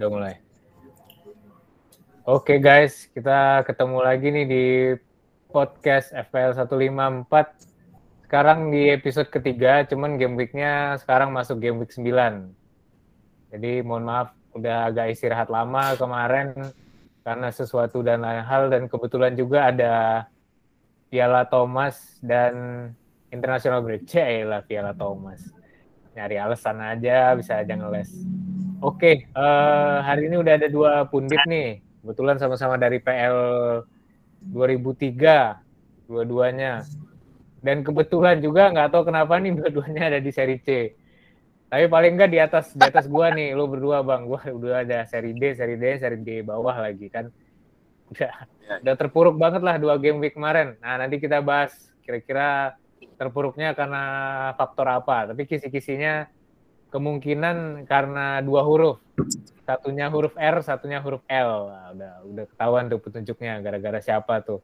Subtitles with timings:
[0.00, 0.40] Udah mulai.
[2.24, 4.66] Oke guys, kita ketemu lagi nih di
[5.52, 8.24] podcast FPL 154.
[8.24, 12.08] Sekarang di episode ketiga, cuman game week-nya sekarang masuk game week 9.
[13.52, 16.56] Jadi mohon maaf, udah agak istirahat lama kemarin
[17.20, 19.94] karena sesuatu dan lain hal dan kebetulan juga ada
[21.12, 22.88] Piala Thomas dan
[23.28, 24.08] International Break.
[24.48, 25.44] lah Piala Thomas.
[26.16, 28.08] Nyari alasan aja bisa aja ngeles.
[28.80, 31.84] Oke, uh, hari ini udah ada dua pundit nih.
[32.00, 33.36] Kebetulan sama-sama dari PL
[34.40, 36.88] 2003, dua-duanya.
[37.60, 40.96] Dan kebetulan juga nggak tahu kenapa nih dua-duanya ada di seri C.
[41.68, 44.24] Tapi paling nggak di atas di atas gua nih, lo berdua bang.
[44.24, 47.28] Gua udah ada seri D, seri D, seri D bawah lagi kan.
[48.08, 48.32] Udah,
[48.64, 48.74] ya.
[48.80, 50.80] udah terpuruk banget lah dua game week kemarin.
[50.80, 52.80] Nah nanti kita bahas kira-kira
[53.20, 54.02] terpuruknya karena
[54.56, 55.36] faktor apa.
[55.36, 56.39] Tapi kisi-kisinya
[56.90, 58.98] kemungkinan karena dua huruf.
[59.64, 61.70] Satunya huruf R, satunya huruf L.
[61.94, 64.60] Udah udah ketahuan tuh petunjuknya gara-gara siapa tuh.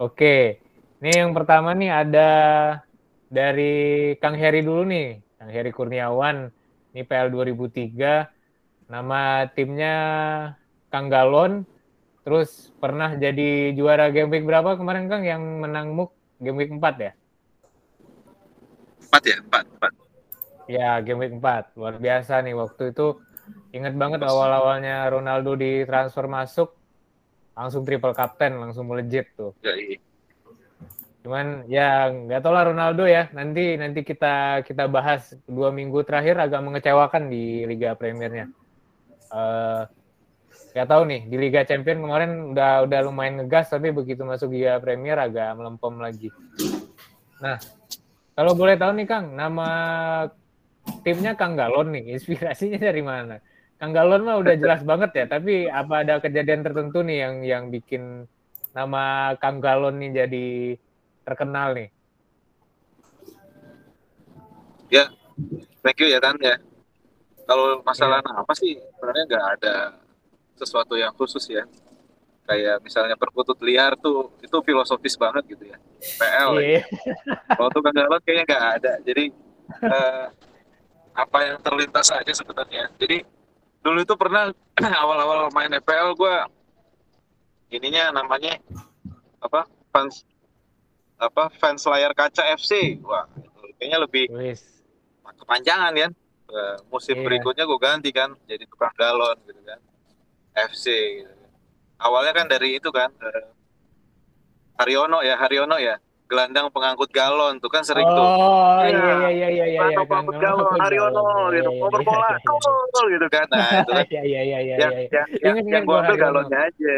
[0.00, 0.58] Oke.
[1.04, 2.30] Ini yang pertama nih ada
[3.28, 5.20] dari Kang Heri dulu nih.
[5.36, 6.48] Kang Heri Kurniawan.
[6.96, 8.88] Ini PL 2003.
[8.88, 9.96] Nama timnya
[10.88, 11.68] Kang Galon.
[12.24, 16.80] Terus pernah jadi juara game week berapa kemarin Kang yang menang MUK game week 4
[16.96, 17.12] ya?
[19.12, 19.36] 4 ya?
[19.44, 20.03] 4, 4.
[20.70, 21.76] Ya, game week 4.
[21.76, 23.20] Luar biasa nih waktu itu.
[23.76, 26.72] Ingat banget awal-awalnya Ronaldo di transfer masuk
[27.54, 29.52] langsung triple captain, langsung melejit tuh.
[29.60, 29.98] Ya, iya.
[31.24, 33.32] Cuman ya nggak tau lah Ronaldo ya.
[33.32, 38.52] Nanti nanti kita kita bahas dua minggu terakhir agak mengecewakan di Liga Premiernya.
[39.32, 39.88] Uh,
[40.76, 44.76] nggak tahu nih di Liga Champion kemarin udah udah lumayan ngegas tapi begitu masuk Liga
[44.84, 46.28] Premier agak melempem lagi.
[47.40, 47.56] Nah,
[48.34, 49.68] kalau boleh tahu nih Kang, nama
[51.04, 53.40] timnya Kang Galon nih, inspirasinya dari mana?
[53.80, 57.64] Kang Galon mah udah jelas banget ya, tapi apa ada kejadian tertentu nih yang yang
[57.68, 58.24] bikin
[58.74, 60.46] nama Kang Galon nih jadi
[61.24, 61.88] terkenal nih?
[64.92, 65.08] Ya,
[65.80, 66.60] thank you ya Tan ya.
[67.44, 68.40] Kalau masalah ya.
[68.40, 69.76] apa sih sebenarnya nggak ada
[70.56, 71.64] sesuatu yang khusus ya.
[72.44, 75.76] Kayak misalnya perkutut liar tuh itu filosofis banget gitu ya.
[76.20, 76.50] PL.
[76.60, 76.84] Yeah.
[76.84, 77.36] Ya.
[77.56, 78.92] Kalau tuh Kang Galon kayaknya nggak ada.
[79.00, 79.24] Jadi
[79.80, 80.26] uh,
[81.14, 83.22] apa yang terlintas aja sebenarnya jadi
[83.80, 84.50] dulu itu pernah
[85.02, 86.36] awal-awal main EPL gue
[87.70, 88.58] ininya namanya
[89.38, 90.26] apa fans
[91.18, 93.30] apa fans layar kaca FC wah
[93.78, 94.82] kayaknya lebih Wiss.
[95.38, 96.12] kepanjangan kan
[96.50, 97.24] uh, musim yeah.
[97.26, 99.80] berikutnya gue ganti kan jadi tukang galon gitu kan
[100.54, 101.34] FC gitu.
[102.00, 103.44] awalnya kan dari itu kan uh,
[104.80, 108.26] Haryono ya Haryono ya gelandang pengangkut galon tuh kan sering oh, tuh.
[108.26, 109.80] Oh iya iya iya iya iya.
[109.92, 113.46] iya pengangkut galon Haryono gitu, mau bola, gol gitu kan.
[113.52, 114.04] Nah itu kan.
[114.08, 114.76] Iya iya iya iya.
[114.80, 116.96] Yang yang yang, yang gue ambil galonnya aja.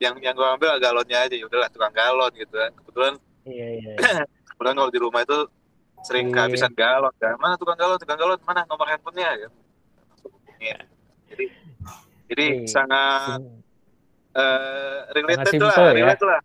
[0.00, 1.34] Yang yang gue ambil galonnya aja.
[1.36, 2.70] Ya udahlah tukang galon gitu kan.
[2.80, 3.14] Kebetulan.
[3.44, 3.92] Iya iya.
[4.56, 5.38] Kebetulan kalau di rumah itu
[6.02, 7.36] sering kehabisan galon kan.
[7.36, 9.52] Mana tukang galon, tukang galon mana nomor handphonenya kan.
[11.28, 11.44] Jadi
[12.32, 13.44] jadi sangat
[14.32, 15.92] uh, related lah, ya.
[15.92, 16.40] relate lah.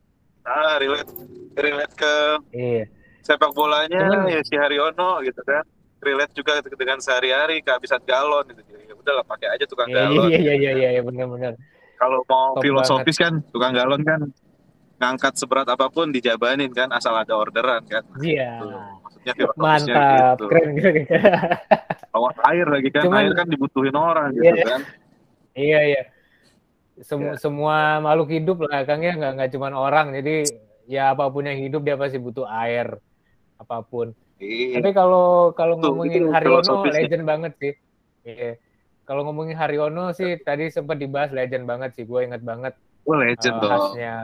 [0.48, 1.12] Ah, relate
[1.58, 2.14] relate ke
[2.54, 2.86] iya.
[3.26, 5.66] sepak bolanya Cuman, ya si Haryono gitu kan.
[5.98, 8.62] Relate juga dengan sehari-hari kehabisan galon gitu.
[8.70, 10.30] Jadi ya udahlah pakai aja tukang iya, galon.
[10.30, 11.58] iya iya iya iya, iya benar-benar.
[11.98, 13.26] Kalau mau Top filosofis banget.
[13.26, 14.22] kan tukang galon kan
[14.98, 18.06] ngangkat seberat apa pun dijabanin kan asal ada orderan kan.
[18.22, 18.62] Iya.
[18.62, 18.68] Gitu.
[19.04, 20.46] maksudnya mantap gitu.
[20.48, 20.90] keren gitu
[22.16, 24.82] bawa air lagi kan Cuman, air kan dibutuhin orang gitu iya, kan.
[25.58, 26.02] Iya iya.
[27.02, 27.42] Semua ya.
[27.42, 29.14] semua makhluk hidup lah Kang ya.
[29.18, 30.14] Nggak nggak cuma orang.
[30.18, 30.46] Jadi
[30.88, 32.98] ya apa pun yang hidup dia pasti butuh air
[33.60, 34.16] apa pun.
[34.40, 34.80] Iya.
[34.80, 37.74] Tapi kalau kalau ngomongin Haryono legend banget sih.
[38.24, 38.58] Iya.
[39.04, 42.08] Kalau ngomongin Haryono sih tadi sempat dibahas legend banget sih.
[42.08, 42.74] Gue inget banget.
[43.04, 43.68] Oh legend uh.
[43.68, 44.16] Khasnya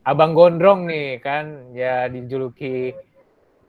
[0.00, 2.96] Abang Gondrong nih kan ya dijuluki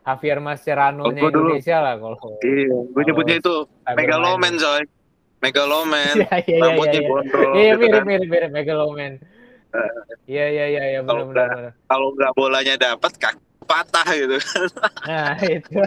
[0.02, 2.18] Javier Mascherano-nya oh, Indonesia lah kalau.
[2.42, 3.56] Iya, gue nyebutnya itu
[3.86, 4.82] Megaloman coy.
[5.42, 6.16] Megaloman.
[6.22, 7.10] Iya, iya, iya, Rambutnya iya, iya.
[7.10, 7.54] gondrong.
[7.54, 8.04] Iya, gitu mirip, kan.
[8.10, 9.12] mirip, mirip Megaloman.
[10.28, 11.50] Iya iya iya ya, benar benar.
[11.88, 13.36] Kalau nggak bolanya dapat kan
[13.66, 14.38] patah gitu.
[15.08, 15.80] Nah itu.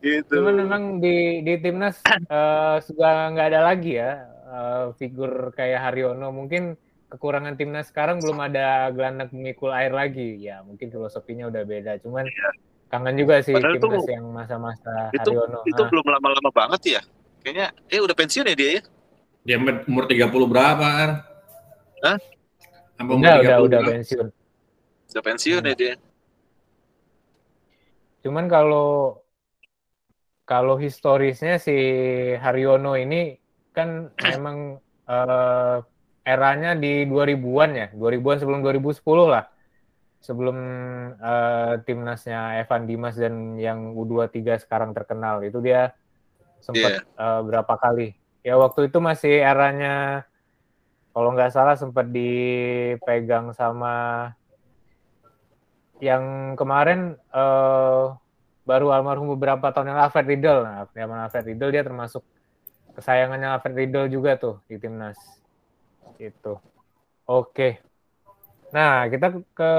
[0.00, 0.34] gitu.
[0.40, 6.32] Cuman memang di di timnas uh, suka nggak ada lagi ya uh, figur kayak Haryono.
[6.32, 6.76] Mungkin
[7.10, 10.40] kekurangan timnas sekarang belum ada gelandang pemikul air lagi.
[10.40, 11.92] Ya mungkin filosofinya udah beda.
[12.00, 12.50] Cuman iya.
[12.88, 15.60] kangen juga sih Padahal timnas itu, yang masa-masa Haryono.
[15.68, 15.88] Itu nah.
[15.92, 17.02] belum lama-lama banget ya.
[17.40, 18.82] Kayaknya eh udah pensiun ya dia ya.
[19.40, 19.56] Dia
[19.88, 21.29] umur 30 berapa, Ar?
[22.00, 22.18] Hah?
[23.00, 24.28] udah, udah, udah pensiun.
[25.10, 25.94] Udah pensiun ya dia.
[28.20, 29.20] Cuman kalau
[30.44, 31.76] kalau historisnya si
[32.36, 33.38] Haryono ini
[33.72, 35.76] kan memang eh,
[36.26, 39.44] eranya di 2000-an ya, 2000-an sebelum 2010 lah.
[40.20, 40.56] Sebelum
[41.16, 45.96] eh, timnasnya Evan Dimas dan yang U23 sekarang terkenal itu dia
[46.60, 48.12] sempat eh, berapa kali.
[48.44, 50.24] Ya waktu itu masih eranya
[51.20, 54.32] kalau nggak salah sempat dipegang sama
[56.00, 58.04] yang kemarin eh,
[58.64, 60.64] baru almarhum beberapa tahun yang Alfred Riedel.
[60.64, 62.24] Nah, zaman Alfred Riedel dia termasuk
[62.96, 65.20] kesayangannya Alfred Riedel juga tuh di timnas.
[66.16, 66.56] Itu.
[67.28, 67.84] Oke.
[68.72, 69.72] Nah, kita ke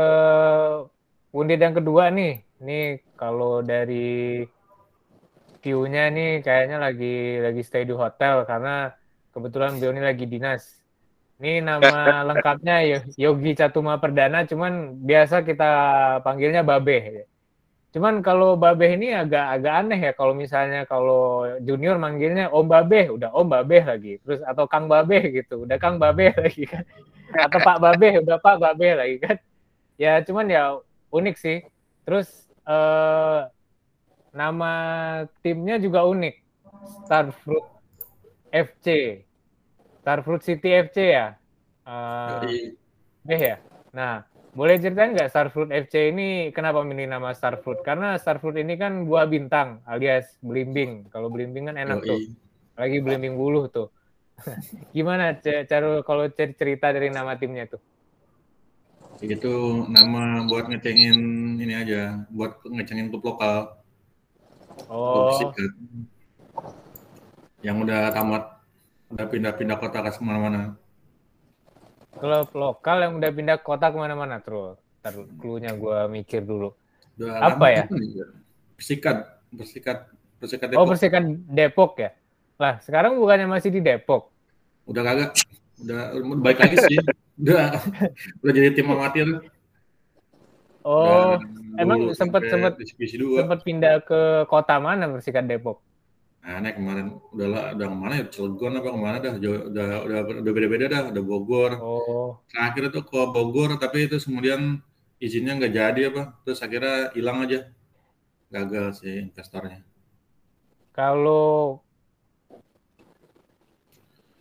[1.34, 2.46] unit yang kedua nih.
[2.62, 4.46] Ini kalau dari
[5.58, 8.94] view-nya nih kayaknya lagi lagi stay di hotel karena
[9.34, 10.81] kebetulan beliau ini lagi dinas.
[11.42, 15.70] Ini nama lengkapnya Yogi Catuma Perdana, cuman biasa kita
[16.22, 17.26] panggilnya Babe.
[17.90, 23.10] Cuman kalau Babe ini agak agak aneh ya kalau misalnya kalau junior manggilnya Om Babe,
[23.18, 24.22] udah Om Babe lagi.
[24.22, 26.86] Terus atau Kang Babe gitu, udah Kang Babe lagi kan.
[27.34, 29.36] Atau Pak Babe, udah Pak Babe lagi kan.
[29.98, 30.78] Ya cuman ya
[31.10, 31.66] unik sih.
[32.06, 32.30] Terus
[32.70, 33.40] eh,
[34.30, 34.74] nama
[35.42, 36.36] timnya juga unik.
[37.10, 37.66] Starfruit
[38.54, 38.88] FC.
[40.02, 41.38] Starfruit City FC ya.
[41.86, 42.42] Uh,
[43.30, 43.62] ya.
[43.94, 47.80] Nah, boleh ceritain nggak Starfruit FC ini kenapa milih nama Starfruit?
[47.86, 51.08] Karena Starfruit ini kan buah bintang alias belimbing.
[51.14, 52.20] Kalau belimbing kan enak tuh.
[52.76, 53.94] Lagi belimbing buluh tuh.
[54.96, 57.82] Gimana cara kalau cerita dari nama timnya tuh?
[59.22, 61.18] Itu nama buat ngecengin
[61.62, 63.78] ini aja, buat ngecengin klub lokal.
[64.90, 65.30] Oh.
[67.62, 68.51] Yang udah tamat,
[69.12, 70.80] udah pindah-pindah kota ke mana-mana.
[72.16, 74.80] Klub lokal yang udah pindah kota ke mana-mana terus.
[75.02, 76.72] Ntar clue-nya gue mikir dulu.
[77.20, 77.84] Udah Apa ya?
[78.78, 79.98] Persikat, persikat,
[80.40, 80.82] persikat Depok.
[80.82, 82.10] Oh, persikat Depok ya?
[82.62, 84.30] Lah, sekarang bukannya masih di Depok?
[84.86, 85.32] Udah kagak.
[85.82, 86.14] Udah,
[86.46, 86.98] baik lagi sih.
[87.42, 87.74] udah,
[88.46, 89.28] udah jadi tim amatir.
[90.82, 91.38] Oh,
[91.78, 92.74] emang sempat sempat
[93.38, 95.82] sempat pindah ke kota mana Persikat Depok?
[96.42, 99.88] Aneh kemarin udah lah, udah ke mana ya Cilegon apa ke mana dah udah udah
[100.10, 101.72] udah, udah beda-beda dah udah Bogor.
[101.78, 102.42] Oh.
[102.50, 104.82] Terakhir itu ke Bogor tapi itu kemudian
[105.22, 107.70] izinnya nggak jadi apa terus akhirnya hilang aja
[108.50, 109.86] gagal sih investornya.
[110.92, 111.78] Kalau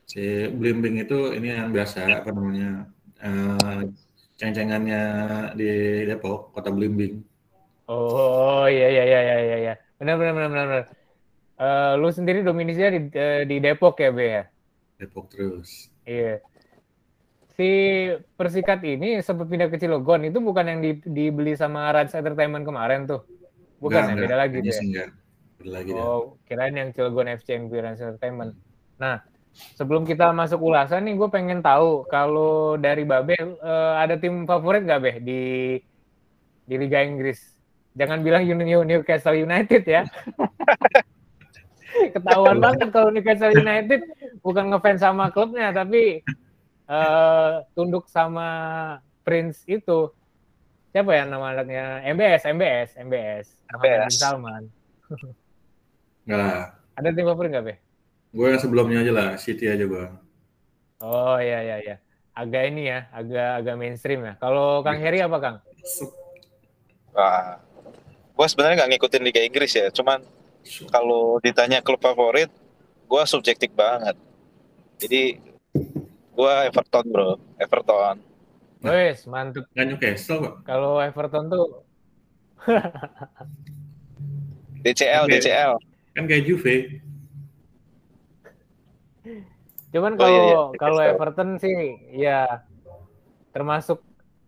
[0.08, 2.88] si Blimbing itu ini yang biasa apa namanya
[3.22, 3.84] uh,
[4.40, 5.02] ceng-cengannya
[5.52, 5.70] di
[6.08, 7.20] Depok kota Blimbing.
[7.92, 10.84] Oh iya iya iya iya iya benar benar benar benar.
[11.60, 14.44] Uh, lu sendiri dominisinya di, uh, di Depok ya, Be ya?
[14.96, 15.92] Depok terus.
[16.08, 16.40] Iya.
[17.52, 17.68] Si
[18.32, 23.04] Persikat ini sempat pindah ke Cilegon, itu bukan yang di, dibeli sama Rans Entertainment kemarin
[23.04, 23.28] tuh?
[23.76, 25.12] Bukan ya, beda lagi ya?
[25.60, 28.56] Beda lagi oh, kirain yang Cilegon FC yang Rans Entertainment.
[28.96, 29.20] Nah,
[29.76, 34.88] sebelum kita masuk ulasan nih, gue pengen tahu kalau dari Babe uh, ada tim favorit
[34.88, 35.40] gak, Be, di
[36.64, 37.60] di Liga Inggris?
[38.00, 40.08] Jangan bilang Newcastle United ya.
[42.10, 44.04] ketahuan banget kalau Newcastle United
[44.44, 46.22] bukan ngefans sama klubnya tapi
[46.90, 48.48] uh, tunduk sama
[49.22, 50.10] Prince itu.
[50.90, 52.02] Siapa ya nama anaknya?
[52.02, 53.46] MBS MBS MBS
[53.78, 54.66] MBS Salman.
[56.26, 57.74] Enggak ada tim favorit nggak be?
[58.30, 60.04] Gue yang sebelumnya aja lah City aja gue
[61.00, 61.96] oh iya iya iya.
[62.36, 64.34] Agak ini ya agak agak mainstream ya.
[64.38, 65.56] Kalau Kang Heri apa Kang?
[67.10, 67.58] Wah,
[68.36, 70.22] gue sebenarnya nggak ngikutin Liga Inggris ya cuman
[70.92, 72.50] kalau ditanya klub favorit,
[73.10, 74.16] gue subjektif banget.
[75.00, 75.40] Jadi
[76.34, 78.16] gue Everton bro, Everton.
[78.80, 79.68] Wes mantep.
[79.76, 80.54] Gak Newcastle kok.
[80.64, 81.66] Kalau Everton tuh
[84.84, 85.40] DCL, okay.
[85.40, 85.72] DCL.
[86.16, 86.76] Kan kayak Juve.
[89.90, 90.78] Cuman kalau oh, iya, iya.
[90.78, 91.76] kalau Everton sih
[92.14, 92.40] ya
[93.50, 94.00] termasuk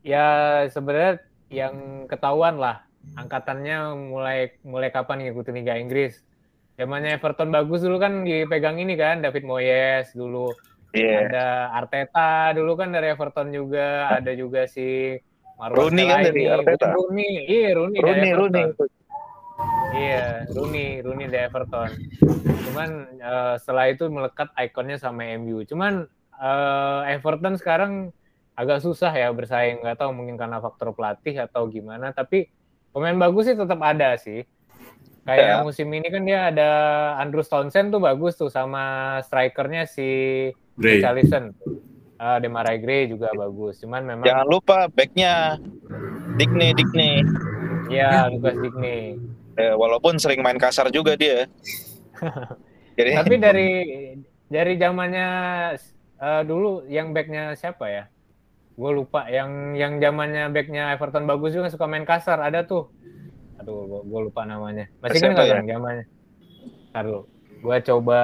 [0.06, 0.26] ya
[0.70, 1.18] sebenarnya
[1.50, 2.86] yang ketahuan lah
[3.18, 6.20] angkatannya mulai mulai kapan ngikutin Liga Inggris?
[6.76, 10.50] Zamannya Everton bagus dulu kan dipegang ini kan David Moyes dulu.
[10.92, 11.28] Yeah.
[11.28, 15.16] Ada Arteta dulu kan dari Everton juga, ada juga si
[15.56, 16.86] Marwan Rooney kan dari Arteta.
[16.92, 18.64] Rooney, iya Rooney, Rooney, dari Rooney.
[19.92, 21.90] Iya, Rooney, Rooney dari Everton.
[22.68, 22.88] Cuman
[23.20, 25.62] uh, setelah itu melekat ikonnya sama MU.
[25.68, 26.08] Cuman
[26.40, 28.10] uh, Everton sekarang
[28.56, 32.12] agak susah ya bersaing, nggak tahu mungkin karena faktor pelatih atau gimana.
[32.16, 32.48] Tapi
[32.92, 34.44] pemain bagus sih tetap ada sih.
[35.22, 35.62] Kayak ya.
[35.62, 36.70] musim ini kan dia ada
[37.22, 41.54] Andrew Townsend tuh bagus tuh sama strikernya si Richarlison.
[42.22, 43.82] Uh, Demarai Gray juga bagus.
[43.82, 45.58] Cuman memang Jangan lupa backnya
[46.38, 47.22] Digne Digne.
[47.90, 49.18] Iya, Lucas Digne.
[49.58, 51.50] Ya, walaupun sering main kasar juga dia.
[52.98, 53.70] Jadi Tapi dari
[54.46, 55.28] dari zamannya
[56.20, 58.04] eh, dulu yang backnya siapa ya?
[58.82, 59.30] Gue lupa.
[59.30, 62.42] Yang yang zamannya backnya Everton bagus juga suka main kasar.
[62.42, 62.90] Ada tuh.
[63.62, 64.90] Aduh, gue lupa namanya.
[64.98, 65.54] Masih kan nggak ya?
[65.62, 66.04] Bang, zamannya?
[66.90, 67.22] Ntar dulu.
[67.62, 68.18] Gue coba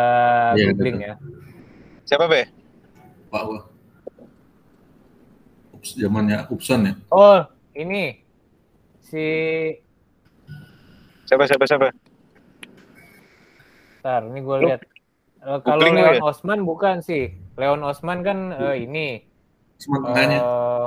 [0.59, 1.15] Iya, googling ya.
[2.03, 2.43] siapa be?
[3.31, 3.61] Pak gua.
[5.79, 6.95] Ups, zamannya Upson ya.
[7.15, 7.47] Oh,
[7.79, 8.19] ini
[8.99, 9.23] si
[11.29, 11.95] Siapa siapa siapa?
[14.03, 14.81] Ntar, ini gue lihat.
[15.39, 16.25] Eh, kalau Leon ya?
[16.25, 17.31] Osman bukan sih.
[17.55, 19.23] Leon Osman kan eh, ini.
[19.79, 20.87] Eh,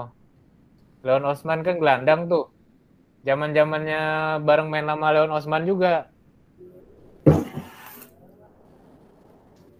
[1.07, 2.51] Leon Osman kan gelandang tuh.
[3.23, 4.01] Zaman zamannya
[4.43, 6.11] bareng main sama Leon Osman juga.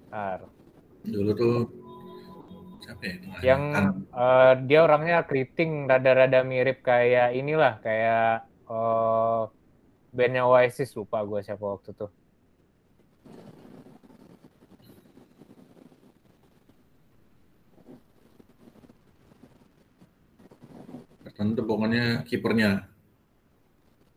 [0.08, 0.48] Ntar.
[1.04, 1.56] Dulu tuh
[2.80, 3.16] siapa ya?
[3.54, 3.62] Yang
[4.16, 9.42] eh, dia orangnya keriting, rada-rada mirip kayak inilah, kayak eh,
[10.16, 12.08] bandnya Oasis lupa gue siapa waktu itu.
[21.66, 22.86] Pokoknya kipernya.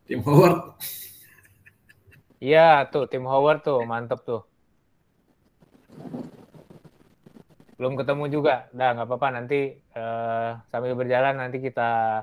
[0.04, 0.76] Tim Howard.
[2.44, 4.42] Iya tuh Tim Howard tuh mantep tuh.
[7.80, 12.22] Belum ketemu juga, dah nggak apa-apa nanti eh, sambil berjalan nanti kita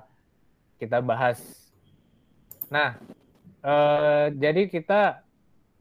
[0.78, 1.42] kita bahas.
[2.70, 2.96] Nah,
[3.66, 5.26] eh, jadi kita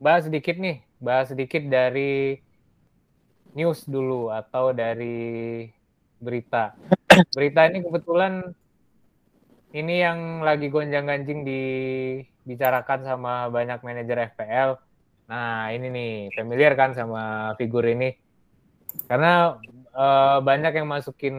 [0.01, 2.41] bahas sedikit nih, bahas sedikit dari
[3.53, 5.69] news dulu atau dari
[6.17, 6.73] berita.
[7.37, 8.57] Berita ini kebetulan
[9.71, 14.71] ini yang lagi gonjang-ganjing dibicarakan sama banyak manajer FPL.
[15.31, 18.11] Nah, ini nih familiar kan sama figur ini.
[19.07, 19.55] Karena
[19.95, 21.37] eh, banyak yang masukin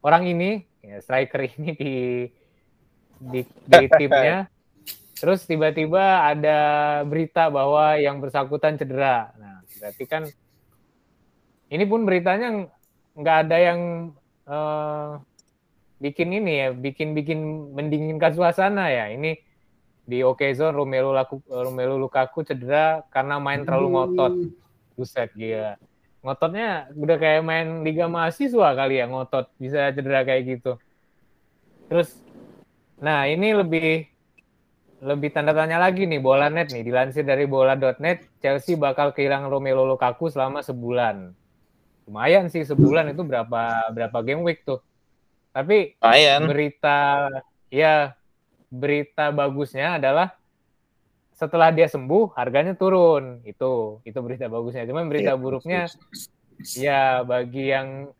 [0.00, 1.94] orang ini, ya, striker ini di
[3.20, 4.48] di, di timnya.
[5.16, 6.60] Terus tiba-tiba ada
[7.04, 9.32] berita bahwa yang bersangkutan cedera.
[9.36, 10.22] Nah, berarti kan
[11.68, 12.64] ini pun beritanya
[13.12, 13.80] nggak ada yang
[14.48, 15.08] eh,
[16.02, 19.12] bikin ini ya, bikin-bikin mendinginkan suasana ya.
[19.12, 19.36] Ini
[20.06, 24.32] di Okezone Romelu, Laku, Romelu Lukaku cedera karena main terlalu ngotot.
[24.94, 25.76] Buset gila.
[26.26, 30.72] Ngototnya udah kayak main Liga Mahasiswa kali ya ngotot bisa cedera kayak gitu.
[31.86, 32.18] Terus
[32.96, 34.08] nah ini lebih
[35.04, 39.84] lebih tanda tanya lagi nih bola net nih dilansir dari bola.net Chelsea bakal kehilangan Romelu
[39.84, 41.36] Lukaku selama sebulan.
[42.08, 44.80] Lumayan sih sebulan itu berapa berapa game week tuh.
[45.56, 46.44] Tapi Ayan.
[46.44, 47.32] berita
[47.72, 48.12] ya
[48.68, 50.36] berita bagusnya adalah
[51.32, 53.40] setelah dia sembuh harganya turun.
[53.40, 54.84] Itu itu berita bagusnya.
[54.84, 55.40] Cuman berita Iya.
[55.40, 55.82] buruknya
[56.76, 58.12] ya bagi yang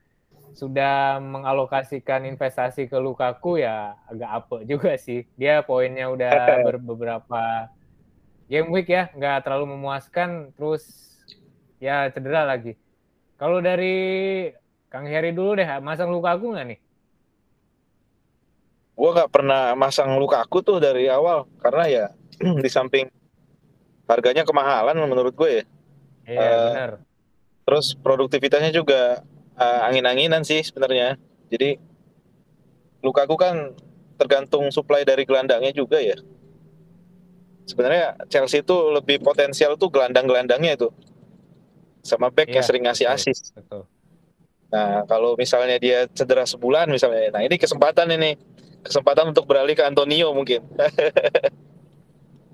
[0.57, 5.28] sudah mengalokasikan investasi ke Lukaku ya agak apa juga sih.
[5.37, 6.33] Dia poinnya udah
[6.64, 7.69] ber- beberapa
[8.49, 10.57] game week ya nggak terlalu memuaskan.
[10.57, 10.88] Terus
[11.76, 12.81] ya cedera lagi.
[13.37, 14.49] Kalau dari
[14.88, 16.81] Kang Heri dulu deh masang Lukaku nggak nih
[18.97, 22.05] Gua nggak pernah masang Lukaku tuh dari awal karena ya
[22.65, 23.07] di samping
[24.09, 25.65] harganya kemahalan menurut gue ya.
[26.26, 26.91] iya Eh, benar
[27.67, 29.21] Terus produktivitasnya juga
[29.59, 31.19] eh, angin-anginan sih sebenarnya.
[31.50, 31.76] Jadi
[33.03, 33.75] Lukaku kan
[34.17, 36.17] tergantung supply dari gelandangnya juga ya.
[37.67, 40.88] Sebenarnya Chelsea itu lebih potensial tuh gelandang-gelandangnya itu.
[42.07, 43.35] Sama back yang Iya, sering ngasih betul.
[43.55, 43.83] betul
[44.67, 48.35] Nah, kalau misalnya dia cedera sebulan misalnya, nah ini kesempatan ini.
[48.87, 50.62] Kesempatan untuk beralih ke Antonio mungkin.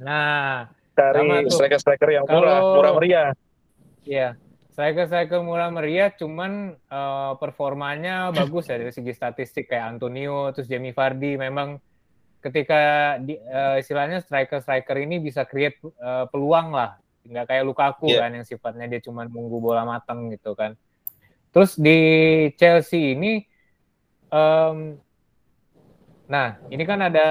[0.02, 3.28] nah Cari striker-striker yang murah, Kalau- murah meriah.
[4.04, 4.36] Iya,
[4.74, 10.92] striker-striker murah meriah, cuman eh, performanya bagus ya dari segi statistik kayak Antonio, terus Jamie
[10.92, 11.40] Vardy.
[11.40, 11.80] Memang
[12.44, 18.28] ketika di, eh, istilahnya striker-striker ini bisa create eh, peluang lah, nggak kayak Lukaku Iya.
[18.28, 20.76] kan yang sifatnya dia cuma nunggu bola matang gitu kan.
[21.52, 21.98] Terus di
[22.56, 23.44] Chelsea ini,
[24.28, 24.96] em,
[26.32, 27.28] nah ini kan ada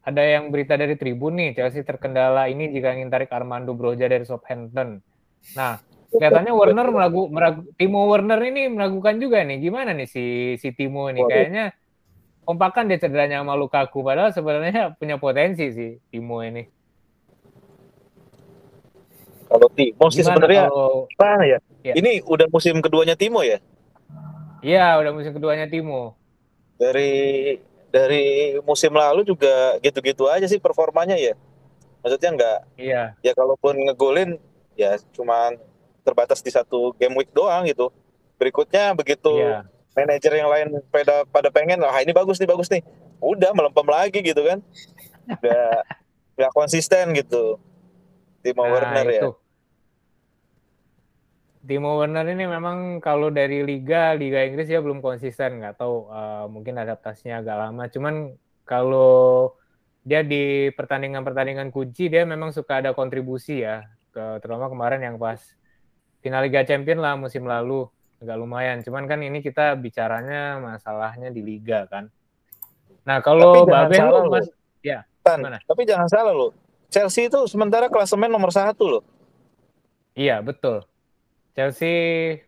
[0.00, 4.24] ada yang berita dari Tribun nih, Chelsea terkendala ini jika ingin tarik Armando Broja dari
[4.24, 5.04] Southampton.
[5.52, 5.76] Nah,
[6.08, 9.60] kelihatannya Werner meragu, meragu Timo Werner ini meragukan juga nih.
[9.60, 10.24] Gimana nih si
[10.56, 11.20] si Timo ini?
[11.20, 11.30] Waduh.
[11.30, 11.64] Kayaknya
[12.48, 16.64] kompakan dia cederanya sama Lukaku padahal sebenarnya punya potensi sih Timo ini.
[19.52, 21.06] Kalau Timo sih sebenarnya kalau
[21.44, 21.58] ya?
[21.84, 21.92] Iya.
[21.92, 23.60] Ini udah musim keduanya Timo ya.
[24.64, 26.16] Iya, udah musim keduanya Timo.
[26.80, 27.56] Dari
[27.90, 31.34] dari musim lalu juga gitu-gitu aja sih performanya ya.
[32.00, 34.40] Maksudnya nggak Iya, ya kalaupun ngegolin
[34.78, 35.60] ya cuman
[36.06, 37.92] terbatas di satu game week doang gitu.
[38.40, 39.68] Berikutnya begitu iya.
[39.92, 42.80] manajer yang lain pada pada pengen ah ini bagus nih bagus nih.
[43.20, 44.64] Udah melempem lagi gitu kan.
[45.28, 45.84] Udah
[46.40, 47.60] nggak konsisten gitu.
[48.40, 49.22] Timo Nah, Werner ya.
[51.60, 56.46] Timo Werner ini memang kalau dari liga liga Inggris dia belum konsisten nggak tahu eh,
[56.48, 58.14] mungkin adaptasinya agak lama cuman
[58.64, 59.52] kalau
[60.00, 65.36] dia di pertandingan-pertandingan kunci dia memang suka ada kontribusi ya ke terutama kemarin yang pas
[66.24, 67.84] final Liga Champion lah musim lalu
[68.20, 72.08] agak lumayan cuman kan ini kita bicaranya masalahnya di liga kan
[73.04, 74.32] nah kalau Baben salah lu loh.
[74.32, 74.48] mas
[75.20, 75.60] Tan, Gimana?
[75.68, 76.56] tapi jangan salah loh.
[76.88, 79.02] Chelsea itu sementara klasemen nomor satu loh.
[80.16, 80.89] iya betul
[81.52, 81.94] Chelsea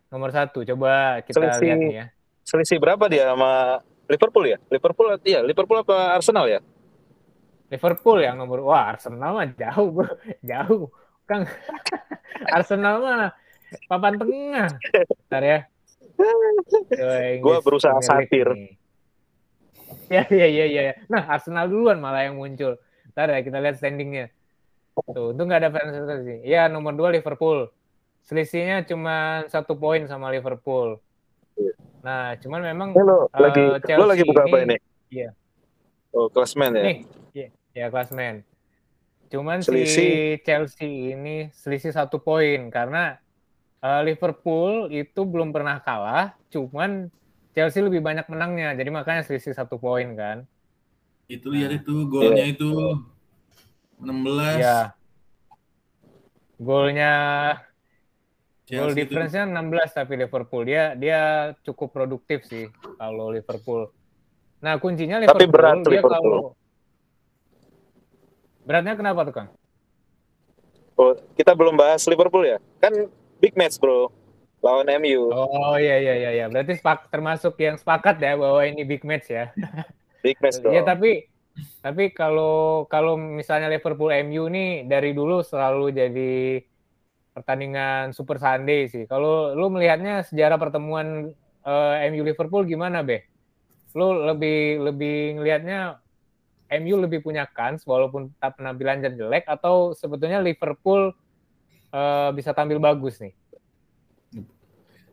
[0.09, 1.65] nomor satu coba kita Chelsea.
[1.67, 2.07] lihat nih ya
[2.43, 3.79] Selisih berapa dia sama
[4.11, 4.59] Liverpool ya?
[4.67, 6.61] Liverpool iya, Liverpool apa Arsenal ya?
[7.71, 10.11] Liverpool yang nomor wah Arsenal mah jauh bro
[10.51, 10.91] jauh
[11.25, 11.47] Kang
[12.57, 13.31] Arsenal mah
[13.89, 14.69] papan tengah
[15.27, 15.59] Bentar ya
[17.45, 18.47] Gua berusaha satir.
[20.13, 20.95] ya ya ya ya ya.
[21.09, 22.77] nah Arsenal duluan malah yang muncul
[23.09, 24.29] Bentar ya kita lihat standingnya
[24.93, 25.97] tuh itu nggak ada fans
[26.29, 27.73] sih ya nomor dua Liverpool
[28.23, 30.99] selisihnya cuma satu poin sama Liverpool
[32.03, 34.77] nah cuman memang Eh, lo Eh, lagi lo Chelsea lagi buka apa ini- ini?
[35.11, 35.31] iya.
[36.13, 36.85] Oh, klasmen ya.
[36.93, 36.99] Nih,
[37.33, 38.45] ya, ya klasmen.
[39.33, 40.45] Cuman si Selisih.
[40.45, 43.17] Chelsea ini selisih satu poin karena
[43.81, 47.09] eh, Liverpool itu belum pernah kalah, cuman
[47.57, 50.45] Chelsea lebih banyak menangnya, jadi makanya selisih satu poin kan.
[51.33, 52.69] Itu lihat itu golnya itu
[54.05, 54.61] 16.
[54.61, 54.79] Ya.
[56.61, 57.13] Golnya
[58.73, 58.97] itu.
[59.05, 61.21] difference-nya 16 tapi Liverpool dia dia
[61.61, 63.93] cukup produktif sih kalau Liverpool.
[64.63, 66.13] Nah, kuncinya Tapi Liverpool berat dia Liverpool.
[66.17, 66.43] kalau
[68.63, 69.49] Beratnya kenapa tuh, Kang?
[70.95, 72.63] Oh, kita belum bahas Liverpool ya?
[72.79, 73.11] Kan
[73.43, 74.15] big match, Bro.
[74.63, 75.35] Lawan MU.
[75.35, 76.47] Oh iya iya iya iya.
[76.47, 79.51] Berarti sepak, termasuk yang sepakat ya bahwa ini big match ya.
[80.23, 80.71] Big match, Bro.
[80.71, 81.27] Iya tapi
[81.83, 86.63] tapi kalau kalau misalnya Liverpool MU nih dari dulu selalu jadi
[87.33, 89.05] pertandingan Super Sunday sih.
[89.09, 91.33] Kalau lu melihatnya sejarah pertemuan
[91.65, 93.25] eh, MU Liverpool gimana, Be?
[93.97, 96.01] Lu lebih lebih ngelihatnya
[96.81, 101.13] MU lebih punya kans walaupun tak penampilan jelek atau sebetulnya Liverpool
[101.93, 103.35] eh, bisa tampil bagus nih?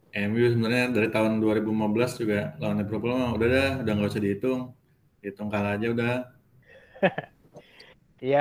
[0.09, 4.61] MU sebenarnya dari tahun 2015 juga lawan Liverpool mah udah dah, udah nggak usah dihitung.
[5.19, 6.15] Hitung kalah aja udah.
[8.19, 8.39] Iya,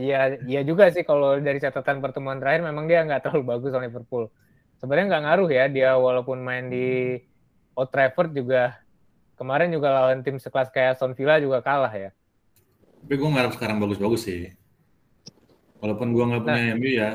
[0.00, 0.16] iya,
[0.50, 4.24] iya juga sih kalau dari catatan pertemuan terakhir memang dia nggak terlalu bagus sama Liverpool.
[4.80, 6.78] Sebenarnya nggak ngaruh ya dia walaupun main di
[7.78, 8.58] Old Trafford juga
[9.38, 12.10] kemarin juga lawan tim sekelas kayak Aston Villa juga kalah ya.
[13.04, 14.40] Tapi gue ngarep sekarang bagus-bagus sih.
[15.82, 17.10] Walaupun gue nggak punya MU ya.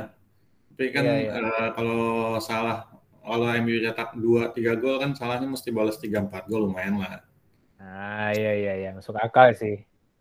[0.74, 1.32] Tapi kan Iya, iya.
[1.38, 2.02] eh, kalau
[2.42, 2.78] salah,
[3.24, 7.22] kalau MU cetak 2-3 gol kan salahnya mesti balas 3-4 gol lumayan lah.
[7.80, 9.74] Nah, iya iya iya, masuk akal sih.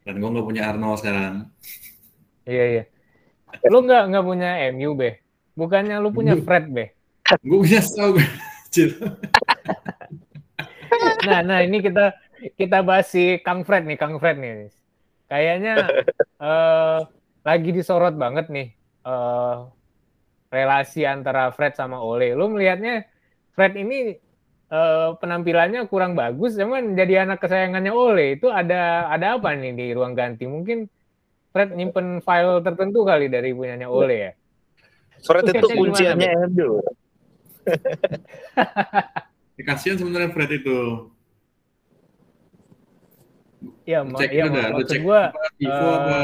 [0.03, 1.35] Dan gue nggak punya Arnold sekarang.
[2.47, 2.85] Iya iya.
[3.71, 5.23] Lu nggak nggak punya MU be?
[5.55, 6.95] Bukannya lu punya Fred be?
[7.41, 7.81] gue punya.
[7.81, 8.91] Anjir.
[11.23, 12.13] Nah, nah ini kita
[12.59, 14.69] kita bahas si Kang Fred nih, Kang Fred nih.
[15.31, 15.75] Kayaknya
[16.43, 16.99] eh,
[17.47, 18.75] lagi disorot banget nih
[19.07, 19.57] eh,
[20.53, 22.35] relasi antara Fred sama Ole.
[22.35, 23.07] Lu melihatnya
[23.55, 24.19] Fred ini
[24.73, 28.41] eh, penampilannya kurang bagus, cuman jadi anak kesayangannya Ole.
[28.41, 30.49] Itu ada ada apa nih di ruang ganti?
[30.49, 30.89] Mungkin
[31.53, 34.33] Fred nyimpen file tertentu kali dari punyanya Ole ya.
[35.23, 36.29] Fred itu Be?
[36.49, 36.81] MU.
[39.53, 41.13] Ya, kasihan sebenarnya Fred itu.
[43.85, 46.19] Iya, Cek iya udah, lu cek gua apa, Tivo eh, apa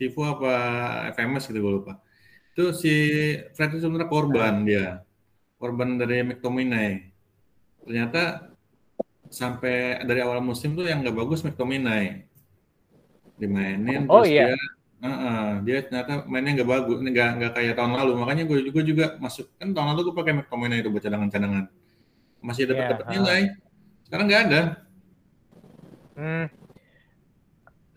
[0.00, 0.52] Tivo apa
[1.12, 1.92] FMS gitu gue lupa.
[2.56, 2.94] Itu si
[3.52, 5.04] Fred itu sebenarnya korban dia.
[5.60, 7.11] Korban dari McTominay.
[7.82, 8.52] Ternyata
[9.32, 12.28] sampai dari awal musim tuh yang nggak bagus McTominay.
[13.40, 14.54] Dimainin Oh, terus iya.
[14.54, 14.60] dia
[15.02, 18.12] Heeh, dia ternyata mainnya nggak bagus, nggak nggak kayak tahun lalu.
[18.22, 21.64] Makanya gue juga juga masuk kan tahun lalu gue pakai McTominay itu buat cadangan-cadangan.
[22.38, 23.40] Masih dapat Iya, dapat nilai.
[24.06, 24.60] Sekarang nggak ada.
[26.14, 26.46] Hmm.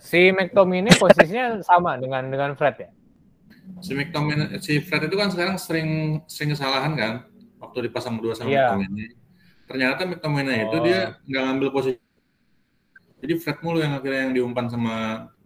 [0.02, 2.90] Si McTominay posisinya sama dengan dengan Fred ya.
[3.86, 5.90] si McTominay, si Fred itu kan sekarang sering
[6.26, 7.14] sering kesalahan kan
[7.62, 8.74] waktu dipasang berdua sama Iya.
[8.74, 9.10] McTominay.
[9.66, 10.84] Ternyata McTominay itu Oh.
[10.86, 12.02] dia nggak ngambil posisi.
[13.22, 14.96] Jadi Fred mulu yang akhirnya yang diumpan sama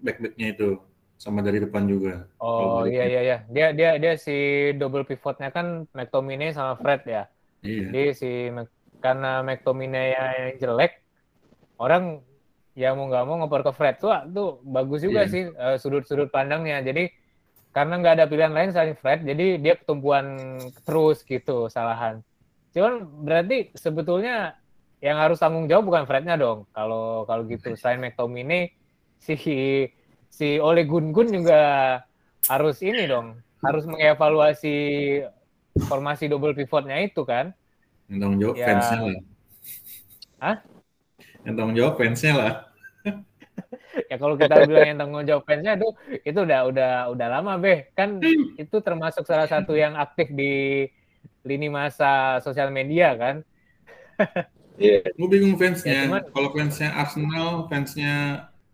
[0.03, 0.69] back-backnya itu
[1.15, 2.27] sama dari depan juga.
[2.39, 3.37] Oh iya iya iya.
[3.47, 4.35] Dia dia dia si
[4.75, 7.23] double pivotnya kan McTominay sama Fred ya.
[7.63, 7.87] Iya.
[7.91, 10.99] Jadi si Mc- karena McTominay yang jelek,
[11.79, 12.19] orang
[12.75, 15.31] ya mau nggak mau ngoper ke Fred tuh tuh bagus juga Iya.
[15.31, 16.83] sih eh, sudut-sudut pandangnya.
[16.83, 17.07] Jadi
[17.71, 20.35] karena nggak ada pilihan lain selain Fred, jadi dia ketumpuan
[20.83, 22.19] terus gitu salahan.
[22.73, 22.93] Cuman
[23.25, 24.57] berarti sebetulnya
[24.99, 26.67] yang harus tanggung jawab bukan Frednya dong.
[26.75, 28.71] Kalau kalau gitu selain McTominay
[29.17, 29.35] si
[30.29, 31.59] si Ole Gun-Gun juga
[32.47, 34.75] harus ini dong, harus mengevaluasi
[35.87, 37.51] formasi double pivotnya itu kan.
[38.11, 38.65] Yang tanggung jawab Ya.
[38.67, 39.19] fansnya lah.
[40.39, 40.55] Hah?
[41.45, 42.53] Yang tanggung jawab fansnya lah.
[44.09, 45.89] Ya kalau kita bilang yang tanggung jawab fansnya itu
[46.23, 48.17] itu udah udah udah lama beh kan
[48.55, 50.85] itu termasuk salah satu yang aktif di
[51.41, 53.35] lini masa sosial media kan.
[54.75, 55.03] Iya.
[55.19, 55.91] Gue bingung fansnya.
[55.93, 58.13] Ya, cuman- Kalau fansnya Arsenal, fansnya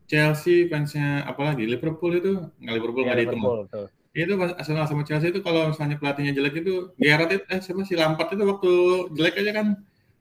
[0.06, 3.42] Chelsea, fansnya apalagi Liverpool itu nggak Liverpool Ya, nggak dihitung.
[3.42, 3.88] Liverpool tuh.
[4.16, 7.84] Itu pas Arsenal sama Chelsea itu kalau misalnya pelatihnya jelek itu Gerrard itu eh siapa
[7.84, 8.72] si Lampard itu waktu
[9.12, 9.68] jelek aja kan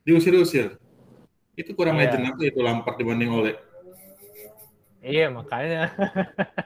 [0.02, 0.76] diusir-usir.
[1.54, 2.10] Itu kurang Iya.
[2.10, 3.52] legend apa itu Lampard dibanding Ole.
[4.98, 5.92] Iya makanya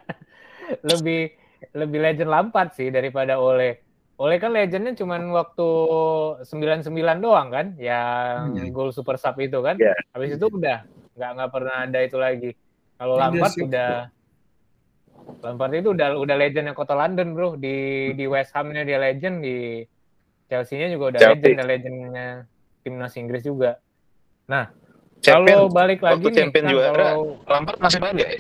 [0.89, 1.35] lebih
[1.75, 3.83] lebih legend Lampard sih daripada Ole.
[4.19, 5.69] Ole kan legendnya cuman waktu
[6.43, 6.91] 99
[7.23, 8.75] doang kan, yang Hmm.
[8.75, 9.79] gol super sub itu kan.
[9.79, 9.95] Iya.
[10.11, 10.83] Habis itu udah
[11.15, 12.51] nggak nggak pernah ada itu lagi.
[12.99, 13.93] Kalau Iya Lampard udah
[15.39, 19.87] Lampard itu udah udah legendnya kota London bro di di West Hamnya dia legend di
[20.47, 21.45] Chelsea-nya juga udah Chelsea.
[21.55, 22.29] legend legendnya
[22.83, 23.79] timnas Inggris juga.
[24.49, 24.67] Nah
[25.19, 26.95] Champion, kalau balik lagi waktu nih, champion Kang, juara.
[26.95, 28.33] kalau Lampard masih main nggak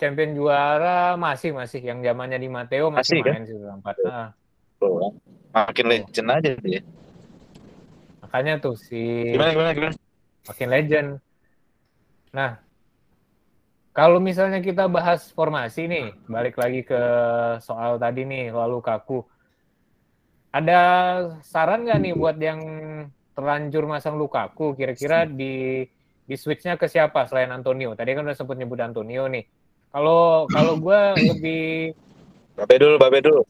[0.00, 3.32] champion juara masih masih yang zamannya di Matteo masih, Masih, kan?
[3.34, 3.98] main sih Lampard.
[4.02, 4.28] Nah,
[4.80, 5.14] Tuh,
[5.54, 6.82] Makin legend aja dia.
[8.24, 9.94] makanya tuh si Gimana gimana gimana?
[10.44, 11.08] makin legend.
[12.34, 12.58] Nah,
[13.94, 16.98] kalau misalnya kita bahas formasi nih, balik lagi ke
[17.62, 19.22] soal tadi nih, lalu kaku.
[20.50, 20.80] Ada
[21.46, 22.60] saran nggak nih buat yang
[23.38, 24.74] terlanjur masang Lukaku?
[24.74, 25.86] Kira-kira di
[26.24, 27.92] di switchnya ke siapa selain Antonio?
[27.92, 29.44] Tadi kan udah sempat nyebut Antonio nih.
[29.92, 31.94] Kalau kalau gue lebih
[32.54, 33.42] Babe dulu, Babe dulu.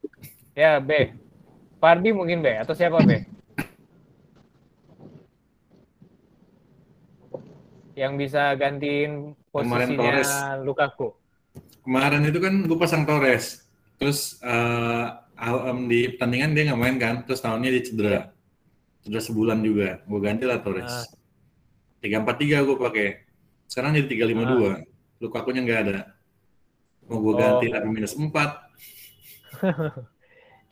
[0.57, 1.13] Ya, B.
[1.77, 3.21] Pardi mungkin B atau siapa B?
[7.95, 11.13] Yang bisa gantiin posisinya Lukaku.
[11.85, 13.69] Kemarin itu kan gue pasang Torres.
[14.01, 15.21] Terus uh,
[15.85, 18.21] di pertandingan dia nggak main kan, terus tahunnya dia cedera.
[19.05, 20.01] Cedera sebulan juga.
[20.09, 21.13] Gue ganti lah Torres.
[21.13, 21.24] Uh.
[22.05, 23.07] 343 gue pakai.
[23.65, 24.69] Sekarang jadi tiga lima dua.
[24.77, 24.79] Ah.
[25.25, 25.99] Luka akunya nggak ada.
[27.09, 27.73] Mau gue ganti oh.
[27.73, 28.65] tapi minus empat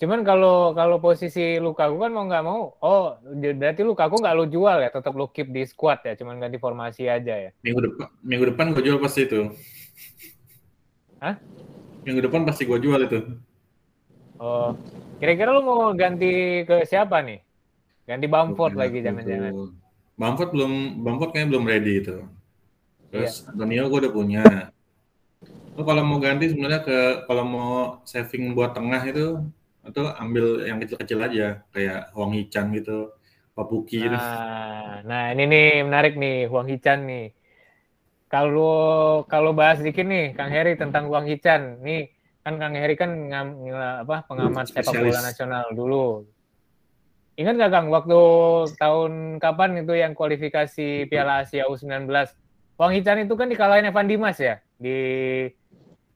[0.02, 4.50] Cuman kalau kalau posisi Lukaku kan mau nggak mau, oh berarti luka aku nggak lo
[4.50, 7.54] jual ya, tetap lo keep di squad ya, cuman ganti formasi aja ya.
[7.62, 9.54] Minggu depan minggu depan gue jual pasti itu.
[11.22, 11.38] Hah?
[12.02, 13.38] Minggu depan pasti gue jual itu.
[14.42, 14.74] Oh,
[15.22, 17.38] kira-kira lo mau ganti ke siapa nih?
[18.02, 19.54] Ganti Bamford lagi jangan-jangan.
[20.16, 20.72] Bamford belum,
[21.02, 22.16] Bamford kayaknya belum ready itu.
[23.12, 24.44] Terus Antonio gue udah punya.
[25.72, 27.72] Lo kalau mau ganti sebenarnya ke kalau mau
[28.04, 29.40] saving buat tengah itu
[29.82, 33.10] atau ambil yang kecil-kecil aja kayak Huang Hichan gitu,
[33.56, 34.16] Papuki gitu.
[34.16, 37.26] Nah, nah ini nih menarik nih Huang Hichan nih.
[38.32, 41.84] Kalau kalau bahas dikit nih Kang Heri tentang Huang Hichan.
[41.84, 42.08] Nih
[42.40, 46.24] kan Kang Heri kan ngam, ngila- apa pengamat sepak bola nasional dulu.
[47.32, 48.18] Ingat nggak Kang waktu
[48.76, 52.04] tahun kapan itu yang kualifikasi Piala Asia U19?
[52.76, 54.96] Huang Hichan itu kan dikalahin Evan Dimas ya di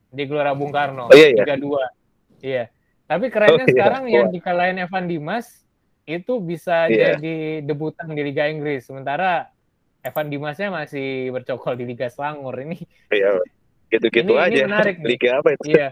[0.06, 1.56] di Gelora Bung Karno Oh, iya, iya.
[1.56, 2.42] 3-2.
[2.42, 2.64] Iya.
[3.06, 3.70] Tapi kerennya Oh, iya.
[3.70, 4.12] sekarang Wah.
[4.12, 5.64] yang dikalahin Evan Dimas
[6.04, 7.16] itu bisa Iya.
[7.16, 8.84] jadi debutan di Liga Inggris.
[8.84, 9.48] Sementara
[10.02, 12.78] Evan Dimasnya masih bercokol di Liga Selangor ini.
[13.08, 13.40] Iya,
[13.88, 14.66] gitu-gitu Ini- ini aja.
[14.66, 14.96] menarik.
[15.00, 15.64] Liga apa itu?
[15.70, 15.88] Iya,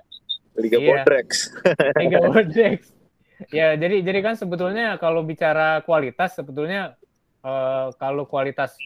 [0.55, 0.89] Liga Iya.
[1.01, 1.29] Bodrex.
[1.97, 2.77] Liga Bordeaux.
[3.51, 6.95] Ya, jadi jadi kan sebetulnya kalau bicara kualitas sebetulnya
[7.43, 8.79] eh, kalau kualitas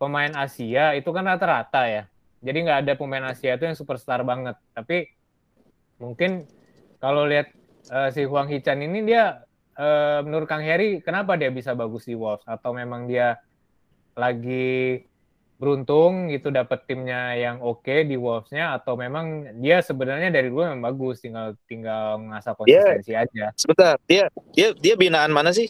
[0.00, 2.02] pemain Asia itu kan rata-rata ya.
[2.40, 4.56] Jadi nggak ada pemain Asia itu yang superstar banget.
[4.72, 5.12] Tapi
[6.00, 6.48] mungkin
[6.98, 7.52] kalau lihat
[7.92, 9.44] eh, si Huang Hichan ini dia
[9.76, 13.36] eh, menurut Kang Heri kenapa dia bisa bagus di Wolves atau memang dia
[14.16, 15.04] lagi
[15.60, 20.80] beruntung gitu dapat timnya yang oke di Wolves-nya atau memang dia sebenarnya dari dulu memang
[20.80, 23.52] bagus tinggal tinggal ngasah konsistensi aja.
[23.60, 25.68] Sebentar, dia dia dia binaan mana sih?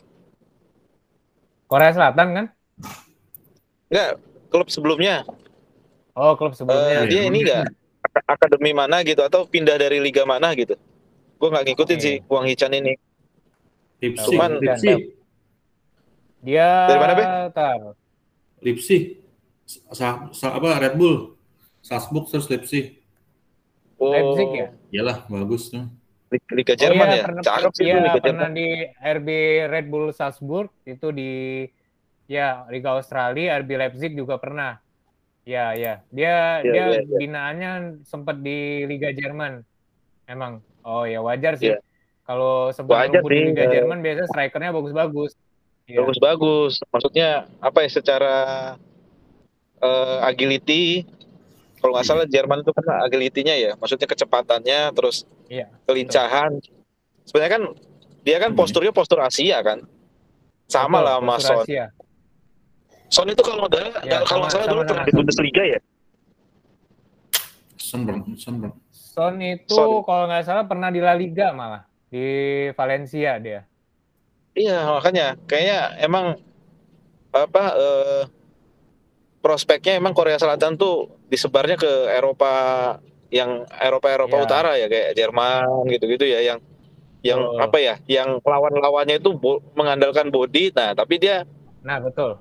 [1.66, 2.46] Korea Selatan kan?
[3.90, 4.10] Enggak,
[4.46, 5.26] klub sebelumnya.
[6.14, 7.10] Oh, klub sebelumnya.
[7.10, 7.74] dia ini enggak
[8.06, 10.78] ak- akademi mana gitu atau pindah dari liga mana gitu.
[11.34, 12.04] Gue nggak ngikutin Oke.
[12.06, 12.94] sih Wang Hichan ini.
[13.98, 15.12] Lipsy, Cuman- Lipsy,
[16.40, 17.24] Dia Dari mana, Be?
[17.52, 17.80] tar.
[18.64, 19.19] Lipsy.
[19.70, 21.38] Sa, sa- apa Red Bull,
[21.78, 22.98] Salzburg terus Lipsy.
[24.00, 24.68] Oh, Leipzig ya?
[24.90, 25.86] Iyalah bagus tuh.
[26.30, 27.24] Li- Liga Jerman oh, iya, ya.
[27.26, 28.58] Pernah, Cakep sih iya, Liga pernah Jerman.
[28.58, 29.28] di RB
[29.68, 31.30] Red Bull Salzburg itu di
[32.26, 34.78] ya Liga Australia, RB Leipzig juga pernah.
[35.46, 36.02] Ya, ya.
[36.10, 37.18] Dia Iya, dia iya, iya.
[37.18, 37.70] binaannya
[38.06, 39.62] sempat di Liga Jerman.
[40.26, 40.62] Emang.
[40.80, 41.74] Oh ya wajar sih.
[41.74, 41.78] Iya.
[42.24, 43.82] Kalau sempat Wajar di Liga ya.
[43.82, 45.34] Jerman biasanya strikernya bagus-bagus.
[45.90, 46.02] Iya.
[46.06, 46.78] Bagus-bagus.
[46.88, 47.28] Maksudnya
[47.58, 48.34] apa ya secara
[49.80, 51.04] eh, agility.
[51.80, 55.72] Kalau nggak salah Jerman itu kan agility-nya ya, maksudnya kecepatannya, terus Iya.
[55.88, 56.60] kelincahan.
[57.24, 57.62] Sebenarnya kan
[58.20, 58.58] dia kan Hmm.
[58.60, 59.80] posturnya postur Asia kan,
[60.68, 61.64] sama Betul, lah sama Son.
[61.64, 61.86] Asia.
[63.08, 65.18] Son itu kalau nggak salah- Ya, kalau nggak salah dulu pernah di Son.
[65.24, 65.80] Bundesliga ya.
[67.80, 68.72] Sunburn, Sunburn.
[68.92, 70.04] Son itu Son.
[70.04, 72.24] kalau nggak salah pernah di La Liga malah di
[72.76, 73.64] Valencia dia.
[74.52, 76.36] Iya makanya kayaknya emang
[77.32, 78.22] apa eh,
[79.40, 80.94] prospeknya emang Korea Selatan tuh
[81.26, 82.52] disebarnya ke Eropa
[83.28, 84.44] yang Eropa Eropa Iya.
[84.44, 86.58] Utara ya kayak Jerman gitu-gitu ya yang
[87.20, 87.60] yang Betul.
[87.60, 91.44] apa ya yang lawan-lawannya itu bo- mengandalkan body nah tapi dia,
[91.80, 92.40] Nah betul.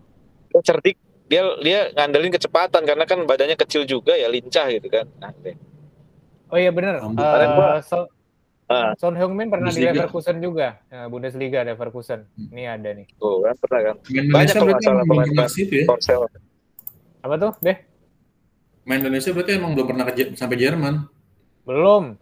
[0.49, 5.05] dia cerdik dia dia ngandelin kecepatan karena kan badannya kecil juga ya lincah gitu kan
[5.17, 5.55] nah, deh.
[6.47, 6.97] Oh iya benar.
[7.05, 8.03] Gua- Eh, Son,
[8.65, 8.93] Ah.
[8.95, 9.93] Son Heung-min pernah di Bundesliga.
[9.99, 10.67] Leverkusen juga.
[10.87, 12.25] Eh, Bundesliga Leverkusen.
[12.27, 12.49] Hmm.
[12.49, 13.05] Ini ada nih.
[13.13, 15.83] tuh kan pernah kan Banyak kalau berarti nggak salah emang belum pemain- ya?
[15.85, 16.21] Korsel
[17.19, 17.77] Apa tuh, Deh?
[18.83, 21.05] Main Indonesia berarti emang belum pernah ke sampai Jerman.
[21.61, 22.15] Belum.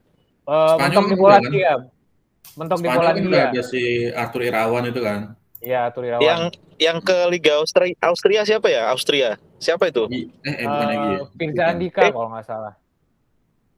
[0.43, 1.73] Eh, Spanyol mentok di udah, Polandia.
[2.53, 3.29] Mentok di Spanyol kan Polandia.
[3.29, 5.19] udah ada si Arthur Irawan itu kan.
[5.57, 6.21] Iya, Turirawan.
[6.21, 6.41] yang
[6.77, 11.07] yang ke Liga Austria Austria siapa ya Austria siapa itu I- Eh, eh bukan lagi
[11.10, 11.17] ya.
[11.17, 12.12] Eh, Firza Andika Eh.
[12.13, 12.73] kalau nggak salah.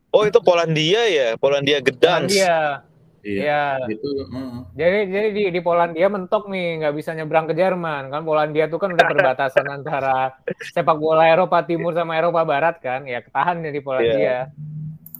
[0.10, 2.84] oh itu Polandia ya Polandia Gdansk Polandia.
[3.23, 3.43] Iya.
[3.84, 3.93] Iya.
[3.93, 4.10] Itu.
[4.75, 8.21] Jadi jadi di, di Polandia mentok nih, nggak bisa nyebrang ke Jerman kan.
[8.23, 10.39] Polandia tuh kan udah perbatasan antara
[10.71, 13.03] sepak bola Eropa Timur sama Eropa Barat kan.
[13.03, 14.38] Ya ketahan ya di Polandia.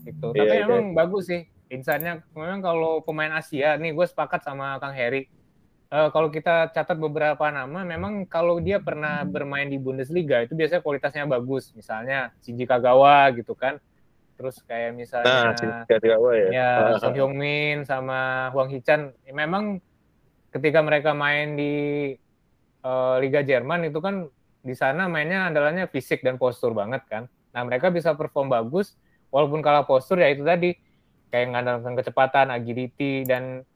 [0.08, 0.28] Gitu.
[0.32, 0.66] Tapi Iya, iya.
[0.68, 1.44] memang bagus sih.
[1.70, 5.30] Insight-nya memang kalau pemain Asia nih gue sepakat sama Kang Heri.
[5.90, 10.86] Eh, kalau kita catat beberapa nama, memang kalau dia pernah bermain di Bundesliga itu biasanya
[10.86, 11.74] kualitasnya bagus.
[11.74, 13.82] Misalnya Shinji Kagawa gitu kan.
[14.40, 15.84] Terus kayak misalnya Nah,
[16.32, 16.48] ya.
[16.48, 19.84] ya Ah, Son Heung-min sama Huang Hichan ya, memang
[20.56, 21.74] ketika mereka main di
[22.80, 24.32] eh, Liga Jerman itu kan
[24.64, 27.28] di sana mainnya andalanya fisik dan postur banget kan.
[27.52, 28.96] Nah mereka bisa perform bagus
[29.28, 30.72] walaupun kalah postur ya itu tadi
[31.28, 33.68] kayak ngandalkan kecepatan, agility dan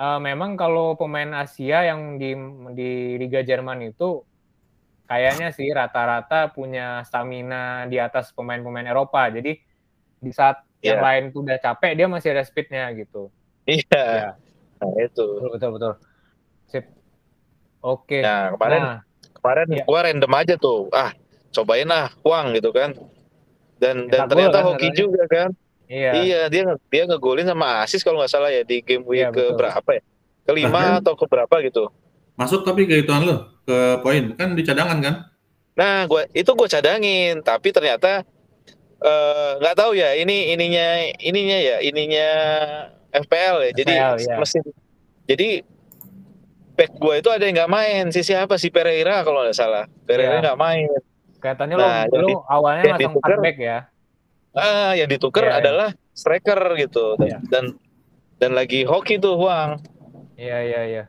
[0.00, 2.32] eh, memang kalau pemain Asia yang di
[2.72, 4.24] di Liga Jerman itu
[5.04, 9.28] kayaknya sih rata-rata punya stamina di atas pemain-pemain Eropa.
[9.28, 9.68] Jadi
[10.20, 11.04] di saat yang Iya.
[11.04, 13.28] lain tuh udah capek dia masih ada speednya gitu.
[13.64, 13.84] Iya.
[13.90, 14.28] Iya.
[14.78, 15.26] Nah, itu.
[15.36, 15.92] Betul betul betul.
[16.66, 16.84] Sip.
[17.80, 18.20] Oke.
[18.20, 18.98] Nah, kemarin Nah,
[19.34, 19.84] kemarin Iya.
[19.84, 20.88] gua random aja tuh.
[20.90, 21.10] Ah,
[21.50, 22.92] cobain lah Huang gitu kan.
[23.76, 24.96] Dan dan Cetak gol ternyata kan hoki katanya.
[24.96, 25.50] juga kan.
[25.86, 26.10] iya.
[26.14, 29.42] Iya, dia dia ngegolin sama asis kalau nggak salah ya di game week Iya, ke
[29.42, 29.56] betul.
[29.58, 30.02] berapa ya?
[30.40, 31.84] Kelima Bahkan- atau ke berapa gitu.
[32.34, 34.32] Masuk tapi ke ituan lo, ke poin.
[34.32, 35.14] Kan di cadangan kan?
[35.72, 38.24] Nah, gua itu gua cadangin, tapi ternyata
[39.00, 40.86] eh, nggak tahu ya ini ininya
[41.18, 42.28] ininya ya ininya
[43.10, 43.70] FPL ya.
[43.74, 44.36] Jadi FPL, ya.
[44.36, 44.62] mesin
[45.24, 45.48] jadi
[46.74, 48.04] back gua itu ada yang nggak main.
[48.08, 49.84] Si siapa si Pereira kalau nggak salah.
[50.04, 50.42] Pereira Iya.
[50.42, 50.88] nggak main.
[51.40, 53.78] Kelihatannya Nah, lo, di- awalnya masang ditukar- 4 back ya.
[54.50, 55.60] Ah, yang ditukar Iya, iya.
[55.60, 57.16] adalah striker gitu.
[57.16, 57.38] Dan, Iya.
[57.48, 57.64] dan
[58.36, 59.80] dan lagi hoki tuh Huang.
[60.34, 61.04] Iya iya iya.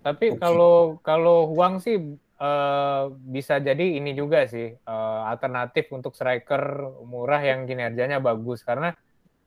[0.00, 2.00] Tapi kalau kalau Huang sih
[2.40, 8.96] eh, bisa jadi ini juga sih eh, alternatif untuk striker murah yang kinerjanya bagus karena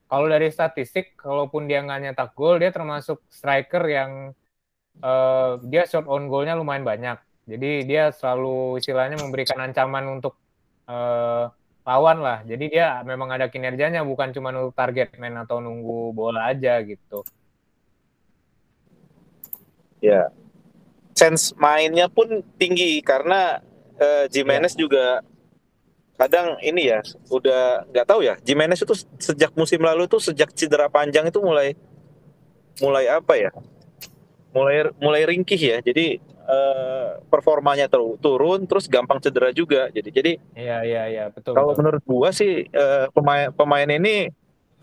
[0.06, 4.12] kalau dari statistik kalaupun dia nggak nyetak gol dia termasuk striker yang
[5.01, 7.17] eh, dia shot on goalnya lumayan banyak.
[7.43, 10.38] Jadi dia selalu istilahnya memberikan ancaman untuk
[10.88, 11.45] eh,
[11.84, 12.39] lawan lah.
[12.47, 17.25] Jadi dia memang ada kinerjanya bukan cuma untuk target man atau nunggu bola aja gitu.
[20.03, 20.32] Ya.
[21.13, 23.62] Sense mainnya pun tinggi karena
[23.97, 25.21] eh, Jimenez juga
[26.13, 30.89] kadang ini ya udah nggak tahu ya Jimenez itu sejak musim lalu tuh sejak cedera
[30.89, 31.73] panjang itu mulai
[32.82, 33.52] mulai apa ya
[34.54, 40.32] mulai mulai ringkih ya jadi eh, performanya ter- turun terus gampang cedera juga jadi jadi
[40.54, 41.58] Iya iya iya betul.
[41.58, 41.82] kalau betul.
[41.82, 44.30] menurut gua sih eh, pemain pemain ini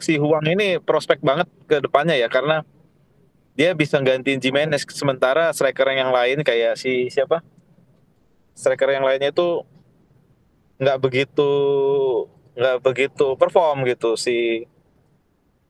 [0.00, 2.66] si Huang ini prospek banget ke depannya ya karena
[3.58, 7.42] dia bisa gantiin Jimenez sementara striker yang lain kayak si siapa?
[8.54, 9.64] Striker yang lainnya itu
[10.80, 11.50] nggak begitu
[12.54, 14.14] nggak begitu perform gitu.
[14.14, 14.66] Si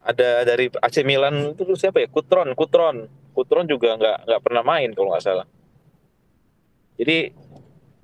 [0.00, 2.08] ada dari AC Milan itu siapa ya?
[2.08, 3.08] Kutron Kutron.
[3.32, 5.46] Kutron juga nggak nggak pernah main kalau nggak salah.
[7.00, 7.32] Jadi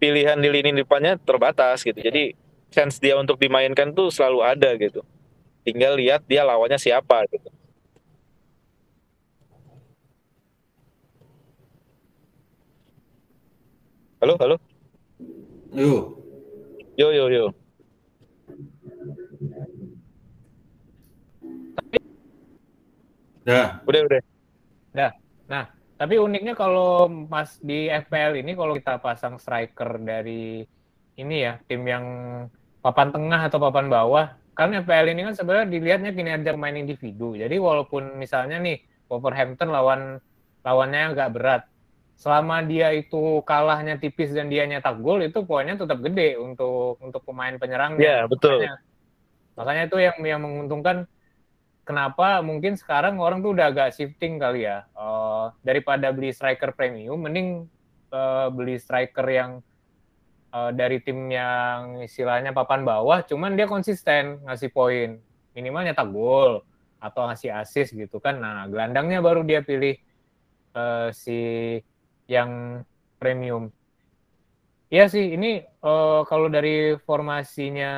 [0.01, 2.01] pilihan di lini depannya terbatas gitu.
[2.01, 2.33] Jadi
[2.73, 5.05] chance dia untuk dimainkan tuh selalu ada gitu.
[5.67, 7.56] Tinggal lihat dia lawannya siapa gitu
[14.17, 14.57] halo halo
[15.77, 16.05] Yuk.
[16.97, 17.45] yo yo yo
[23.47, 23.79] Dah.
[23.87, 24.23] udah udah
[25.97, 30.61] Tapi uniknya kalau Mas di FPL ini kalau kita pasang striker dari
[31.17, 32.05] ini ya tim yang
[32.85, 34.37] papan tengah atau papan bawah.
[34.53, 37.33] Karena FPL ini kan sebenarnya dilihatnya kinerja main individu.
[37.33, 38.77] Jadi walaupun misalnya nih
[39.09, 40.21] Wolverhampton lawan
[40.61, 41.63] lawannya agak berat,
[42.17, 47.21] selama dia itu kalahnya tipis dan dia nyetak gol itu poinnya tetap gede untuk untuk
[47.29, 48.01] pemain penyerangnya.
[48.01, 48.65] Iya, betul.
[48.65, 48.77] Makanya,
[49.53, 50.97] makanya itu yang yang menguntungkan
[51.85, 54.89] kenapa mungkin sekarang orang tuh udah agak shifting kali ya.
[54.97, 57.69] Uh, daripada beli striker premium mending
[58.11, 59.61] uh, beli striker yang
[60.57, 65.21] uh, dari tim yang istilahnya papan bawah cuman dia konsisten ngasih poin.
[65.53, 66.65] Minimal nyetak gol
[66.97, 68.41] atau ngasih assist gitu kan.
[68.41, 70.01] Nah, gelandangnya baru dia pilih
[70.73, 71.77] uh, si
[72.27, 72.83] yang
[73.19, 73.73] premium.
[74.87, 77.95] Iya sih, ini uh, kalau dari formasinya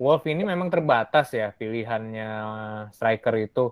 [0.00, 2.30] Wolf ini memang terbatas ya pilihannya
[2.96, 3.68] striker itu.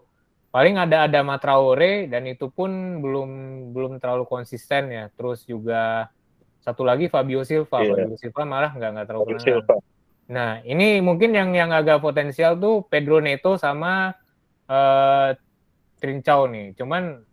[0.53, 3.31] Paling ada ada Matraore dan itu pun belum
[3.73, 5.09] belum terlalu konsisten ya.
[5.17, 6.13] Terus juga
[6.61, 7.81] satu lagi Fabio Silva.
[7.81, 7.97] Yeah.
[7.97, 9.81] Fabio Silva malah nggak nggak terlalu kenal.
[10.29, 14.13] Nah ini mungkin yang yang agak potensial tuh Pedro Neto sama
[14.69, 15.33] uh,
[15.97, 16.77] Trincao nih.
[16.77, 17.25] Cuman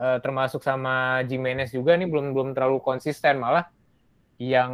[0.00, 3.68] uh, termasuk sama Jimenez juga nih belum belum terlalu konsisten malah
[4.40, 4.72] yang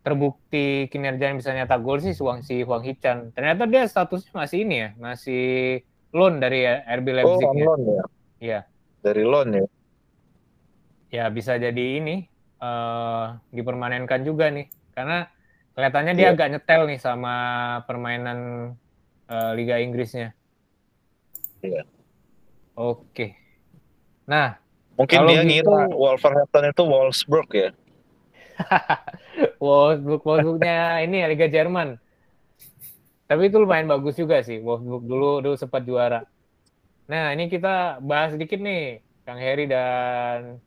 [0.00, 3.36] terbukti kinerja yang bisa nyata gol sih Wang si Huang Hichan.
[3.36, 5.44] Ternyata dia statusnya masih ini ya, masih
[6.16, 7.46] loan dari RB Leipzig.
[7.46, 8.02] Oh, loan ya.
[8.40, 8.60] Iya.
[9.04, 9.64] Dari loan ya.
[11.10, 12.24] Ya bisa jadi ini
[12.62, 15.26] uh, dipermanenkan juga nih, karena
[15.74, 16.34] kelihatannya dia yeah.
[16.38, 17.34] agak nyetel nih sama
[17.84, 18.38] permainan
[19.28, 20.32] uh, Liga Inggrisnya.
[21.60, 21.84] Iya.
[22.78, 23.39] Oke.
[24.30, 24.54] Nah,
[24.94, 27.70] mungkin dia gitu, ngira Wolverhampton itu Wolfsburg ya.
[29.64, 31.98] Wolfsburg, Wolfsburgnya ini ya Liga Jerman.
[33.26, 34.62] Tapi itu lumayan bagus juga sih.
[34.62, 36.22] Wolfsburg dulu dulu sempat juara.
[37.10, 40.62] Nah, ini kita bahas sedikit nih Kang Heri dan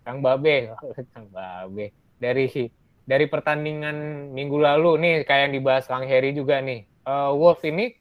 [0.00, 0.72] Kang Babe.
[1.12, 1.92] Kang Babe.
[2.16, 2.72] Dari
[3.04, 6.88] dari pertandingan minggu lalu nih kayak yang dibahas Kang Heri juga nih.
[7.04, 7.92] Uh, Wolf ini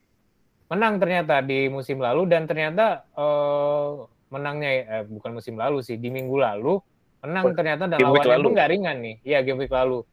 [0.71, 6.11] menang ternyata di musim lalu dan ternyata uh, menangnya eh, bukan musim lalu sih di
[6.11, 6.79] minggu lalu
[7.23, 9.15] menang ternyata dan lawannya pun nggak ringan nih.
[9.25, 10.05] Iya game week lalu.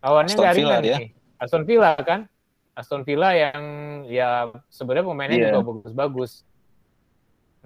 [0.00, 0.96] Lawannya nggak ringan dia.
[1.02, 1.10] nih.
[1.36, 2.30] Aston Villa kan?
[2.76, 3.62] Aston Villa yang
[4.06, 5.46] ya sebenarnya pemainnya yeah.
[5.52, 6.32] juga bagus-bagus.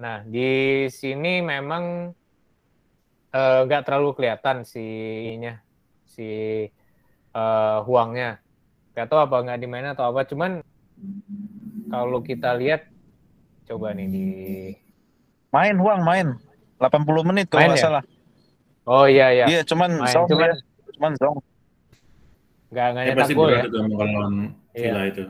[0.01, 2.15] Nah di sini memang
[3.31, 4.83] eh, nggak uh, terlalu kelihatan si
[5.37, 5.61] nya
[6.09, 6.29] si
[7.37, 8.41] uh, huangnya.
[8.97, 10.59] Nggak tahu apa nggak dimainin atau apa cuman
[11.87, 12.89] kalau kita lihat
[13.69, 14.27] coba nih di
[15.51, 16.27] Main Huang main.
[16.81, 17.85] 80 menit kalau nggak ya?
[17.85, 18.03] salah.
[18.89, 19.45] Oh iya iya.
[19.45, 20.09] Iya cuman main.
[20.09, 20.55] zong cuman, ya.
[20.97, 21.37] cuman zong.
[22.71, 23.61] Enggak enggak ya, pasti gol ya.
[23.67, 24.33] Itu lawan
[24.73, 25.01] iya.
[25.11, 25.23] itu.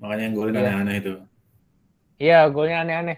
[0.00, 0.60] Makanya yang golin iya.
[0.64, 1.12] aneh-aneh itu.
[2.16, 3.16] Iya, golnya aneh-aneh.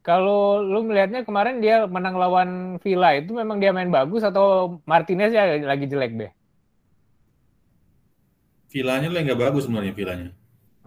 [0.00, 2.50] Kalau lu melihatnya kemarin dia menang lawan
[2.80, 6.32] Villa itu memang dia main bagus atau Martinez ya lagi jelek deh?
[8.72, 10.30] Villanya lagi nggak bagus sebenarnya Villanya.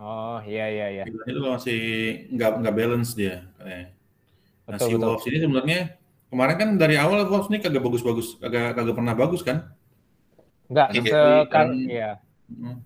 [0.01, 1.03] Oh iya iya iya.
[1.05, 1.79] Villanya itu masih
[2.33, 3.45] nggak nggak balance dia.
[3.61, 3.93] Kayak.
[4.63, 5.07] Nah, betul, si betul.
[5.07, 5.79] Wolves ini sebenarnya
[6.31, 9.75] kemarin kan dari awal Wolves ini kagak bagus-bagus, kagak kagak pernah bagus kan?
[10.71, 12.11] Enggak, sekarang kan, ya.
[12.47, 12.79] Hmm.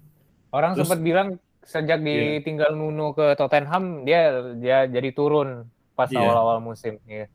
[0.49, 1.27] Orang Terus, sempat bilang
[1.67, 2.39] sejak iya.
[2.39, 2.79] ditinggal yeah.
[2.79, 6.23] Nuno ke Tottenham dia dia jadi turun pas iya.
[6.23, 6.97] awal-awal musim.
[7.03, 7.27] Iya.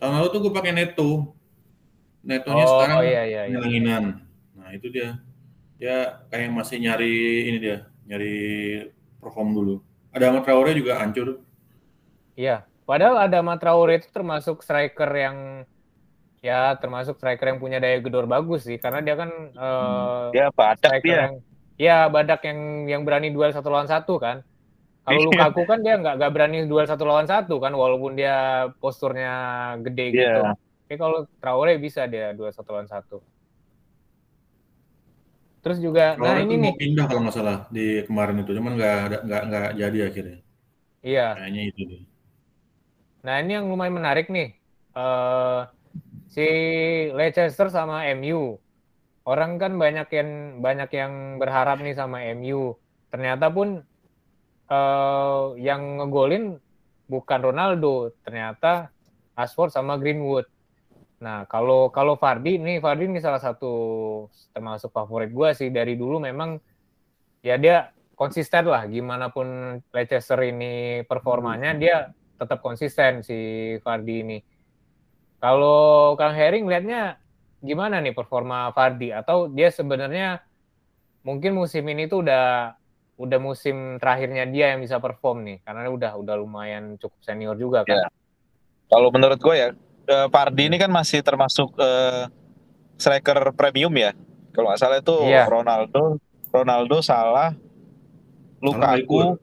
[0.00, 1.36] Tahun lalu tuh gue pakai Neto.
[2.24, 3.98] Netonya oh, sekarang iya, iya, iya.
[4.56, 5.20] Nah itu dia.
[5.80, 7.16] Dia kayak masih nyari
[7.48, 8.36] ini dia, nyari
[9.16, 9.74] perform dulu.
[10.12, 11.40] Ada Ahmad Traore juga hancur.
[12.36, 15.62] Iya, Padahal ada Matraore itu termasuk striker yang
[16.42, 20.98] ya termasuk striker yang punya daya gedor bagus sih karena dia kan uh, dia badak
[20.98, 21.30] dia.
[21.30, 21.34] Yang,
[21.78, 24.42] ya badak yang yang berani duel satu lawan satu kan.
[25.06, 25.26] Kalau iya.
[25.30, 29.34] Lukaku kan dia nggak nggak berani duel satu lawan satu kan walaupun dia posturnya
[29.86, 30.18] gede yeah.
[30.18, 30.40] gitu.
[30.90, 33.22] Tapi kalau Traore bisa dia duel satu lawan satu.
[35.62, 36.72] Terus juga, Traore nah ini nih.
[36.74, 40.38] pindah kalau nggak salah di kemarin itu, cuman nggak nggak nggak jadi akhirnya.
[41.06, 41.26] Iya.
[41.38, 42.02] Kayaknya itu deh.
[43.20, 44.56] Nah ini yang lumayan menarik nih.
[44.96, 45.68] Uh,
[46.30, 46.46] si
[47.12, 48.56] Leicester sama MU.
[49.28, 50.30] Orang kan banyak yang
[50.64, 52.74] banyak yang berharap nih sama MU.
[53.12, 53.84] Ternyata pun
[54.72, 56.56] uh, yang ngegolin
[57.10, 58.88] bukan Ronaldo, ternyata
[59.34, 60.48] Rashford sama Greenwood.
[61.20, 63.72] Nah kalau kalau Fardi nih Fardi ini salah satu
[64.56, 66.56] termasuk favorit gue sih dari dulu memang
[67.44, 72.08] ya dia konsisten lah gimana pun Leicester ini performanya dia
[72.40, 73.36] tetap konsisten si
[73.84, 74.38] Fardi ini.
[75.36, 77.20] Kalau Kang Hering lihatnya
[77.60, 80.40] gimana nih performa Fardi atau dia sebenarnya
[81.20, 82.72] mungkin musim ini tuh udah
[83.20, 87.84] udah musim terakhirnya dia yang bisa perform nih karena udah udah lumayan cukup senior juga
[87.84, 88.00] kan.
[88.00, 88.08] Ya.
[88.88, 89.68] Kalau menurut gue ya
[90.32, 92.26] Fardi ini kan masih termasuk uh,
[92.96, 94.16] striker premium ya.
[94.56, 95.46] Kalau nggak salah itu Iya.
[95.46, 96.18] Ronaldo,
[96.50, 97.54] Ronaldo salah,
[98.58, 99.38] Lukaku,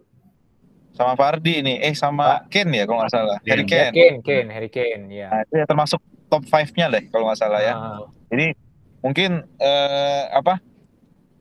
[0.97, 3.37] sama Vardy ini, eh sama Kane ya kalau nggak salah.
[3.45, 3.93] Harry Ya, Kane.
[3.93, 5.29] Kane, Kane, Harry Kane, ya.
[5.29, 7.73] Nah, itu ya termasuk top 5-nya deh kalau nggak salah ya.
[7.77, 8.01] Ah,
[8.33, 8.57] Jadi
[9.05, 10.57] mungkin eh, apa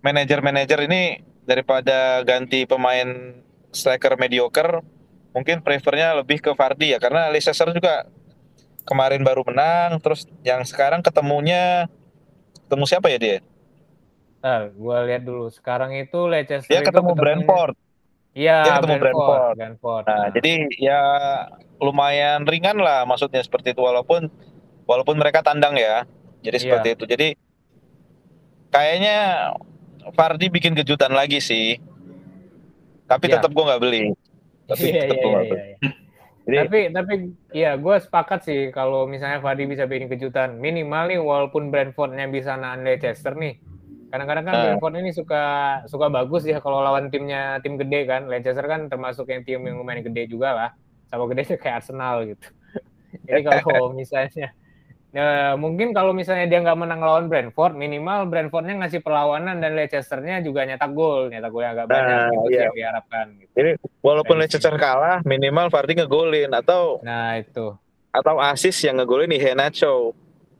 [0.04, 3.40] manajer-manajer ini daripada ganti pemain
[3.72, 4.84] striker mediocre,
[5.32, 8.04] mungkin prefernya lebih ke Vardy ya karena Leicester juga
[8.86, 11.90] kemarin baru menang, terus yang sekarang ketemunya
[12.68, 13.38] ketemu siapa ya dia?
[14.42, 15.50] Ntar, gua lihat dulu.
[15.50, 17.74] Sekarang itu Leicester Dia ketemu Brentford.
[18.36, 19.40] Iya, Dia ketemu Brentford.
[19.56, 20.04] Brentford.
[20.04, 21.00] Nah, Nah, jadi ya
[21.80, 24.28] lumayan ringan lah maksudnya seperti itu walaupun
[24.84, 26.04] walaupun mereka tandang ya.
[26.44, 26.64] Jadi Iya.
[26.68, 27.04] seperti itu.
[27.08, 27.28] Jadi
[28.68, 29.16] kayaknya
[30.12, 31.80] Fardi bikin kejutan lagi sih.
[33.08, 33.40] Tapi Iya.
[33.40, 34.12] tetap gue nggak beli.
[34.68, 35.70] Tapi Iya, tetap iya, gue iya, nggak beli.
[36.46, 37.14] Jadi Tapi tapi
[37.58, 40.62] ya gue sepakat sih kalau misalnya Vardy bisa bikin kejutan.
[40.62, 43.58] Minimal nih walaupun Brentfordnya bisa nahan Leicester nih.
[44.06, 44.62] Kadang-kadang kan Ah.
[44.70, 45.44] Brentford ini suka
[45.90, 48.30] suka bagus ya kalau lawan timnya tim gede kan.
[48.30, 50.70] Leicester kan termasuk yang tim yang lumayan gede juga lah.
[51.10, 52.46] Sama gede sih kayak Arsenal gitu.
[53.26, 54.54] Jadi kalau misalnya
[55.16, 60.44] ya, mungkin kalau misalnya dia nggak menang lawan Brentford, minimal Brentfordnya ngasih perlawanan dan Leicesternya
[60.44, 62.16] juga nyetak gol, nyetak gol yang agak banyak.
[62.16, 62.62] Nah, itu sih iya.
[62.68, 63.26] yang diharapkan.
[63.40, 63.52] Gitu.
[63.56, 63.70] Jadi
[64.04, 67.74] walaupun Dari Leicester kalah, minimal Fardi ngegolin atau Nah itu.
[68.12, 70.12] atau asis yang ngegolin Henacho.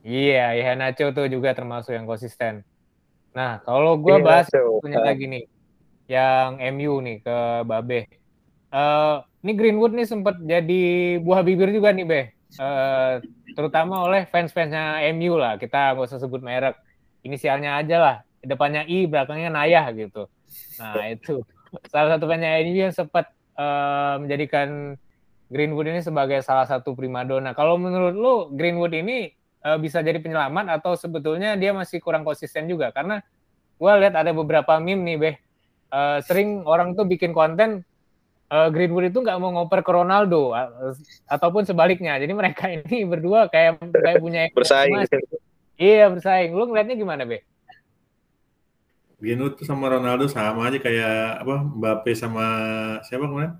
[0.06, 2.62] Iya, ya Nacho tuh juga termasuk yang konsisten.
[3.36, 4.80] Nah, kalau gue bahas Iheanacho.
[4.80, 5.44] punya lagi nih,
[6.08, 7.36] yang MU nih ke
[7.68, 8.08] Babe.
[8.72, 10.82] Eh, ini Greenwood nih sempat jadi
[11.20, 12.22] buah bibir juga nih, Be.
[12.56, 13.14] Eh,
[13.52, 15.60] terutama oleh fans-fansnya MU lah.
[15.60, 16.80] Kita nggak usah sebut merek.
[17.28, 18.16] Inisialnya aja lah.
[18.40, 20.32] Depannya I, belakangnya Nayah gitu.
[20.80, 21.44] Nah, itu
[21.92, 24.96] salah satu fansnya MU yang sempat eh, menjadikan
[25.52, 27.52] Greenwood ini sebagai salah satu primadona.
[27.52, 29.35] Kalau menurut lu Greenwood ini
[29.66, 32.90] eh, bisa jadi penyelamat atau sebetulnya dia masih kurang konsisten juga?
[32.96, 33.20] Karena
[33.80, 35.36] gue lihat ada beberapa meme nih, Beh.
[35.96, 37.82] Eh, sering orang tuh bikin konten
[38.52, 40.70] eh, Greenwood itu nggak mau ngoper ke Ronaldo a-
[41.30, 42.18] ataupun sebaliknya.
[42.22, 45.06] Jadi mereka ini berdua kayak kayak punya Bersaing.
[45.76, 46.50] Iya bersaing.
[46.56, 47.40] Lu ngeliatnya gimana, Beh?
[49.20, 51.12] Greenwood tuh sama Ronaldo sama aja kayak
[51.42, 52.44] apa Mbappe sama
[53.06, 53.52] siapa kemarin?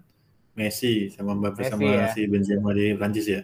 [0.58, 2.06] Messi sama Mbappe Messi, sama ya.
[2.14, 3.40] si Benzema di Prancis ya.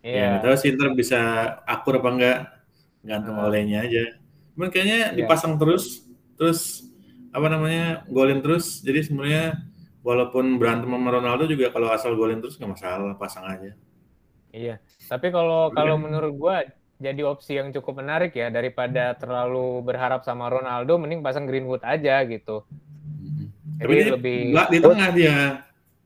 [0.00, 0.26] Ya, Iya.
[0.32, 1.20] nggak tahu sih ntar bisa
[1.64, 2.38] akur apa enggak,
[3.04, 3.46] gantung Ah.
[3.46, 4.16] olehnya aja.
[4.56, 5.16] Cuman kayaknya Iya.
[5.20, 6.88] dipasang terus, terus
[7.30, 8.80] apa namanya golin terus.
[8.80, 9.60] Jadi sebenarnya
[10.00, 13.76] walaupun berantem sama Ronaldo juga kalau asal golin terus nggak masalah, pasang aja.
[14.50, 14.80] Iya.
[15.06, 16.02] Tapi kalau kalau Iya.
[16.02, 16.64] menurut gua
[16.96, 22.24] jadi opsi yang cukup menarik ya daripada terlalu berharap sama Ronaldo, mending pasang Greenwood aja
[22.24, 22.64] gitu.
[23.80, 24.38] Tapi Jadi dia lebih
[24.68, 25.36] di tengah dia.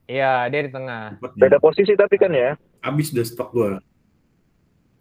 [0.05, 1.19] Iya, dia di tengah.
[1.35, 2.55] Beda posisi tapi kan ya.
[2.85, 3.81] Habis udah stok gua.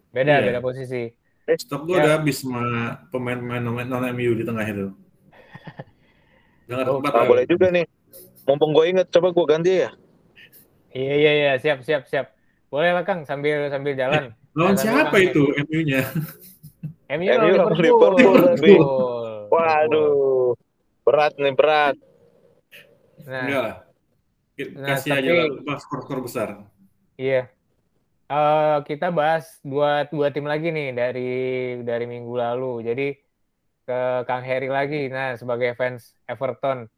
[0.08, 0.46] Beda, Iya.
[0.48, 1.12] beda posisi.
[1.44, 2.00] Stok gua Ya.
[2.00, 2.62] udah habis sama
[3.12, 4.86] pemain-pemain non MU di tengah itu.
[6.64, 7.84] Ada Oh, tempat Nah, boleh juga nih.
[8.44, 9.90] Mumpung gue inget, coba gue ganti ya.
[10.90, 12.32] Iya, iya, iya, siap, siap, siap.
[12.68, 14.32] Boleh lah Kang sambil sambil jalan.
[14.52, 16.00] Lawan Nah, siapa sambil itu MU-nya?
[17.14, 18.84] MU lawan lawan Liverpool.
[19.50, 20.56] Waduh,
[21.02, 21.94] berat nih berat.
[23.22, 23.76] Nah, Enggak lah.
[24.72, 26.48] Nah, Kasih aja tapi- lah skor-skor besar.
[27.14, 27.52] Iya.
[28.34, 31.30] Eh, kita bahas dua dua tim lagi nih dari
[31.86, 32.82] dari minggu lalu.
[32.82, 33.14] Jadi
[33.86, 35.06] ke Kang Heri lagi.
[35.06, 36.90] Nah, sebagai fans Everton.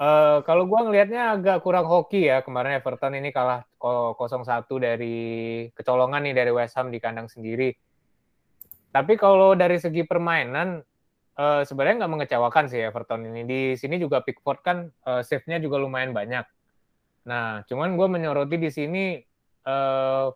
[0.00, 5.16] Eh, kalau gua ngelihatnya agak kurang hoki ya kemarin Everton ini kalah ko- 0-1 dari
[5.76, 7.76] kecolongan nih dari West Ham di kandang sendiri.
[8.94, 10.80] Tapi kalau dari segi permainan
[11.36, 13.42] eh, sebenarnya nggak mengecewakan sih Everton ini.
[13.44, 16.44] Di sini juga Pickford kan eh, save-nya juga lumayan banyak.
[17.28, 19.04] Nah, cuman gue menyoroti di sini
[19.68, 20.26] eh,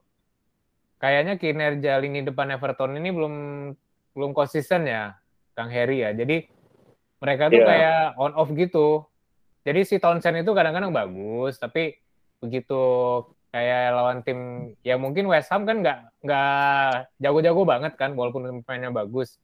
[0.99, 3.35] kayaknya kinerja lini depan Everton ini belum
[4.13, 5.15] belum konsisten ya,
[5.55, 6.11] Kang Heri ya.
[6.13, 6.47] Jadi
[7.19, 7.67] mereka tuh Iya.
[7.67, 9.07] kayak on off gitu.
[9.63, 11.99] Jadi si Townsend itu kadang-kadang bagus, tapi
[12.39, 12.79] begitu
[13.49, 14.39] kayak lawan tim
[14.85, 19.37] ya mungkin West Ham kan nggak nggak jago-jago banget kan, walaupun pemainnya bagus,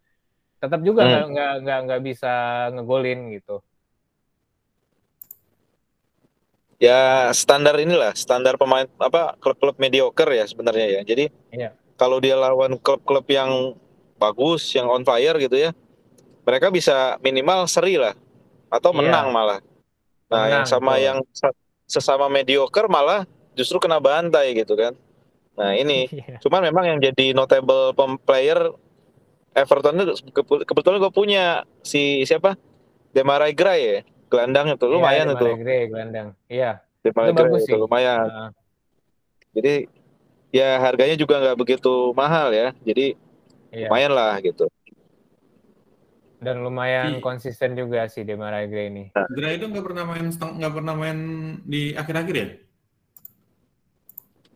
[0.62, 1.10] tetap juga Hmm.
[1.10, 2.32] nggak nggak nggak nggak bisa
[2.72, 3.60] ngegolin gitu.
[6.84, 7.00] Ya
[7.32, 11.00] standar inilah, standar pemain apa klub-klub mediocre ya sebenarnya ya.
[11.00, 11.72] Jadi Iya.
[11.96, 13.72] kalau dia lawan klub-klub yang
[14.20, 15.70] bagus, yang on fire gitu ya,
[16.44, 18.12] mereka bisa minimal seri lah
[18.68, 18.98] atau Iya.
[19.00, 19.60] menang malah.
[20.28, 21.06] Nah, yang Menang, sama betul.
[21.08, 21.56] yang sa-
[21.86, 23.24] sesama mediocre malah
[23.54, 24.92] justru kena bantai gitu kan.
[25.56, 26.36] Nah, ini Iya.
[26.42, 28.76] cuman memang yang jadi notable player
[29.54, 31.44] Everton itu ke- kebetulan gue punya
[31.80, 32.58] si siapa?
[33.14, 34.00] Demarai Gray ya.
[34.26, 35.46] Gelandang itu lumayan Iya, itu.
[35.60, 36.28] Gray, gelandang.
[36.48, 36.70] Iya.
[37.00, 37.76] Itu bagus itu sih.
[37.76, 38.26] lumayan.
[38.26, 38.48] Heeh.
[39.54, 39.74] Jadi
[40.50, 42.72] ya harganya juga nggak begitu mahal ya.
[42.80, 43.14] Jadi
[43.70, 43.88] Iya.
[43.88, 44.66] lumayan lah gitu.
[46.40, 47.22] Dan lumayan Iya.
[47.22, 49.04] konsisten juga sih Demarai Gray ini.
[49.12, 51.18] Dra itu nggak pernah main nggak pernah main
[51.62, 52.48] di akhir-akhir ya?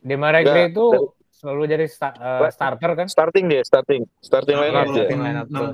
[0.01, 0.85] Demarai Gray itu
[1.31, 3.07] selalu jadi sta- Ba- starter kan?
[3.07, 4.03] Starting dia, starting.
[4.21, 5.07] Starting Iya, lineup dia.
[5.07, 5.19] starting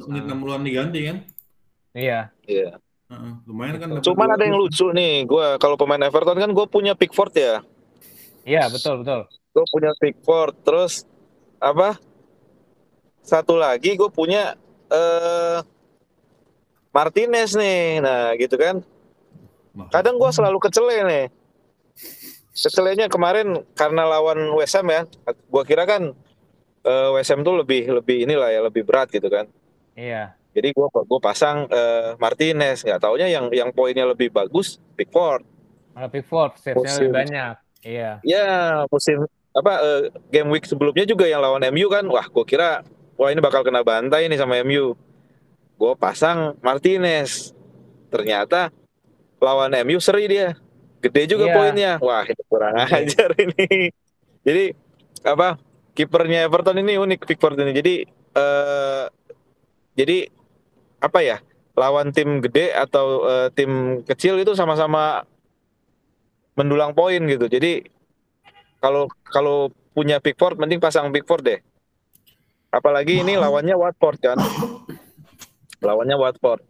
[0.04, 1.16] menit 60-an diganti kan?
[1.94, 2.20] Iya.
[2.44, 2.68] Iya.
[3.48, 3.88] Lumayan kan.
[4.00, 7.62] Cuman ada yang lucu nih, gue kalau pemain Everton kan gue punya Pickford ya,
[8.44, 9.24] Iya, betul, betul.
[9.56, 11.08] gue punya Pickford, terus
[11.56, 11.96] apa?
[13.24, 14.52] Satu lagi gue punya
[14.92, 15.58] eh
[16.94, 18.84] Martinez nih, nah gitu kan.
[19.90, 21.26] Kadang gue selalu kecele nih.
[22.54, 26.14] Kecelenya kemarin karena lawan West Ham ya, gue kira kan
[26.86, 29.50] eh, West Ham tuh lebih lebih inilah ya lebih berat gitu kan.
[29.98, 30.38] Iya.
[30.54, 35.42] Jadi gue gue pasang eh, Martinez, nggak taunya yang yang poinnya lebih bagus Pickford.
[35.92, 37.54] Malah Pickford save-nya lebih banyak.
[37.82, 38.10] Iya.
[38.22, 38.46] Ya
[38.86, 42.86] musim apa eh, game week sebelumnya juga yang lawan MU kan, wah gue kira
[43.18, 44.94] wah ini bakal kena bantai nih sama MU.
[45.74, 47.50] Gue pasang Martinez,
[48.08, 48.70] ternyata
[49.42, 50.54] lawan MU seri dia,
[51.02, 51.54] gede juga Iya.
[51.58, 51.92] poinnya.
[51.98, 52.94] Wah itu kurang Oke.
[52.94, 53.90] ajar ini.
[54.46, 54.64] Jadi
[55.26, 55.58] apa
[55.98, 57.74] kipernya Everton ini unik Pickford ini.
[57.74, 57.94] Jadi
[58.38, 59.04] eh,
[59.94, 60.26] jadi
[61.04, 61.36] apa ya
[61.76, 65.28] lawan tim gede atau eh, tim kecil itu sama-sama
[66.56, 67.50] mendulang poin gitu.
[67.50, 67.84] Jadi
[68.80, 71.60] kalau kalau punya Pickford mending pasang Pickford deh.
[72.72, 74.38] Apalagi ini lawannya Watford kan.
[75.78, 76.64] Lawannya Watford.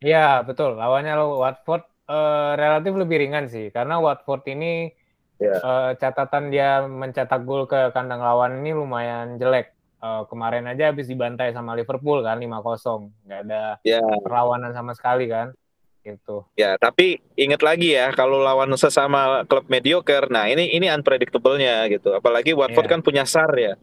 [0.00, 0.78] Iya, betul.
[0.78, 4.94] Lawannya Watford eh, relatif lebih ringan sih karena Watford ini
[5.42, 5.58] Iya.
[5.58, 9.74] eh, catatan dia mencetak gol ke kandang lawan ini lumayan jelek.
[10.02, 13.14] Eh, kemarin aja habis dibantai sama Liverpool kan 5-0.
[13.22, 15.54] nggak ada Ya, perlawanan sama sekali kan.
[16.02, 16.42] Gitu.
[16.58, 22.10] ya, tapi ingat lagi ya kalau lawan sesama klub mediocre, nah ini ini unpredictable-nya gitu.
[22.10, 22.92] Apalagi Watford Iya.
[22.92, 23.78] kan punya Sar ya.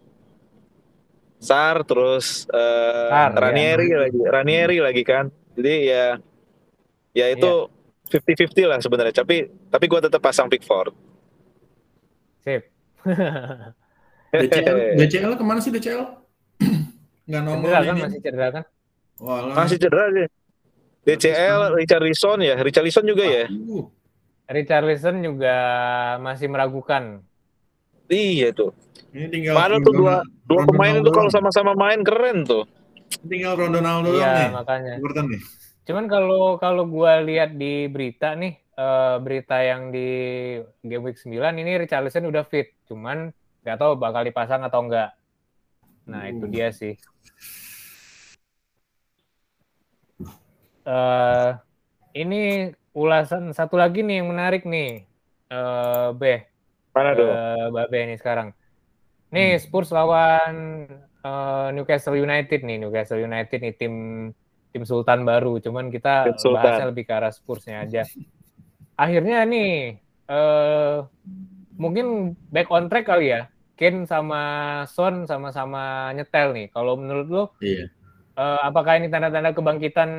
[1.39, 3.39] Sar terus eh, Sar, ya.
[3.39, 5.31] Ranieri lagi, Ranieri lagi kan.
[5.55, 6.19] Jadi ya
[7.15, 7.71] ya itu
[8.11, 9.15] 50-50 lah sebenarnya.
[9.15, 10.91] Tapi tapi gua tetap pasang Pickford.
[12.43, 12.67] Sip.
[14.31, 16.01] DCL, DCL ke mana sih DCL?
[17.27, 18.03] Nggak nongol cedera kan ini.
[18.03, 18.63] masih cedera kan?
[19.17, 19.53] Walah.
[19.55, 20.27] Masih cedera sih.
[21.01, 23.45] DCL, Richarlison ya, Richarlison juga ya.
[23.45, 23.89] Aduh,
[24.45, 25.55] Richarlison juga
[26.19, 27.23] masih meragukan.
[28.05, 28.73] Iya tuh.
[29.09, 32.65] Ini tinggal Padahal tuh dua dua Ronaldo pemain itu kalau sama-sama main keren tuh.
[33.25, 34.49] tinggal Ronaldo doang Iya, nih.
[34.53, 34.93] makanya.
[34.97, 35.41] Everton nih.
[35.81, 40.07] Cuman kalau kalau gua lihat di berita nih, eh, berita yang di
[40.79, 45.09] game week 9 ini Richarlison udah fit, cuman nggak tahu bakal dipasang atau enggak.
[46.09, 46.53] Nah, itu Hmm.
[46.53, 46.93] dia sih.
[50.87, 51.49] Eh
[52.17, 55.05] ini ulasan satu lagi nih yang menarik nih.
[55.53, 56.39] Eh Beh,
[56.95, 57.29] Mana tuh?
[57.29, 58.49] eh, Babe nih sekarang.
[59.29, 60.55] Nih Spurs lawan
[61.25, 63.93] eh, Newcastle United nih, Newcastle United nih tim
[64.73, 65.61] tim Sultan baru.
[65.61, 68.03] Cuman kita bahasnya lebih ke arah Spursnya aja.
[68.97, 69.99] Akhirnya nih
[70.29, 70.95] eh
[71.81, 73.41] mungkin back on track kali ya.
[73.79, 74.41] Kane sama
[74.91, 76.67] Son sama-sama nyetel nih.
[76.75, 77.87] Kalau menurut lo Iya.
[78.39, 80.09] eh, apakah ini tanda-tanda kebangkitan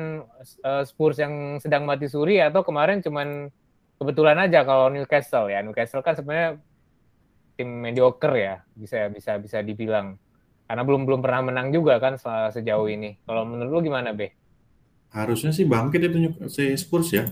[0.67, 1.33] eh, Spurs yang
[1.63, 3.49] sedang mati suri atau kemarin cuman
[3.99, 5.59] kebetulan aja kalau Newcastle ya.
[5.65, 6.49] Newcastle kan sebenarnya
[7.57, 10.07] tim mediocre ya, bisa bisa bisa dibilang.
[10.67, 13.19] Karena belum belum pernah menang juga kan se- sejauh ini.
[13.27, 14.27] Kalau menurut lu gimana, Be?
[15.11, 16.17] Harusnya sih bangkit itu
[16.55, 17.25] si Spurs ya.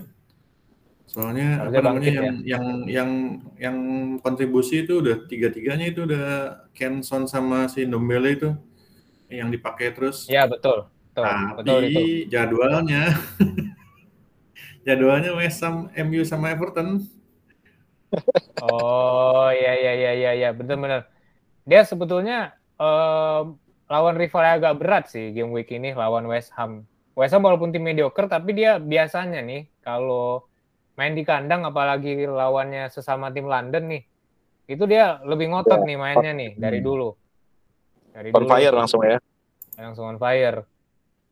[1.10, 2.30] Soalnya Harusnya apa namanya yang, ya.
[2.46, 3.10] yang yang
[3.58, 3.76] yang
[4.22, 6.26] kontribusi itu udah tiga-tiganya itu udah
[6.70, 8.54] Kenson sama si Ndombele itu
[9.26, 10.30] yang dipakai terus.
[10.30, 10.86] Ya, betul.
[11.10, 12.02] Betul, Tapi betul itu.
[12.30, 13.02] jadwalnya
[14.86, 17.02] jadwalnya West Ham, MU sama Everton.
[18.62, 21.10] Oh, iya iya iya iya iya, benar-benar.
[21.66, 23.42] Dia sebetulnya eh,
[23.90, 26.86] lawan rival yang agak berat sih game week ini lawan West Ham.
[27.18, 30.46] West Ham walaupun tim mediocre tapi dia biasanya nih kalau
[31.00, 34.02] main di kandang apalagi lawannya sesama tim London nih.
[34.68, 36.86] Itu dia lebih ngotot nih mainnya nih dari Hmm.
[36.86, 37.08] dulu.
[38.12, 39.16] Dari On dulu fire langsung ya.
[39.80, 40.68] langsung on fire.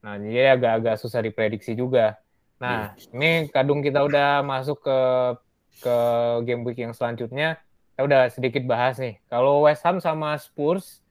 [0.01, 2.17] Nah, jadi agak-agak susah diprediksi juga.
[2.57, 4.99] Nah, ini kadung kita udah masuk ke
[5.79, 5.97] ke
[6.49, 7.61] game week yang selanjutnya.
[7.93, 9.21] Kita udah sedikit bahas nih.
[9.29, 11.03] Kalau West Ham sama Spurs,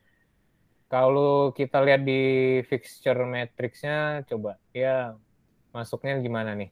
[0.87, 2.21] kalau kita lihat di
[2.65, 5.13] fixture matrix-nya, coba ya
[5.75, 6.71] masuknya gimana nih?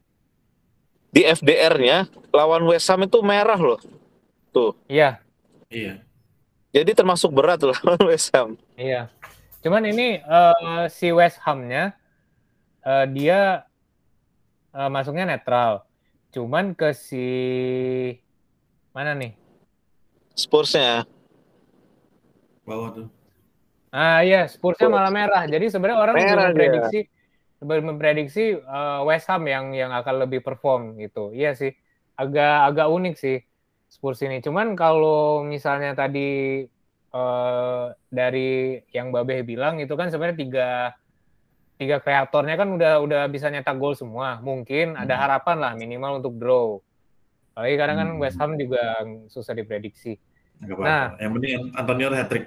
[1.16, 3.80] Di FDR-nya lawan West Ham itu merah loh.
[4.52, 4.76] Tuh.
[4.86, 5.24] Iya,
[5.72, 6.04] Iya.
[6.70, 8.60] Jadi termasuk berat tuh lawan West Ham.
[8.76, 9.08] iya.
[9.64, 11.96] Cuman ini eh, si West Ham-nya
[12.84, 13.64] eh, dia
[14.70, 15.88] eh, masuknya netral.
[16.30, 17.26] Cuman ke si
[18.92, 19.32] mana nih?
[20.36, 21.08] Spurs-nya.
[22.68, 23.08] Bawah tuh.
[23.88, 25.48] Ah iya, Spursnya malah merah.
[25.48, 26.52] Jadi sebenarnya orang juga Merah dia.
[26.52, 27.00] memprediksi
[27.64, 31.32] memprediksi uh, West Ham yang yang akan lebih perform gitu.
[31.32, 31.72] Iya sih,
[32.20, 33.38] agak agak unik sih
[33.88, 34.44] Spurs ini.
[34.44, 36.64] Cuman kalau misalnya tadi
[37.16, 40.70] uh, dari yang Babe bilang itu kan sebenarnya tiga
[41.76, 44.40] tiga kreatornya kan udah udah bisa nyetak gol semua.
[44.44, 45.24] Mungkin ada hmm.
[45.24, 46.80] harapan lah minimal untuk draw.
[47.56, 48.22] Apalagi kadang kan hmm.
[48.22, 49.00] West Ham juga
[49.32, 50.20] susah diprediksi.
[50.56, 52.46] Gak nah, yang penting Antonio hat trick.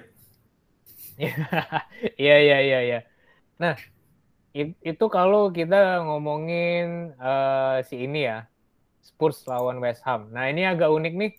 [2.15, 2.99] Iya iya iya iya.
[3.59, 3.75] Nah,
[4.57, 8.49] itu kalau kita ngomongin uh, si ini ya,
[9.05, 10.33] Spurs lawan West Ham.
[10.33, 11.31] Nah, ini agak unik nih.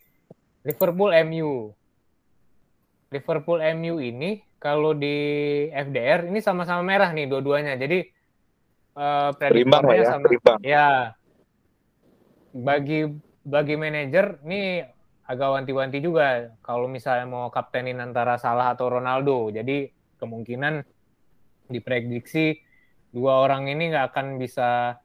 [0.61, 1.73] Liverpool MU.
[3.11, 5.17] Liverpool MU ini kalau di
[5.73, 7.75] FDR ini sama-sama merah nih dua-duanya.
[7.75, 8.05] Jadi
[8.95, 10.59] uh, prediktornya ya, sama berimbang.
[10.63, 10.89] ya.
[12.51, 13.09] Bagi
[13.41, 14.85] bagi manajer nih
[15.25, 19.49] agak wanti-wanti juga kalau misalnya mau kaptenin antara Salah atau Ronaldo.
[19.51, 19.89] Jadi
[20.21, 20.85] kemungkinan
[21.67, 22.61] diprediksi
[23.11, 24.99] dua orang ini nggak akan bisa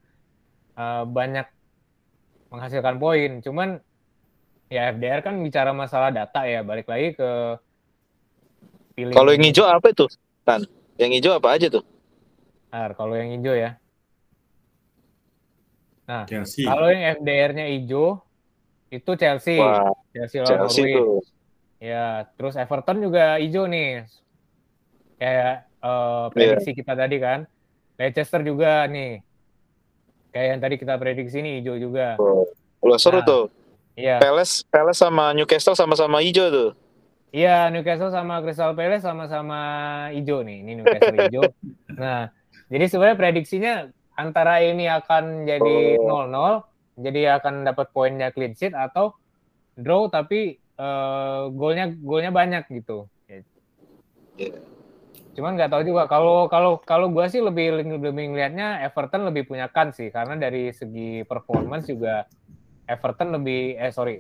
[0.79, 1.47] uh, banyak
[2.51, 3.43] menghasilkan poin.
[3.43, 3.83] Cuman
[4.71, 7.31] ya FDR kan bicara masalah data ya, balik lagi ke
[8.95, 9.15] pilih.
[9.15, 10.07] Kalau yang hijau apa itu?
[10.47, 10.63] Tan,
[10.97, 11.85] yang hijau apa aja tuh?
[12.71, 13.79] Nah, kalau yang hijau ya.
[16.07, 16.63] Nah, Chelsea.
[16.63, 18.23] kalau yang FDR-nya hijau
[18.95, 19.59] itu Chelsea.
[19.59, 21.23] Wah, Chelsea lawan Chelsea Tuh.
[21.83, 24.07] Ya, terus Everton juga hijau nih.
[25.19, 26.79] Kayak uh, prediksi yeah.
[26.79, 27.41] kita tadi kan.
[27.97, 29.25] Leicester juga nih.
[30.33, 32.21] Kayak yang tadi kita prediksi nih hijau juga.
[32.21, 32.45] Oh,
[33.01, 33.45] seru nah, tuh.
[33.97, 34.21] Iya.
[34.21, 36.71] Palace, Palace sama Newcastle sama-sama hijau tuh.
[37.33, 39.59] Iya, Newcastle sama Crystal Palace sama-sama
[40.13, 40.61] hijau nih.
[40.63, 41.45] Ini Newcastle hijau.
[41.97, 42.29] Nah,
[42.69, 43.75] jadi sebenarnya prediksinya
[44.21, 46.61] antara ini akan jadi 0-0, oh.
[47.01, 49.17] jadi akan dapat poinnya clean sheet atau
[49.81, 53.09] draw tapi uh, golnya golnya banyak gitu.
[54.37, 54.61] Yeah.
[55.37, 59.69] Cuman nggak tahu juga kalau kalau kalau gue sih lebih lebih ngelihatnya Everton lebih punya
[59.69, 62.25] kan sih karena dari segi performance juga
[62.89, 64.17] Everton lebih eh sorry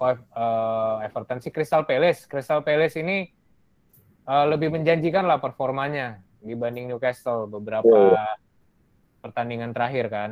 [0.00, 2.24] uh, Everton sih Crystal Palace.
[2.24, 3.28] Crystal Palace ini
[4.26, 8.34] uh, lebih menjanjikan lah performanya dibanding Newcastle beberapa oh.
[9.22, 10.30] pertandingan terakhir kan.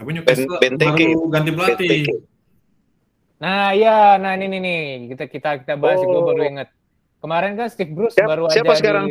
[0.00, 2.00] Tapi Newcastle ben, baru ganti pelatih.
[3.38, 4.80] Nah, ya, nah ini nih
[5.14, 6.06] kita kita kita bahas oh.
[6.08, 6.68] gue baru inget.
[7.18, 9.06] Kemarin kan Steve Bruce Siap, baru siapa aja sekarang?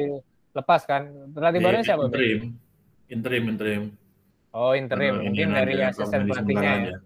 [0.56, 1.02] dilepas kan.
[1.36, 2.04] Pelatih barunya siapa?
[2.08, 2.40] Interim.
[3.08, 3.84] Interim, interim.
[4.56, 5.22] Oh, interim.
[5.28, 6.98] Mungkin dari asisten pelatihnya ya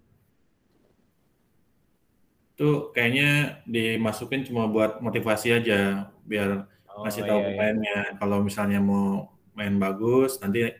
[2.62, 7.48] itu kayaknya dimasukin cuma buat motivasi aja biar oh, ngasih tahu iya, iya.
[7.58, 8.16] pemainnya iya.
[8.22, 10.70] kalau misalnya mau main bagus nanti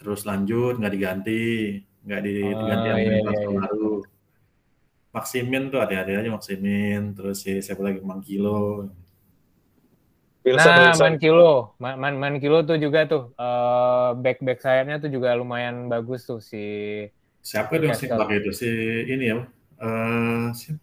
[0.00, 3.60] terus lanjut nggak diganti nggak diganti oh, iya, iya, iya.
[3.60, 4.00] baru
[5.08, 8.88] Maksimin tuh ada-ada aja Maksimin terus si siapa lagi Mangkilo
[10.48, 11.04] Wilson, nah, Wilson.
[11.04, 16.24] Mankilo, Man, Man, Mankilo tuh juga tuh uh, back back sayapnya tuh juga lumayan bagus
[16.24, 16.64] tuh si.
[17.44, 18.70] Siapa tuh si pakai itu si
[19.08, 19.36] ini ya?
[19.78, 20.74] Uh, si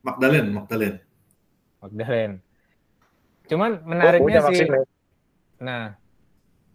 [0.00, 0.94] Magdalen, Magdalen.
[1.82, 2.32] Magdalen.
[3.50, 4.66] Cuman menariknya oh, sih.
[5.60, 5.98] Nah,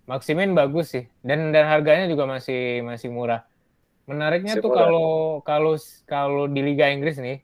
[0.06, 3.48] Maximin bagus sih dan dan harganya juga masih masih murah.
[4.06, 5.74] Menariknya masih tuh kalau kalau
[6.06, 7.42] kalau di Liga Inggris nih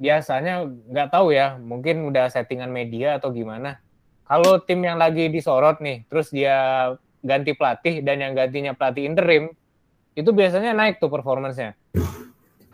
[0.00, 3.80] biasanya nggak tahu ya, mungkin udah settingan media atau gimana.
[4.26, 6.90] Kalau tim yang lagi disorot nih, terus dia
[7.22, 9.54] ganti pelatih dan yang gantinya pelatih interim,
[10.18, 11.78] itu biasanya naik tuh performancenya.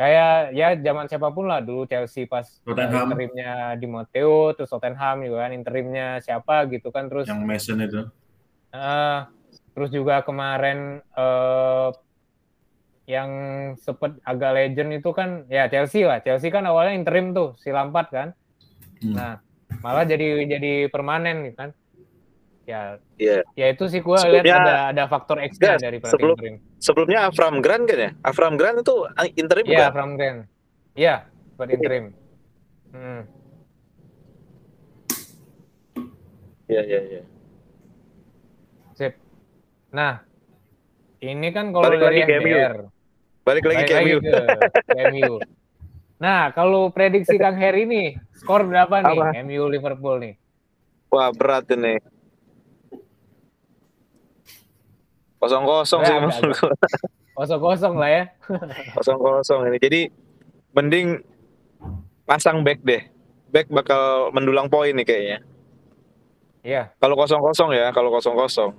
[0.02, 1.60] Kayak ya zaman siapa pun lah.
[1.60, 3.12] Dulu Chelsea pas Tottenham.
[3.12, 8.08] interimnya di Matteo terus Tottenham juga kan interimnya siapa gitu kan terus yang Mason itu.
[8.72, 9.28] Uh,
[9.76, 11.92] terus juga kemarin uh,
[13.04, 13.30] yang
[13.76, 16.24] sepet agak legend itu kan ya Chelsea lah.
[16.24, 18.28] Chelsea kan awalnya interim tuh si Lampard kan.
[19.02, 19.18] Hmm.
[19.18, 19.32] nah
[19.80, 21.70] malah jadi jadi permanen gitu kan.
[22.62, 23.42] Ya yeah.
[23.58, 26.54] ya itu sih gue lihat ada ada faktor X ya, dari sebelum, interim.
[26.78, 28.94] sebelumnya Avram Grant kan ya Avram Grant itu
[29.34, 30.46] interim ya Avram Grant.
[30.94, 31.26] Iya
[31.58, 32.14] buat interim.
[32.92, 33.22] Hmm.
[36.70, 37.22] ya ya ya
[38.96, 39.18] sip.
[39.90, 40.22] Nah
[41.20, 42.22] ini kan kalau dari lagi
[43.42, 44.18] balik lagi ke MU
[45.10, 45.32] MU
[46.22, 49.42] nah kalau prediksi Kang Heri nih skor berapa nih Apa?
[49.42, 50.34] MU Liverpool nih
[51.10, 51.98] Wah berat ini.
[55.36, 56.14] kosong kosong sih
[57.34, 58.24] kosong kosong lah ya
[58.96, 60.00] kosong kosong ini jadi
[60.70, 61.18] mending
[62.22, 63.02] pasang back deh
[63.50, 65.38] back bakal mendulang poin nih kayaknya
[66.62, 66.94] Iya.
[67.02, 68.70] Kalau kosong kosong ya, kalau kosong kosong.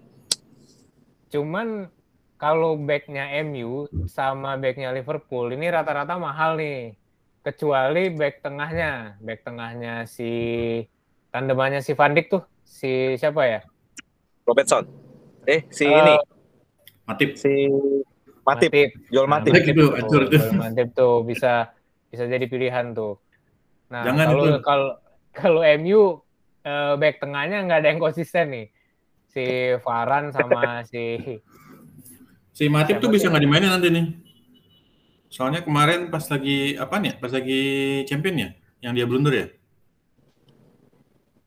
[1.28, 1.92] Cuman
[2.40, 6.96] kalau backnya MU sama backnya Liverpool ini rata-rata mahal nih.
[7.44, 10.32] Kecuali back tengahnya, back tengahnya si
[11.28, 13.60] tandemannya si Van Dijk tuh, si siapa ya?
[14.48, 14.88] Robertson.
[15.44, 16.16] Eh, si uh, ini
[17.04, 17.36] Matip.
[17.36, 17.68] Si
[18.48, 18.72] Matip,
[19.12, 19.52] jual Nah, Matip.
[19.52, 19.76] Matip.
[19.76, 20.40] itu, hancur itu.
[20.40, 21.76] tuh, Matip tuh bisa
[22.08, 23.20] bisa jadi pilihan tuh.
[23.92, 24.60] Nah, Jangan kalau itu.
[24.64, 24.90] kalau
[25.36, 26.02] kalau MU
[26.64, 28.68] eh, back tengahnya nggak ada yang konsisten nih.
[29.28, 29.44] Si
[29.84, 31.20] Varan sama si
[32.54, 34.06] Si Matip Siapa tuh bisa nggak dimainin nanti nih.
[35.34, 37.10] Soalnya kemarin pas lagi apa nih?
[37.10, 37.14] ya?
[37.18, 37.62] Pas lagi
[38.06, 38.50] champion ya,
[38.86, 39.48] yang dia blunder ya.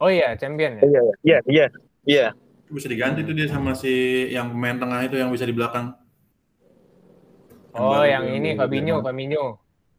[0.03, 0.83] Oh iya, champion ya.
[0.83, 1.67] Iya, iya, iya,
[2.03, 2.27] iya.
[2.67, 3.95] Bisa diganti tuh dia sama si
[4.35, 5.95] yang pemain tengah itu yang bisa di belakang.
[7.79, 9.45] Oh, baru yang tuh, ini yang- Fabinho, Fabinho.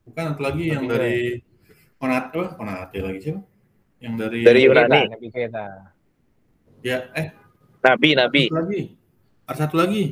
[0.03, 1.15] Bukan satu lagi yang Fabinho dari
[1.95, 2.47] Konate, apa?
[2.59, 3.41] Konate lagi siapa?
[4.03, 5.01] Yang dari Dari Keita, Yunani.
[5.07, 5.65] Nabi Keita.
[6.85, 7.27] ya eh
[7.81, 8.43] Nabi, Nabi.
[8.51, 8.81] satu lagi.
[9.47, 10.03] Ada satu lagi.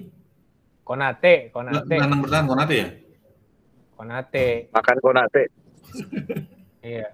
[0.82, 2.88] Konate, Konate, Gelandang bertahan Konate ya?
[3.95, 4.69] Konate.
[4.71, 5.43] Makan Konate.
[6.85, 7.09] Iya.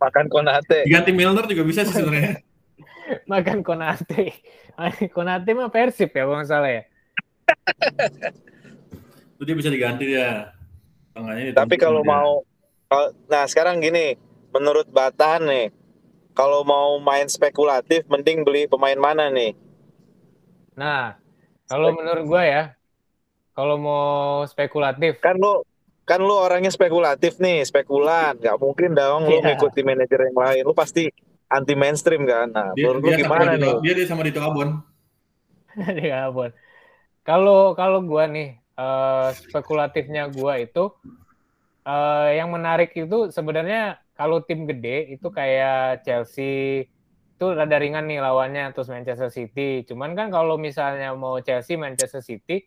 [0.00, 0.88] Makan Konate.
[0.88, 2.40] Diganti Milner juga bisa sih sebenarnya.
[3.30, 4.32] Makan Konate.
[5.12, 6.82] Konate mah Persib ya, nggak salah ya.
[9.36, 10.56] Itu dia bisa diganti dia.
[11.12, 12.08] Tengahnya Tapi kalau dia.
[12.08, 12.40] mau
[12.88, 14.16] kalau- nah sekarang gini,
[14.48, 15.66] menurut Batahan nih,
[16.32, 19.52] kalau mau main spekulatif mending beli pemain mana nih?
[20.72, 21.20] Nah,
[21.68, 22.62] kalau menurut gua ya,
[23.52, 25.60] kalau mau spekulatif, Kan lu
[26.12, 28.36] kan lu orangnya spekulatif nih, spekulan.
[28.36, 29.56] nggak mungkin dong lu Iya.
[29.56, 30.62] ngikuti manajer yang lain.
[30.68, 31.08] Lu pasti
[31.48, 32.52] anti mainstream kan.
[32.52, 33.74] Nah, dia, menurut lu dia sama gimana nih?
[33.80, 34.68] Dia dia sama Dito Abon.
[35.96, 36.50] di Gabon.
[37.24, 40.92] Kalau kalau gua nih eh, spekulatifnya gua itu
[41.82, 46.84] eh, yang menarik itu sebenarnya kalau tim gede itu kayak Chelsea
[47.32, 49.82] itu rada ringan nih lawannya terus Manchester City.
[49.82, 52.62] Cuman kan kalau misalnya mau Chelsea Manchester City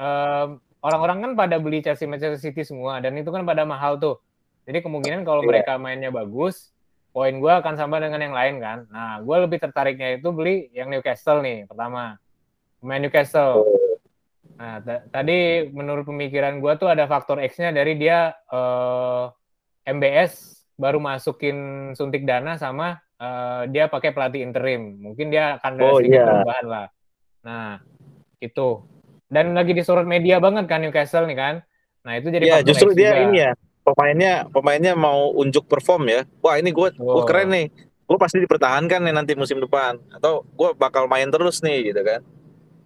[0.00, 4.20] em, orang-orang kan pada beli Chelsea Manchester City semua dan itu kan pada mahal tuh.
[4.64, 5.48] Jadi kemungkinan kalau Iya.
[5.48, 6.72] mereka mainnya bagus,
[7.08, 8.78] poin gua akan sama dengan yang lain kan.
[8.88, 12.20] Nah, gua lebih tertariknya itu beli yang Newcastle nih pertama.
[12.80, 13.64] Pemain Newcastle.
[14.54, 19.24] Nah, ta- tadi menurut pemikiran gua tuh ada faktor X-nya dari dia eh,
[19.84, 21.56] MBS baru masukin
[21.92, 25.00] suntik dana sama eh, dia pakai pelatih interim.
[25.00, 26.26] Mungkin dia akan ada Oh, sedikit iya.
[26.26, 26.86] perubahan lah.
[27.40, 27.70] Nah,
[28.38, 28.68] itu.
[29.34, 31.54] Dan lagi disorot media banget kan Newcastle nih kan.
[32.06, 33.22] Nah, itu jadi faktor justru dia juga.
[33.26, 33.52] ini ya.
[33.84, 36.22] Pemainnya pemainnya mau unjuk perform ya.
[36.38, 37.26] Wah, ini gue gue Oh.
[37.26, 37.66] keren nih.
[38.06, 42.20] Gue pasti dipertahankan nih nanti musim depan atau gue bakal main terus nih gitu kan.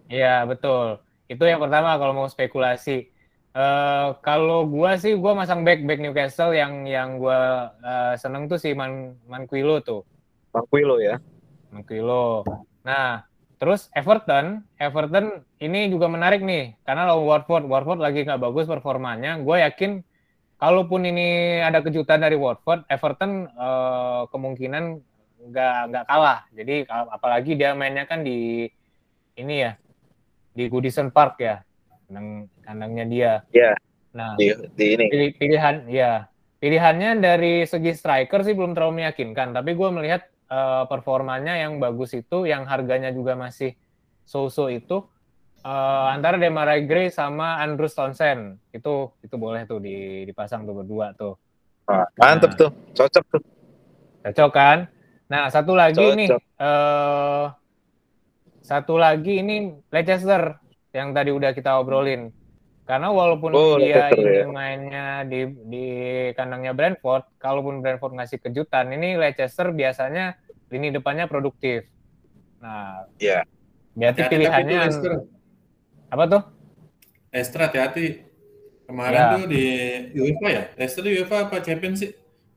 [0.09, 0.97] Iya, betul.
[1.29, 3.13] Itu yang pertama kalau mau spekulasi.
[3.49, 8.61] Eh kalau gua sih gua masang back back Newcastle yang yang gua eh, seneng tuh
[8.61, 10.05] si Man Manquillo tuh.
[10.53, 11.17] Bang Quilo ya.
[11.69, 12.41] Manquillo.
[12.81, 13.25] Nah,
[13.59, 19.35] terus Everton, Everton ini juga menarik nih karena lawan Watford, Watford lagi nggak bagus performanya.
[19.43, 19.99] Gue yakin
[20.55, 24.83] kalaupun ini ada kejutan dari Watford, Everton eh, kemungkinan
[25.51, 26.47] nggak nggak kalah.
[26.55, 28.65] Jadi apalagi dia mainnya kan di
[29.35, 29.75] ini ya
[30.55, 31.59] di Goodison Park ya,
[32.07, 33.31] kandang kandangnya dia.
[33.51, 33.71] Iya.
[34.09, 35.05] Nah, Di, di ini.
[35.05, 36.25] pilih, pilihan ya
[36.59, 42.11] pilihannya dari segi striker sih belum terlalu meyakinkan tapi gue melihat eh, performanya yang bagus
[42.11, 43.77] itu yang harganya juga masih
[44.23, 45.05] so-so itu
[45.59, 51.13] eh, antara Demarai Gray sama Andrew Townsend itu itu boleh tuh di- dipasang tuh berdua
[51.13, 51.37] tuh
[51.85, 52.57] Wah, mantep Nah.
[52.57, 52.71] tuh.
[52.93, 53.41] Cocok tuh.
[54.19, 54.77] cocok kan
[55.25, 56.17] nah satu lagi Cocok.
[56.17, 56.27] nih
[56.59, 57.45] eh
[58.59, 59.55] satu lagi ini
[59.87, 60.57] Leicester
[60.91, 62.29] yang tadi udah kita obrolin
[62.89, 64.45] karena walaupun Oh, dia Leicester, ini ya.
[64.49, 65.85] mainnya di di
[66.33, 70.33] kandangnya Brentford kalaupun Brentford ngasih kejutan ini Leicester biasanya
[70.67, 71.85] lini depannya produktif
[72.57, 73.45] nah Iya.
[73.93, 75.11] berarti Hati-hati pilihannya Leicester.
[76.09, 76.41] apa tuh
[77.29, 78.05] Leicester hati-hati.
[78.83, 79.29] Kemarin Ya.
[79.31, 79.65] tuh di
[80.17, 80.63] UEFA ya?
[80.73, 82.09] Leicester di UEFA apa Champions sih?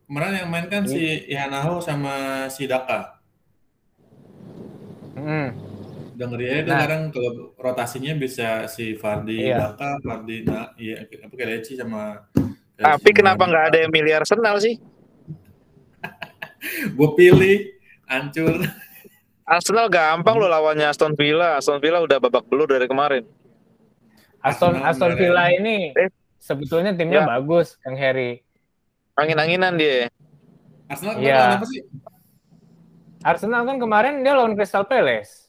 [0.08, 0.90] Kemarin yang main kan Iya.
[0.90, 2.14] si Ihanaho sama
[2.48, 3.20] si Daka.
[5.12, 5.48] Mm,
[6.22, 6.78] Udah ngeri aja Nah.
[6.78, 9.74] sekarang kalau rotasinya bisa si Fardi Iya.
[9.74, 12.22] Daka, Fardi nah, iya apa Keleci sama
[12.72, 14.78] Tapi kenapa nggak ada yang milih Arsenal sih?
[16.94, 18.62] Gue pilih hancur.
[19.42, 21.58] Arsenal gampang loh lawannya Aston Villa.
[21.58, 23.26] Aston Villa udah babak belur dari kemarin.
[24.38, 25.12] Aston Arsenal Aston.
[25.16, 26.06] Villa ini Eh.
[26.38, 27.26] sebetulnya timnya Ya.
[27.28, 28.42] bagus Kang Harry
[29.12, 30.06] Angin-anginan dia.
[30.86, 31.82] Arsenal kemarin apa sih?
[33.20, 35.41] Arsenal kan kemarin dia lawan Crystal Palace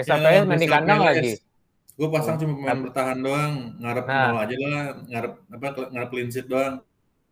[0.00, 1.32] Crystal Ya, Palace main di kandang lagi
[1.94, 4.24] Gue pasang cuma pemain bertahan doang, ngarep Nah.
[4.32, 6.80] nol aja lah, ngarep apa ngarep clean sheet doang.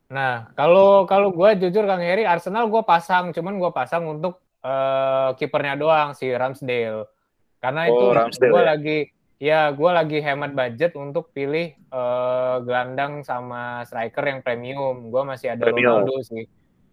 [0.09, 5.29] Nah, kalau kalau gue jujur Kang Heri, Arsenal gue pasang, cuman gue pasang untuk eh,
[5.41, 7.09] kipernya doang si Ramsdale.
[7.57, 8.67] Karena Oh, itu gue ya?
[8.69, 8.99] lagi
[9.39, 15.09] ya gue lagi hemat budget untuk pilih eh, gelandang sama striker yang premium.
[15.09, 16.05] Gue masih ada Premium.
[16.05, 16.45] Ronaldo sih.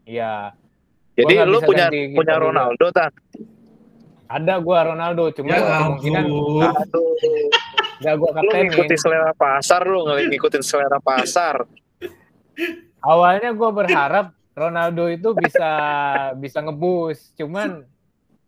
[0.06, 0.56] Iya,
[1.18, 2.36] Jadi lu punya punya.
[2.40, 3.12] Ronaldo tak?
[4.26, 6.66] Ada gue Ronaldo, cuma Ya kemungkinan ampun.
[6.66, 7.14] Aduh.
[7.96, 8.66] nggak gue Lu kaptenin.
[8.74, 11.56] ngikutin selera pasar lu, nggak ngikutin selera pasar.
[13.00, 15.70] Awalnya gue berharap Ronaldo itu bisa
[16.36, 17.86] bisa ngebus, cuman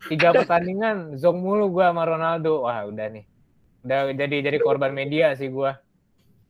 [0.08, 2.66] tiga pertandingan zong mulu gue sama Ronaldo.
[2.66, 3.26] Wah udah nih,
[3.86, 5.72] udah jadi jadi korban media sih gue.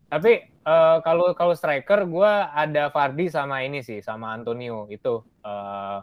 [0.08, 5.98] Tapi eh, kalau kalau striker gue ada Fardi sama ini sih, sama Antonio itu eh,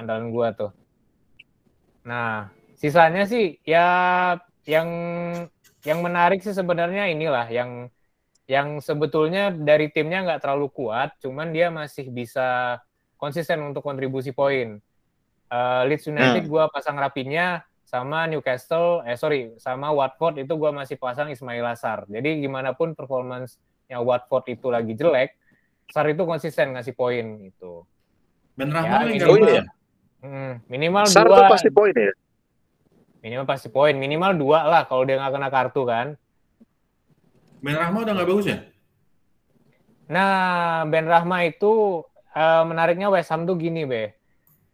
[0.00, 0.70] andalan gue tuh.
[2.08, 2.48] Nah
[2.80, 3.86] sisanya sih ya
[4.64, 4.88] yang
[5.84, 7.92] yang menarik sih sebenarnya inilah yang
[8.48, 12.80] yang sebetulnya dari timnya nggak terlalu kuat, cuman dia masih bisa
[13.14, 14.82] konsisten untuk kontribusi poin.
[15.46, 20.98] Uh, Leeds United gue pasang Rapinya sama Newcastle, eh sorry, sama Watford itu gue masih
[20.98, 22.10] pasang Ismail Sar.
[22.10, 25.38] Jadi gimana pun performance-nya Watford itu lagi jelek,
[25.90, 27.86] Sar itu konsisten ngasih poin itu.
[28.58, 29.64] Ben Ya, Rahman ini nggak minimal- ya?
[30.26, 32.10] Hmm, minimal Sar dua, tuh pasti poin ya.
[33.20, 36.06] Minimal pasti poin, minimal dua lah kalau dia nggak kena kartu kan.
[37.60, 38.58] Ben Rahman udah nggak bagus ya?
[40.10, 42.02] Nah, Ben Rahma itu
[42.32, 44.16] eh, menariknya West Ham tuh gini, Be.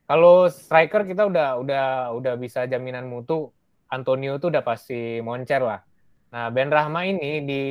[0.07, 1.85] Kalau striker kita udah udah
[2.15, 3.51] udah bisa jaminan mutu,
[3.91, 5.83] Antonio tuh udah pasti moncer lah.
[6.31, 7.63] Nah, Ben Rahma ini di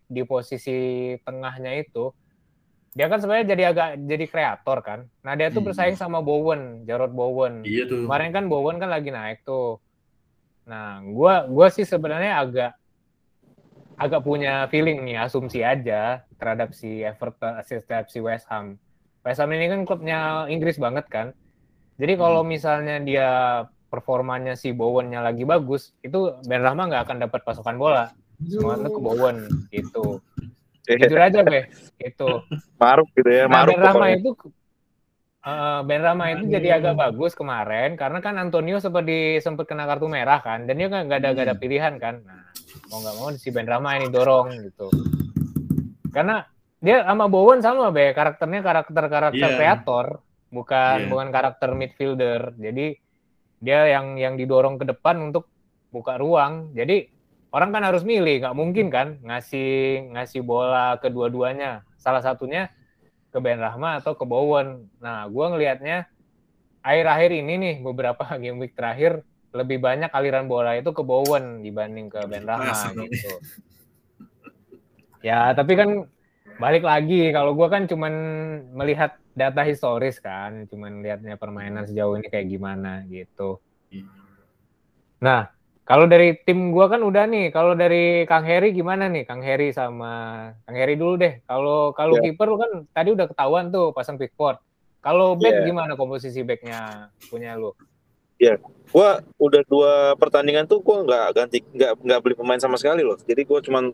[0.00, 2.12] di posisi tengahnya itu
[2.92, 5.00] dia kan sebenarnya jadi agak jadi kreator kan.
[5.24, 5.68] Nah, dia tuh Hmm.
[5.72, 7.64] bersaing sama Bowen, Jarrod Bowen.
[7.64, 8.04] Iya tuh.
[8.04, 9.80] Kemarin kan Bowen kan lagi naik tuh.
[10.72, 12.72] Nah, gua gua sih sebenarnya agak
[14.00, 18.80] agak punya feeling nih, asumsi aja terhadap si Everton, terhadap si West Ham.
[19.20, 21.36] West Ham ini kan klubnya Inggris banget kan.
[22.00, 23.28] Jadi kalau misalnya dia
[23.92, 28.08] performanya si Bowen-nya lagi bagus, itu Ben Rahma nggak akan dapat pasokan bola.
[28.40, 29.36] Semuanya ke Bowen
[29.68, 30.24] gitu.
[30.88, 31.70] Jujur aja, Be.
[32.00, 32.42] Itu.
[32.80, 34.16] Maruf gitu ya, Nah, Maruf Ben pokoknya.
[34.18, 34.30] itu
[35.42, 40.06] eh, Ben Rama itu jadi agak bagus kemarin karena kan Antonio seperti sempat kena kartu
[40.06, 42.22] merah kan dan dia kan nggak ada nggak ada pilihan kan.
[42.22, 42.46] Nah,
[42.88, 44.88] mau nggak mau si Ben Rama ini dorong gitu.
[46.12, 46.44] Karena
[46.82, 49.56] dia sama Bowen sama be karakternya karakter karakter Iya.
[49.56, 50.06] kreator
[50.50, 51.08] bukan Iya.
[51.08, 52.40] bukan karakter midfielder.
[52.58, 52.86] Jadi
[53.62, 55.46] dia yang yang didorong ke depan untuk
[55.94, 56.74] buka ruang.
[56.74, 57.06] Jadi
[57.54, 61.86] orang kan harus milih, nggak mungkin kan ngasih ngasih bola kedua-duanya.
[61.96, 62.66] Salah satunya
[63.32, 64.92] ke Ben Rahma atau ke Bowen.
[65.00, 66.06] Nah, gue ngelihatnya
[66.84, 72.12] akhir-akhir ini nih beberapa game week terakhir lebih banyak aliran bola itu ke Bowen dibanding
[72.12, 73.32] ke Ben Rahma gitu.
[75.24, 76.08] Ya, tapi kan
[76.60, 78.14] balik lagi kalau gue kan cuman
[78.76, 83.60] melihat data historis kan, cuman lihatnya permainan sejauh ini kayak gimana gitu.
[85.22, 85.48] Nah,
[85.82, 87.50] kalau dari tim gua kan udah nih.
[87.50, 89.26] Kalau dari Kang Heri gimana nih?
[89.26, 91.42] Kang Heri sama Kang Heri dulu deh.
[91.42, 92.30] Kalau kalau Ya.
[92.30, 94.62] kiper kan tadi udah ketahuan tuh pasang Pickford.
[95.02, 95.66] Kalau back Ya.
[95.66, 97.74] gimana komposisi backnya punya lu?
[98.94, 103.18] Gua udah dua pertandingan tuh gua nggak ganti nggak nggak beli pemain sama sekali loh.
[103.18, 103.90] Jadi gua cuman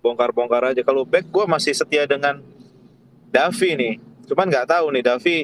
[0.00, 0.80] bongkar-bongkar aja.
[0.80, 2.40] Kalau back gua masih setia dengan
[3.28, 3.94] Davi nih.
[4.24, 5.36] Cuman nggak tahu nih Davi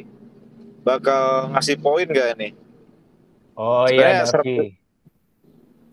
[0.81, 2.53] bakal ngasih poin nggak nih.
[3.57, 4.86] Oh Sebenarnya iya, Davi.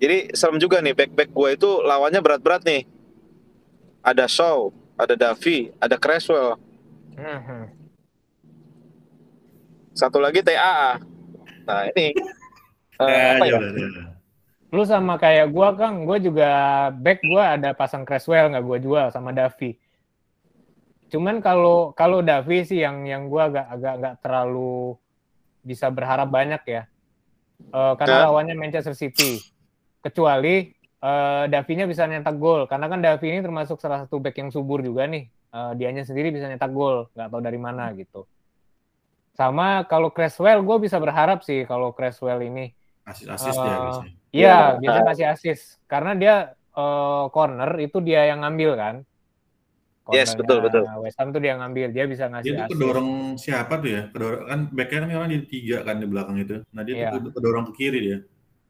[0.03, 2.83] Jadi serem juga nih back-back gua itu lawannya berat-berat nih.
[4.03, 4.67] Ada Shaw,
[4.99, 6.59] ada Davi, ada Creswell,
[7.15, 7.71] Mhm.
[9.95, 10.99] satu lagi TAA.
[11.63, 12.11] Nah ini
[12.99, 13.69] eh, Ya, apa ya ya?
[13.79, 14.05] ya.
[14.73, 16.49] Lu sama kayak gua Kang, gua juga
[16.91, 19.79] back gua ada pasang Creswell nggak gua jual sama Davi.
[21.07, 24.97] Cuman kalau kalau Davi sih yang yang gua agak agak nggak terlalu
[25.63, 26.83] bisa berharap banyak ya.
[27.71, 28.23] Eh, karena Ya.
[28.27, 29.39] lawannya Manchester City.
[30.03, 30.67] Kecuali
[30.99, 34.79] eh Davinya bisa nyetak gol karena kan Davi ini termasuk salah satu back yang subur
[34.79, 35.27] juga nih.
[35.27, 38.27] Eh, dianya sendiri bisa nyetak gol, nggak tahu dari mana gitu.
[39.33, 42.69] Sama kalau Creswell gue bisa berharap sih kalau Creswell ini
[43.03, 44.13] Asis-asis dia Eh, biasanya.
[44.33, 44.79] Iya, Ya.
[44.79, 45.63] bisa kasih assist.
[45.85, 46.35] Karena dia
[46.73, 48.95] eh, corner itu dia yang ngambil kan.
[50.09, 50.83] Yes, betul, betul.
[50.99, 52.71] West Ham tuh dia ngambil, dia bisa ngasih Dia assist.
[52.73, 54.01] kedorong siapa tuh ya?
[54.09, 56.55] Kedorong kan backnya kan orang di tiga kan di belakang itu.
[56.71, 57.07] Nah dia Iya.
[57.13, 58.17] tuh kedorong ke kiri dia.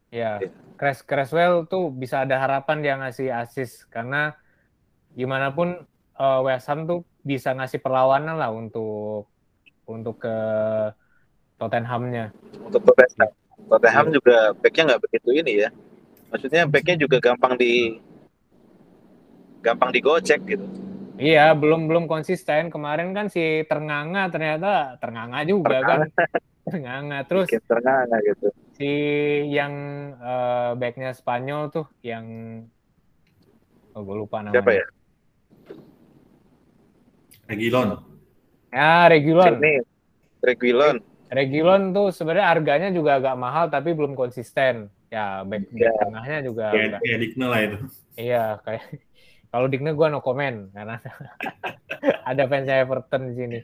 [0.09, 0.31] Iya.
[0.77, 4.33] Cres Creswell tuh bisa ada harapan dia ngasih assist karena
[5.13, 5.85] gimana pun
[6.17, 9.31] eh, West Ham tuh bisa ngasih perlawanan lah untuk
[9.87, 10.35] untuk ke
[11.59, 12.35] Tottenhamnya.
[12.59, 13.31] untuk Tottenham.
[13.69, 15.69] Tottenham juga backnya nggak begitu ini ya.
[16.33, 18.01] Maksudnya backnya juga gampang di
[19.63, 20.65] gampang digocek gitu.
[21.15, 22.73] Iya, belum belum konsisten.
[22.73, 25.99] Kemarin kan si Ternganga ternyata Ternganga juga kan.
[26.67, 27.23] Ternganga.
[27.29, 28.47] Terus Bikin ternganga gitu.
[28.73, 28.89] Si
[29.47, 29.73] yang
[30.15, 32.25] eh, backnya Spanyol tuh yang
[33.93, 34.57] oh gue lupa namanya.
[34.57, 34.85] Siapa ya?
[37.45, 37.89] Regilon.
[38.73, 39.53] Ya Regulon.
[39.59, 39.73] Ini
[40.41, 40.95] Reguilon.
[41.29, 44.89] Regulon tuh sebenarnya harganya juga agak mahal tapi belum konsisten.
[45.07, 45.93] ya back, Ya.
[45.93, 47.77] tengahnya juga Kayak, udah- kayak Digne lah itu.
[48.17, 48.83] iya kayak
[49.47, 50.97] kalau Digne gue no comment karena
[52.33, 53.59] ada fansnya Everton di sini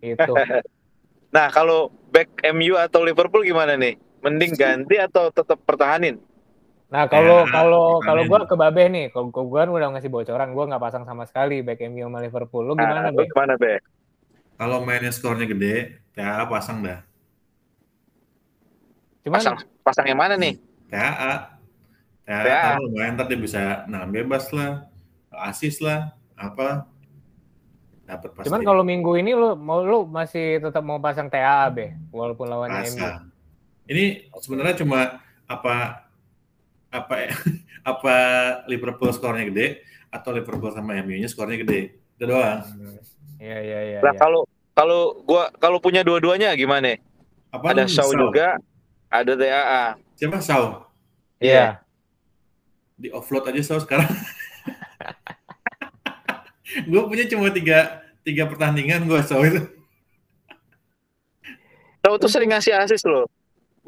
[0.00, 0.32] itu
[1.36, 3.94] Nah, kalau back MU atau Liverpool gimana nih?
[4.20, 6.20] Mending ganti atau tetap pertahanin?
[6.90, 10.50] nah kalau Ya, kalau kalau gue ke Babe nih kalau gue kan udah ngasih bocoran
[10.50, 13.30] gue nggak pasang sama sekali back MU sama Liverpool lu Nah, gimana lu Be?
[13.30, 13.78] gimana, Be?
[14.58, 17.00] Kalau mainnya skornya gede, TAA pasang dah.
[19.22, 19.56] cuman Pasang
[19.86, 20.58] pasang yang mana nih?
[20.90, 21.32] TAA.
[22.26, 22.62] TAA, TAA.
[22.74, 24.90] kan lumayan ntar dia bisa nah bebas lah,
[25.46, 26.90] asis lah, apa.
[28.02, 28.46] Dapat pasti.
[28.50, 32.82] cuman kalau minggu ini lu mau lu masih tetap mau pasang TAA be walaupun lawannya
[32.82, 33.29] MU Pasang.
[33.90, 35.18] Ini sebenarnya cuma
[35.50, 36.06] apa
[36.94, 37.14] apa
[37.90, 38.14] apa
[38.70, 39.82] Liverpool skornya gede
[40.14, 41.98] atau Liverpool sama MU-nya skornya gede.
[42.14, 42.62] Itu doang.
[43.42, 43.98] Iya iya iya.
[43.98, 44.20] Nah, iya.
[44.20, 44.46] kalau
[44.78, 47.02] kalau gua kalau punya dua-duanya gimana?
[47.50, 48.20] Apa Ada Shaw Shaw?
[48.30, 48.62] juga,
[49.10, 49.84] ada TAA.
[50.14, 50.86] Siapa Shaw?
[51.42, 51.82] Iya.
[52.94, 54.06] Di offload aja Shaw sekarang.
[56.90, 59.66] gue punya cuma tiga tiga pertandingan gue Shaw itu.
[62.06, 63.26] Tahu tuh sering ngasih asis loh.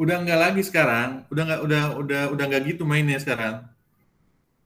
[0.02, 1.22] Udah nggak lagi sekarang.
[1.30, 3.62] Udah nggak udah udah udah nggak gitu mainnya sekarang.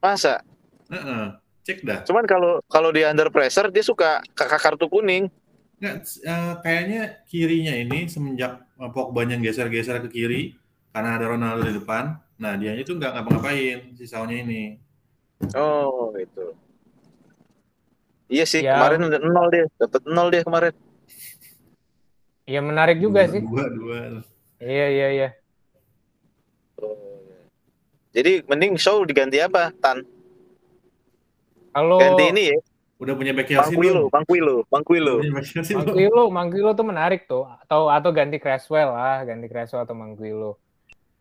[0.01, 0.41] Masa?
[0.89, 1.37] Heeh.
[1.61, 2.01] Cek dah.
[2.09, 5.29] Cuman kalau kalau di under pressure dia suka kakak kartu kuning.
[5.77, 10.57] Nggak, eh, kayaknya kirinya ini semenjak eh, Pogba-nya geser-geser ke kiri
[10.97, 12.17] karena ada Ronaldo di depan.
[12.41, 14.81] Nah, dia itu nggak ngapa-ngapain si Shaw-nya ini.
[15.53, 16.57] Oh, gitu.
[18.33, 18.81] Iya sih, Ya.
[18.81, 20.75] kemarin udah nol dia, dapat nol dia kemarin.
[22.49, 23.41] Iya menarik juga dua, sih.
[23.45, 23.99] Dua, dua.
[24.61, 25.29] Iya iya iya.
[28.17, 29.73] Jadi mending show diganti apa?
[29.77, 30.01] Tan.
[31.77, 32.59] Kalau Ganti ini ya,
[32.97, 34.09] Udah punya back belum?
[34.09, 35.15] Bangkuilo, Bangkuilo.
[35.21, 35.85] Udah punya back Chelsea belum?
[35.93, 37.45] Manquillo, Manquillo tuh menarik tuh.
[37.45, 40.57] Atau atau ganti Creswell lah, ganti Creswell atau Manquillo.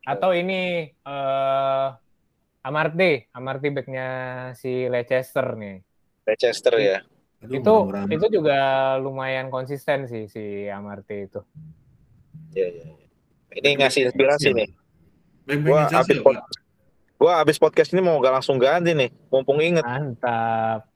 [0.08, 1.88] Atau ini eh
[2.66, 4.08] Amarte, Amarte backnya
[4.56, 5.84] si Leicester nih.
[6.24, 7.04] Leicester ya.
[7.44, 7.74] Aduh, itu
[8.16, 11.44] itu juga lumayan konsisten sih si Amarte itu.
[12.56, 12.84] Iya, iya.
[12.88, 13.05] iya.
[13.56, 14.70] Ini ngasih inspirasi nih.
[15.64, 16.44] Gua habis pod-
[17.16, 19.82] gua habis podcast ini mau gak langsung ganti nih, mumpung inget.
[19.82, 20.92] Mantap.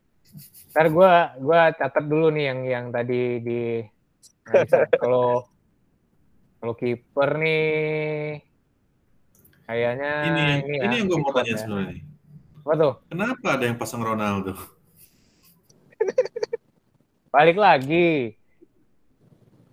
[0.69, 3.61] Ntar gue gua catat dulu nih yang yang tadi di
[4.45, 4.63] nah,
[5.01, 5.47] kalau
[6.59, 8.43] kalau kiper nih
[9.65, 11.57] kayaknya Ini, yang- ini, ini ya, yang gue mau tanya ya.
[11.57, 11.89] sebenarnya.
[11.89, 12.01] nih.
[12.59, 12.93] Apa tuh?
[13.07, 14.53] Kenapa ada yang pasang Ronaldo?
[17.29, 18.33] Balik lagi.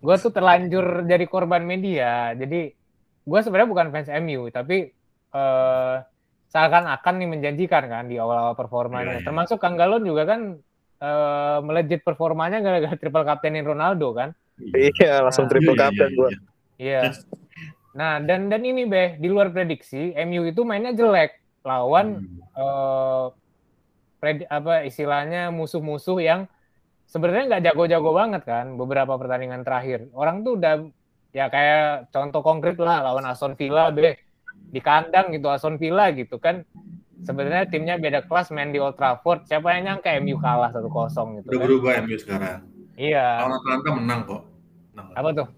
[0.00, 2.32] Gue tuh terlanjur jadi korban media.
[2.36, 2.70] Jadi
[3.26, 4.90] gue sebenarnya bukan fans MU, tapi
[5.34, 5.96] eh
[6.46, 9.18] seakan-akan nih menjanjikan kan di awal-awal performanya.
[9.18, 9.26] Iya, iya.
[9.26, 10.40] Termasuk Kang Galon juga kan
[10.96, 14.30] eh melejit performanya gara-gara triple kaptenin Ronaldo kan.
[14.56, 16.30] Iya, langsung Nah, triple Iya, captain iya, gua.
[16.80, 17.00] iya.
[17.96, 21.32] Nah, dan dan ini Beh, di luar prediksi, MU itu mainnya jelek
[21.66, 22.40] lawan Hmm.
[22.56, 23.26] eh
[24.16, 26.48] pred- apa istilahnya musuh-musuh yang
[27.06, 30.10] sebenarnya nggak jago-jago banget kan beberapa pertandingan terakhir.
[30.12, 30.84] Orang tuh udah
[31.30, 34.16] ya kayak contoh konkret lah lawan Aston Villa Beh
[34.72, 36.66] di kandang gitu Aston Villa gitu kan.
[37.16, 39.48] Sebenarnya timnya beda kelas main di Old Trafford.
[39.48, 41.64] Siapa yang nyangka MU kalah 1-0 gitu Udah kan.
[41.64, 42.60] berubah MU sekarang.
[42.96, 43.24] Iya.
[43.40, 44.42] Lawan Atalanta menang kok.
[44.92, 45.06] Menang.
[45.16, 45.48] Apa tuh?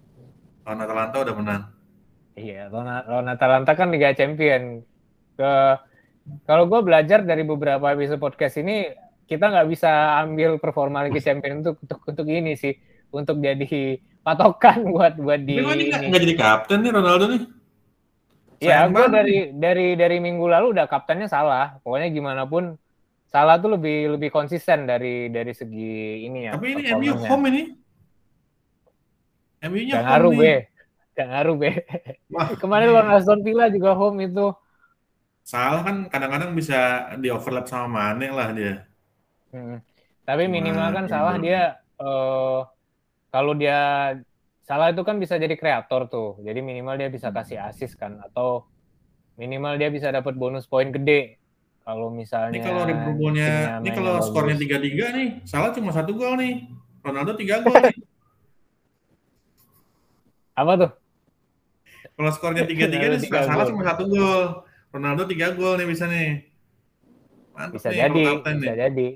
[0.62, 1.62] Lawan Atalanta udah menang.
[2.38, 4.86] Iya, lawan lawan Atalanta kan Liga Champion.
[5.34, 5.50] Ke
[6.46, 8.86] kalau gue belajar dari beberapa episode podcast ini,
[9.28, 9.90] kita nggak bisa
[10.24, 12.72] ambil performa Liga Champion untuk untuk untuk ini sih,
[13.12, 15.60] untuk jadi patokan buat buat di.
[15.60, 17.42] Ini nggak jadi kapten nih Ronaldo nih?
[18.58, 21.78] Ya, gue dari dari dari minggu lalu udah kaptennya salah.
[21.84, 22.74] Pokoknya gimana pun
[23.30, 26.58] salah tuh lebih lebih konsisten dari dari segi ini ya.
[26.58, 27.62] Tapi ini MU home ini.
[29.58, 30.54] MU-nya Gak ngaruh home be,
[31.14, 31.70] gak ngaruh be.
[32.34, 34.46] Wah, Kemarin lawan Aston Villa juga home itu.
[35.48, 38.87] salah kan kadang-kadang bisa di overlap sama Mane lah dia.
[39.52, 39.78] Hmm.
[40.28, 41.44] Tapi minimal kan Wah, salah bener.
[41.44, 41.60] dia
[41.98, 42.60] eh
[43.32, 43.78] kalau dia
[44.68, 46.28] salah itu kan bisa jadi kreator tuh.
[46.46, 48.68] Jadi minimal dia bisa kasih assist kan atau
[49.40, 51.40] minimal dia bisa dapat bonus poin gede.
[51.86, 56.68] Kalau misalnya Ini kalau timnya ini kalau skornya 3-3 nih, salah cuma satu gol nih.
[57.00, 57.96] Ronaldo 3 gol nih.
[60.58, 60.90] apa tuh?
[62.16, 63.70] Kalau skornya 3-3 nih, Ronaldo tiga salah gol.
[63.70, 64.42] cuma satu gol.
[64.92, 66.28] Ronaldo 3 gol nih bisa nih.
[67.56, 68.72] Mantap Bisa nih jadi, bisa nih.
[68.76, 69.08] jadi.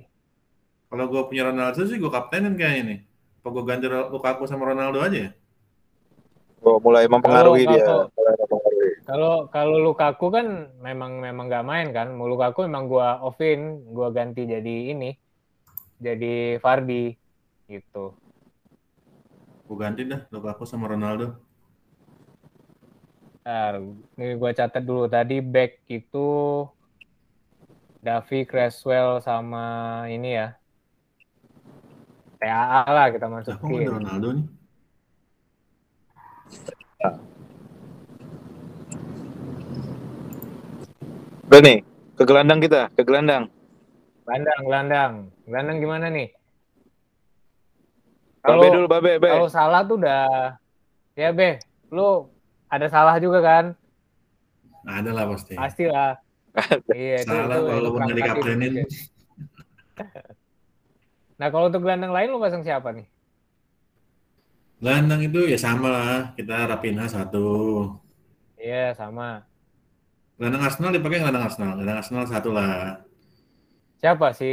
[0.93, 3.01] Kalau gue punya Ronaldo sih gue kaptenin kayaknya nih.
[3.41, 5.31] Apa gue ganti Lukaku sama Ronaldo aja ya?
[6.61, 7.85] Oh, mulai mempengaruhi Kalau- dia.
[7.89, 8.91] kalau- Mulai mempengaruhi.
[9.49, 10.47] Kalau Lukaku kan
[10.85, 12.13] memang memang nggak main kan.
[12.13, 15.17] Mau Lukaku memang gua offin, gua ganti jadi ini.
[15.97, 17.17] Jadi Fardi
[17.73, 18.13] gitu.
[19.65, 21.41] Gue ganti dah Lukaku sama Ronaldo.
[23.43, 23.81] Bentar,
[24.21, 26.63] ini gue catat dulu tadi back itu
[27.99, 30.55] Davi Creswell sama ini ya
[32.43, 33.87] TAA lah kita masukin.
[33.87, 34.47] Ronaldo nih?
[41.47, 41.79] Udah nih,
[42.17, 43.45] ke gelandang kita, ke gelandang.
[44.25, 45.13] Gelandang, gelandang,
[45.45, 46.29] gelandang gimana nih?
[48.43, 49.29] Babe Kalau dulu, babe, babe.
[49.31, 50.59] kalau salah tuh udah
[51.15, 51.63] ya be,
[51.95, 52.27] lu
[52.67, 53.65] ada salah juga kan?
[54.83, 55.55] Nah, ada lah pasti.
[55.55, 56.19] Pasti lah.
[56.91, 58.73] iya, itu, Salah itu- nggak perangkat dikaptenin.
[61.41, 63.07] Nah kalau untuk gelandang lain lu pasang siapa nih?
[64.83, 66.35] Gelandang itu ya sama lah.
[66.35, 67.47] Kita Rapinha satu.
[68.59, 69.47] Iya sama.
[70.37, 71.79] Gelandang Arsenal dipakai gelandang Arsenal.
[71.79, 72.99] Gelandang Arsenal satu lah.
[74.03, 74.51] Siapa si?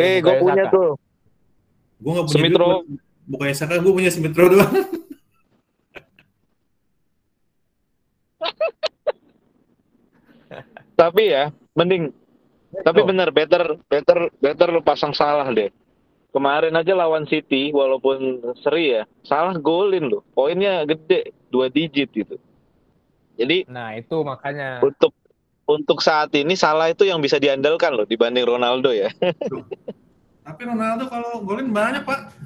[0.00, 0.72] Eh, gue punya Saka?
[0.72, 0.96] tuh.
[2.00, 2.84] Gue nggak punya Smith duit
[3.26, 4.70] Bukayo Saka, gue punya Smith Rowe doang.
[10.96, 12.08] Tapi ya, mending.
[12.80, 15.68] Tapi bener, better, better, better lu pasang salah deh.
[16.36, 20.20] Kemarin aja lawan City, walaupun seri ya, salah golin loh.
[20.36, 22.36] Poinnya gede, dua digit gitu.
[23.40, 24.84] Jadi Nah itu makanya.
[24.84, 25.16] untuk
[25.64, 29.08] untuk saat ini salah itu yang bisa diandalkan loh dibanding Ronaldo ya.
[30.44, 32.36] Tapi Ronaldo kalau golin banyak pak.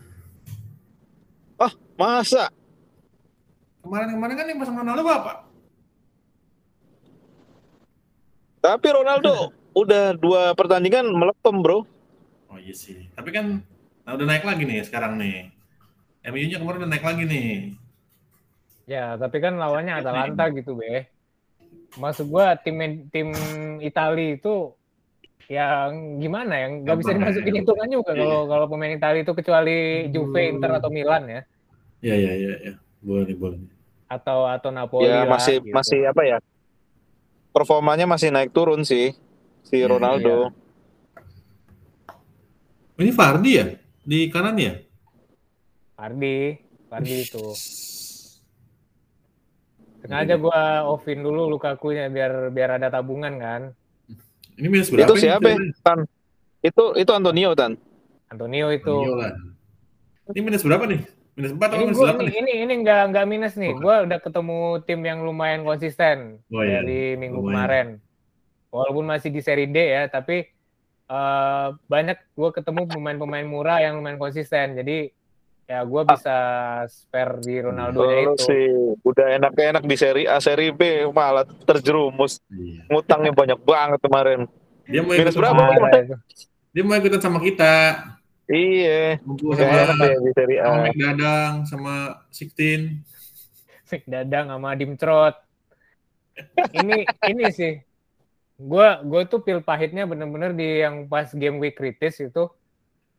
[2.01, 2.49] Masa?
[3.85, 5.33] Kemarin-kemarin kan yang pasang Ronaldo apa?
[8.65, 9.53] Tapi Ronaldo
[9.85, 11.85] udah dua pertandingan melepem bro.
[12.49, 13.05] Oh iya sih.
[13.13, 13.61] Tapi kan
[14.11, 15.55] nah udah naik lagi nih sekarang nih.
[16.27, 17.79] MU-nya kemarin udah naik lagi nih.
[18.85, 21.07] Ya tapi kan lawannya Atalanta gitu be.
[21.95, 22.75] Maksud gua tim
[23.15, 23.31] tim
[23.79, 24.75] Itali itu
[25.47, 27.59] yang gimana ya nggak bisa dimasukin ya.
[27.63, 28.19] hitungan juga Iya.
[28.19, 31.41] kalau kalau pemain Itali itu kecuali Juve, Inter atau Milan ya
[32.01, 32.53] Iya iya iya.
[32.67, 32.75] Ya.
[32.99, 33.59] Boleh nih boleh.
[33.59, 33.71] nih.
[34.09, 35.71] atau atau Napoli ya lah, masih gitu.
[35.71, 36.39] masih apa ya?
[37.51, 39.15] Performanya masih naik turun sih
[39.63, 40.51] si Iya, Ronaldo.
[42.97, 43.67] Ini Fardi ya?
[44.11, 44.75] Di kanan ya?
[45.95, 46.59] Fardi,
[46.91, 47.47] Fardi itu.
[50.03, 53.63] Sengaja gua offin dulu Lukaku-nya biar biar ada tabungan kan.
[54.59, 55.07] Ini minus berapa?
[55.07, 55.23] Itu ini?
[55.23, 55.47] siapa?
[55.47, 55.57] ya?
[55.87, 55.99] Tan?
[56.59, 57.79] Itu itu Antonio Tan.
[58.27, 58.91] Antonio itu.
[58.91, 59.33] Antonio lah.
[60.35, 61.01] Ini minus berapa nih?
[61.39, 62.35] Minus 4 atau Ini minus gua 8 ini nih?
[62.35, 63.71] ini, ini nggak nggak minus nih.
[63.71, 63.79] Oh.
[63.79, 66.83] Gua udah ketemu tim yang lumayan konsisten Oh, iya.
[66.83, 67.55] dari minggu Lumayan.
[67.55, 67.87] kemarin.
[68.71, 70.51] Walaupun masih di seri D ya, tapi
[71.11, 74.79] eh, banyak gua ketemu pemain-pemain murah yang lumayan konsisten.
[74.79, 75.11] Jadi
[75.67, 76.37] ya gua bisa
[76.87, 78.43] spare di Ronaldo-nya Oh, itu.
[78.43, 78.65] sih
[79.03, 82.39] udah enak-enak di seri A, seri B malah terjerumus.
[82.47, 82.87] Iya.
[82.87, 84.41] Ngutangnya banyak banget kemarin.
[84.87, 85.63] Dia mau Minus ikut berapa?
[85.95, 86.15] itu.
[86.71, 87.75] dia mau ikutan sama kita.
[88.51, 90.67] Iya, sama, enak ya di seri A.
[90.67, 91.95] sama Dadang, sama
[92.35, 92.81] Siktin.
[93.87, 95.35] Fik Dadang sama Dimtrot.
[96.75, 97.79] Ini ini sih.
[98.61, 102.45] Gua gua tuh pil pahitnya bener-bener di yang pas game week kritis itu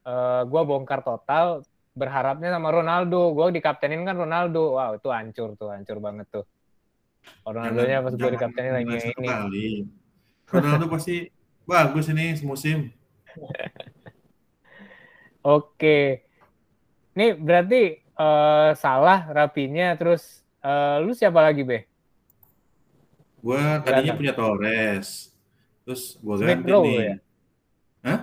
[0.05, 1.65] eh gua bongkar total
[1.97, 3.33] berharapnya sama Ronaldo.
[3.33, 4.77] Gua dikaptenin kan Ronaldo.
[4.77, 6.45] Wow, itu hancur tuh, hancur banget tuh.
[7.41, 9.27] Ronaldo-nya pas gua Jangan- dikaptenin lagi satu ini.
[9.27, 9.67] kali.
[10.45, 11.15] Ronaldo pasti
[11.65, 12.80] bagus ini semusim.
[15.41, 16.22] Oke.
[17.18, 21.89] Nih berarti eh salah rapinya terus eh lu siapa lagi, Be?
[23.41, 24.18] Gua tadinya Gelandang.
[24.22, 25.31] punya Torres.
[25.88, 26.98] Terus gua Smith ganti Rowe nih.
[27.02, 27.16] ya?
[28.06, 28.20] Hah?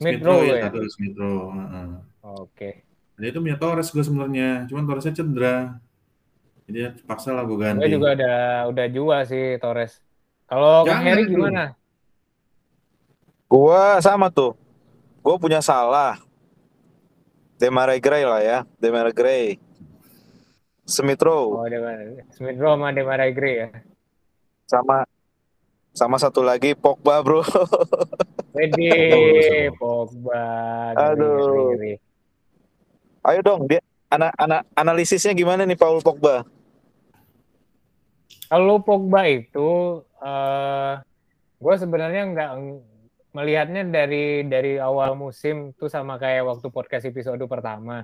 [0.00, 0.62] Smith Rowe ya, ya?
[0.68, 1.46] satu Smith Rowe.
[1.54, 1.88] heeh.
[2.20, 2.70] Oke.
[3.20, 5.76] Dia itu punya Torres gue sebenarnya, cuman Torresnya cedera.
[6.64, 7.84] Jadi ya terpaksa lah gue ganti.
[7.84, 8.38] Gue juga udah
[8.72, 10.00] udah jual sih Torres.
[10.50, 11.46] Kalau Kang dulu.
[11.46, 11.78] gimana?
[13.50, 14.58] Gua sama tuh.
[15.22, 16.18] Gua punya salah.
[17.60, 18.58] Demarai Gray lah ya.
[18.82, 19.58] Demarai Gray.
[20.90, 21.54] Smith Rowe.
[21.54, 22.02] Oh, Demar
[22.34, 23.70] Smith Rowe sama Demarai Gray ya.
[24.66, 25.06] Sama
[25.90, 27.42] sama satu lagi Pogba bro.
[28.56, 28.90] Wedi,
[29.78, 30.44] Oh, Pogba.
[30.98, 31.76] Aduh.
[33.20, 36.42] Ayo dong dia anak anak analisisnya gimana nih Paul Pogba?
[38.50, 40.94] Kalau Pogba itu, eh
[41.60, 42.50] gue sebenarnya nggak
[43.30, 48.02] melihatnya dari dari awal musim tuh sama kayak waktu podcast episode pertama.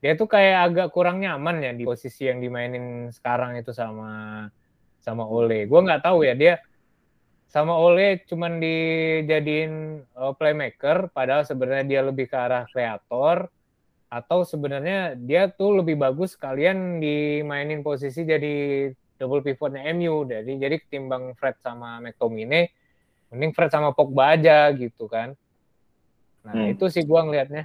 [0.00, 4.48] Dia tuh kayak agak kurang nyaman ya di posisi yang dimainin sekarang itu sama
[5.04, 5.68] sama Ole.
[5.68, 6.56] Gue nggak tahu ya dia
[7.52, 9.72] sama Ole cuman dijadiin
[10.02, 13.52] eh, playmaker, padahal sebenarnya dia lebih ke arah kreator
[14.12, 20.76] atau sebenarnya dia tuh lebih bagus kalian dimainin posisi jadi double pivotnya MU jadi jadi
[20.84, 22.68] ketimbang Fred sama McTominay
[23.32, 25.32] mending Fred sama Pogba aja gitu kan.
[26.44, 26.72] Nah Hmm.
[26.76, 27.64] itu sih gua ngelihatnya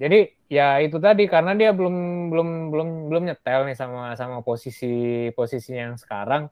[0.00, 1.94] Jadi ya itu tadi karena dia belum
[2.32, 6.48] belum belum belum nyetel nih sama sama posisi posisinya yang sekarang,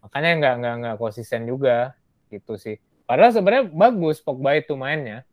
[0.00, 1.92] makanya nggak nggak nggak konsisten juga
[2.28, 2.76] gitu sih.
[3.04, 5.26] Padahal sebenarnya bagus Pogba itu mainnya.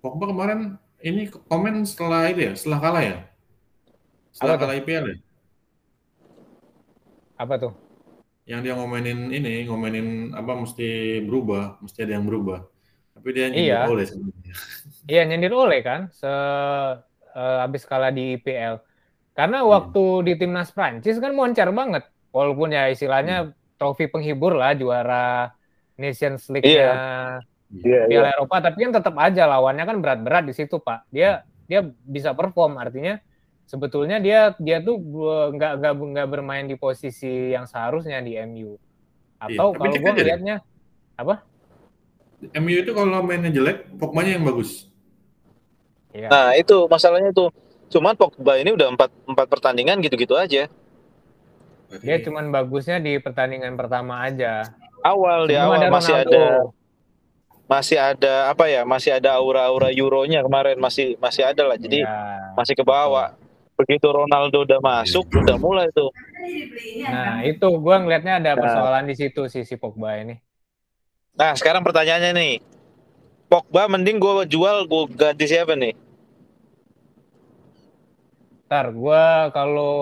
[0.00, 0.60] Pogba kemarin
[1.00, 3.18] ini komen setelah itu ya, setelah kalah ya?
[4.32, 4.68] Setelah Apa tuh?
[4.68, 5.16] kalah IPL ya?
[7.36, 7.72] Apa tuh?
[8.44, 12.66] Yang dia ngomenin ini, ngomenin apa mesti berubah, mesti ada yang berubah.
[13.16, 13.80] Tapi dia nyindir Iya.
[13.88, 14.54] oleh sebenarnya.
[15.10, 16.28] Iya nyindir oleh kan se
[17.30, 18.80] eh, habis kalah di IPL.
[19.32, 22.04] Karena waktu di timnas Prancis kan moncer banget.
[22.30, 25.50] Walaupun ya istilahnya trofi penghibur lah juara
[25.98, 26.94] Nations League-nya
[27.70, 28.18] Iya, iya.
[28.26, 31.06] Piala Eropa, tapi kan tetap aja lawannya kan berat-berat di situ, Pak.
[31.14, 33.22] Dia dia bisa perform, artinya
[33.62, 34.98] sebetulnya dia dia tuh
[35.54, 38.74] nggak nggak nggak bermain di posisi yang seharusnya di MU.
[39.38, 40.18] Atau Iya, tapi kalau cek gua aja deh.
[40.18, 40.56] ngelihatnya
[41.14, 41.34] apa?
[42.58, 44.90] MU itu kalau mainnya jelek, Pogba-nya yang bagus.
[46.10, 46.26] Ya.
[46.26, 47.54] Nah itu masalahnya tuh.
[47.86, 50.66] Cuman Pogba ini udah empat empat pertandingan gitu-gitu aja.
[51.90, 54.62] Berarti Dia cuman bagusnya di pertandingan pertama aja.
[55.02, 56.30] Awal di awal ada masih Ronaldo.
[56.30, 56.44] ada
[57.66, 58.82] masih ada apa ya?
[58.86, 61.74] Masih ada aura-aura Euronya kemarin masih masih ada lah.
[61.74, 62.54] Jadi Ya.
[62.54, 63.34] masih ke bawah.
[63.74, 66.12] Begitu Ronaldo udah masuk, udah mulai tuh.
[67.00, 68.60] Nah, itu gua ngelihatnya ada Nah.
[68.60, 70.36] persoalan di situ sih si Pogba ini.
[71.34, 72.52] Nah sekarang pertanyaannya nih,
[73.48, 75.96] Pogba mending gue jual, gue ganti siapa nih?
[78.68, 79.94] Ntar gua kalau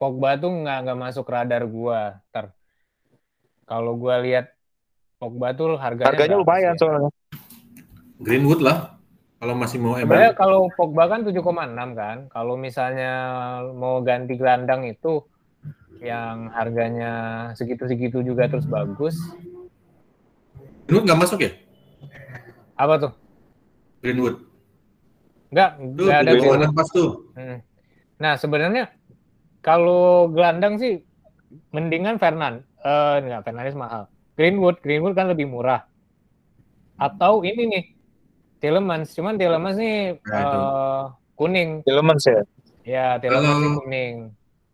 [0.00, 2.24] Pogba tuh nggak nggak masuk radar gua.
[2.32, 2.56] Ntar
[3.68, 4.48] kalau gua lihat
[5.20, 6.88] Pogba tuh harganya Harganya lumayan sih?
[6.88, 7.12] soalnya.
[8.16, 8.96] Greenwood lah.
[9.36, 10.00] Kalau masih mau.
[10.00, 11.36] Sebenarnya kalau Pogba kan 7,6
[11.92, 12.16] kan.
[12.32, 13.12] Kalau misalnya
[13.76, 15.20] mau ganti gelandang itu
[16.00, 17.12] yang harganya
[17.52, 19.20] segitu-segitu juga terus bagus.
[20.88, 21.52] Greenwood nggak masuk ya?
[22.80, 23.12] Apa tuh?
[24.00, 24.48] Greenwood.
[25.52, 27.10] Enggak, Tuh, enggak ada koma pas tuh.
[27.36, 27.58] Hmm.
[28.16, 28.84] Nah, sebenarnya
[29.60, 31.00] kalau gelandang sih
[31.70, 32.64] mendingan Fernan.
[32.80, 34.08] Eh enggak, Fernandes mahal.
[34.34, 35.84] Greenwood, Greenwood kan lebih murah.
[36.96, 37.84] Atau ini nih,
[38.58, 39.12] Tielemans.
[39.12, 41.02] Cuman Tielemans nih Nah, eh,
[41.34, 41.70] kuning.
[41.84, 42.40] Tielemans ya.
[42.84, 44.16] Ya, Kalau- nih kuning.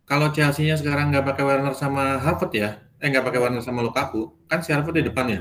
[0.06, 4.30] Kalau Chelsea-nya sekarang nggak pakai Werner sama Harvard ya, eh nggak pakai Werner sama Lukaku,
[4.46, 5.40] kan si Harvard di depan ya.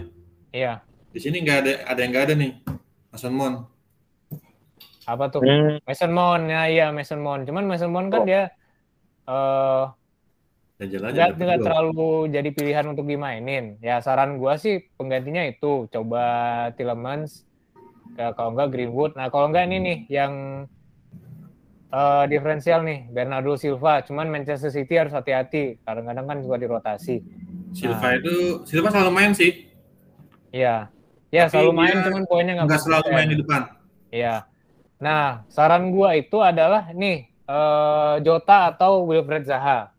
[0.49, 0.73] Iya,
[1.13, 2.51] Di sini nggak ada, ada yang nggak ada nih.
[3.07, 3.57] Mason Mount.
[5.05, 5.45] apa tuh?
[5.45, 5.77] Hmm.
[5.85, 6.49] Mason Mount.
[6.49, 7.45] Ya, iya Mason Mount.
[7.45, 8.27] Cuman Mason Mount kan Oh.
[8.27, 8.49] dia
[9.25, 9.85] eh
[10.75, 10.97] aja.
[10.99, 13.79] nggak nggak terlalu jadi pilihan untuk dimainin.
[13.79, 16.23] Ya saran gua sih penggantinya itu coba
[16.75, 17.47] Tielemans,
[18.19, 19.15] ya, kalau enggak Greenwood.
[19.15, 20.33] Nah kalau enggak ini nih yang
[21.95, 24.03] eh, diferensial nih Bernardo Silva.
[24.03, 25.79] Cuman Manchester City harus hati-hati.
[25.87, 27.23] Kadang-kadang kan juga dirotasi.
[27.75, 28.19] Silva Nah.
[28.19, 28.35] itu,
[28.67, 29.67] Silva selalu main sih.
[30.55, 30.87] Iya,
[31.35, 33.61] ya Tapi selalu main cuman poinnya nggak selalu main di depan.
[34.11, 34.47] Iya.
[35.03, 39.91] Nah saran gua itu adalah nih eh, Jota atau Wilfred Zaha.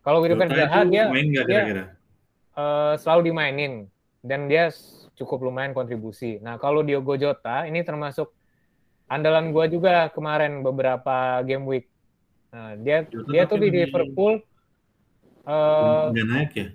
[0.00, 1.84] Kalau Wilfred Jota Zaha dia main nggak dia- kira-kira?
[2.52, 3.72] eh, selalu dimainin
[4.20, 4.68] dan dia
[5.14, 6.38] cukup lumayan kontribusi.
[6.38, 8.30] Nah kalau Diogo Jota ini termasuk
[9.06, 11.86] andalan gua juga kemarin beberapa game week.
[12.50, 14.42] Nah dia Jota dia tuh di Liverpool,
[15.42, 16.66] Nggak naik ya?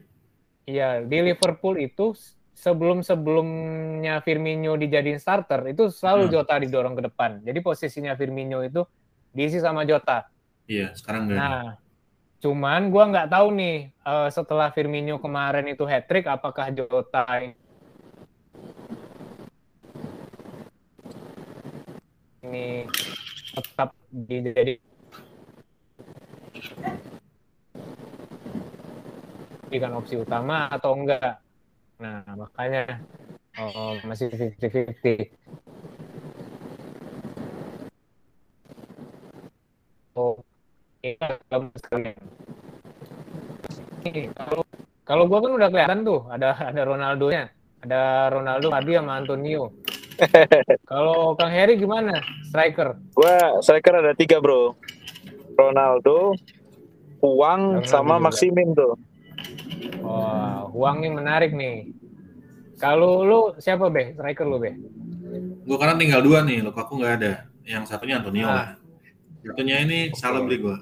[0.66, 2.12] iya di Liverpool itu
[2.52, 6.34] sebelum sebelumnya Firmino dijadiin starter itu selalu Hmm.
[6.34, 7.40] Jota didorong ke depan.
[7.40, 8.84] Jadi posisinya Firmino itu
[9.38, 10.26] diisi sama Jota.
[10.66, 11.38] Iya, sekarang nggak.
[11.38, 11.78] Nah,
[12.42, 17.24] cuman gua nggak tahu nih eh, setelah Firmino kemarin itu hat trick apakah Jota
[22.42, 22.90] ini
[23.54, 24.82] tetap dijadi
[29.68, 31.44] jadikan opsi utama atau enggak.
[32.00, 33.04] Nah, makanya
[33.60, 35.28] oh, masih 50-50.
[40.18, 40.42] Oh,
[44.34, 44.62] kalau
[45.06, 47.54] kalau gua kan udah kelihatan tuh ada ada Ronaldo-nya.
[47.86, 49.70] Ada Ronaldo, Adi sama Antonio.
[50.92, 52.18] kalau Kang Heri gimana?
[52.50, 52.98] Striker.
[53.14, 54.74] Gua striker ada tiga bro.
[55.54, 56.34] Ronaldo,
[57.22, 58.26] Huang, Ronaldo sama juga.
[58.30, 58.94] Maximin tuh.
[60.02, 61.94] Wah, uang nih menarik nih.
[62.82, 64.18] Kalau lu siapa be?
[64.18, 64.74] Striker lu be?
[65.66, 67.34] Gue karena tinggal dua nih, Lukaku nggak ada.
[67.66, 68.54] Yang satunya Antonio Ah.
[68.54, 68.68] lah.
[69.48, 70.78] Satunya ini salah beli gue.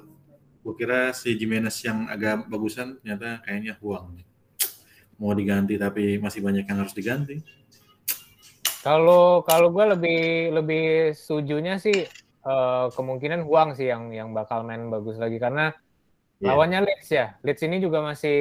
[0.66, 4.18] Gue kira si Jimenez yang agak bagusan, ternyata kayaknya Huang.
[5.16, 7.38] Mau diganti tapi masih banyak yang harus diganti.
[8.82, 10.20] Kalau kalau gue lebih
[10.50, 10.84] lebih
[11.14, 12.06] setujunya sih
[12.46, 15.70] eh, kemungkinan Huang sih yang yang bakal main bagus lagi karena
[16.36, 16.52] Iya.
[16.52, 17.32] lawannya Leeds ya.
[17.40, 18.36] Leeds ini juga masih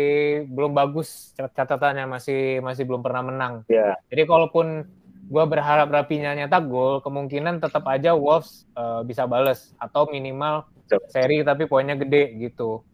[0.52, 3.54] belum bagus cat- catatannya masih masih belum pernah menang.
[3.72, 3.96] Ya.
[4.12, 4.84] Jadi kalaupun
[5.26, 10.66] gua berharap Rapinya nyetak gol, kemungkinan tetap aja Wolves uh, bisa bales atau minimal
[11.10, 12.86] seri tapi poinnya gede gitu.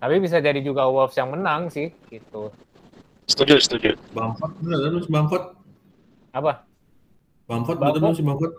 [0.00, 2.48] Tapi bisa jadi juga Wolves yang menang sih gitu.
[3.28, 3.90] Setuju, setuju.
[4.16, 5.44] Bamford bener terus Bamford.
[6.32, 6.64] Apa?
[7.44, 8.00] Bamford Bamford.
[8.00, 8.54] betul si Bamford.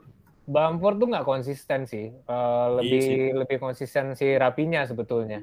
[0.45, 2.13] Bamford tuh nggak konsisten sih.
[2.29, 3.21] Uh, lebih sih.
[3.33, 5.41] lebih konsisten si Rapinya sebetulnya.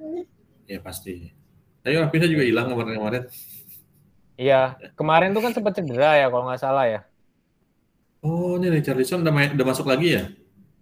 [0.68, 1.38] Ya pasti.
[1.80, 3.24] Tapi Rapina juga hilang kemarin-kemarin.
[4.36, 7.00] Iya, kemarin tuh kan sempat cedera ya kalau nggak salah ya.
[8.18, 10.24] Oh, ini Richarlison udah, main, udah masuk lagi ya?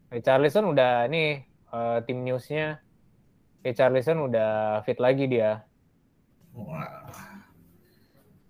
[0.09, 2.81] Richarlison udah nih uh, tim newsnya
[3.61, 5.67] Richarlison udah fit lagi dia.
[6.57, 7.45] Wah.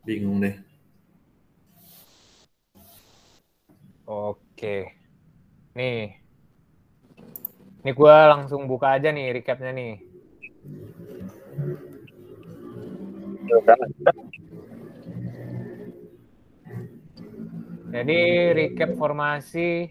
[0.07, 0.55] Bingung deh.
[4.07, 4.95] Oke.
[5.75, 6.23] Nih.
[7.83, 9.99] Nih gua langsung buka aja nih recapnya nih.
[17.97, 18.21] Jadi
[18.53, 19.89] recap formasi.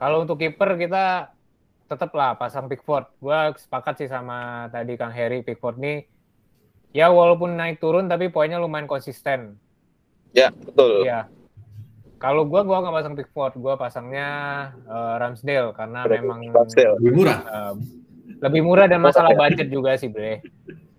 [0.00, 1.28] Kalau untuk kiper kita
[1.92, 3.04] tetap lah pasang Pickford.
[3.20, 6.08] Gua sepakat sih sama tadi Kang Harry Pickford nih.
[6.96, 9.60] Ya walaupun naik turun tapi poinnya lumayan konsisten.
[10.32, 11.04] Ya, betul.
[11.04, 11.28] Iya.
[12.16, 14.28] Kalau gua gua nggak pasang Pickford, gua pasangnya
[14.88, 16.96] eh, Ramsdale karena memang Ramsdale.
[16.96, 17.38] Lebih murah.
[17.44, 17.74] eh,
[18.40, 20.40] lebih murah dan masalah budget juga sih, Bre.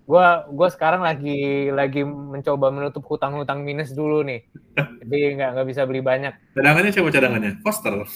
[0.08, 4.48] Gua gua sekarang lagi lagi mencoba menutup hutang-hutang minus dulu nih.
[5.04, 6.32] Jadi nggak nggak bisa beli banyak.
[6.56, 7.52] Cadangannya siapa cadangannya?
[7.60, 8.08] Foster.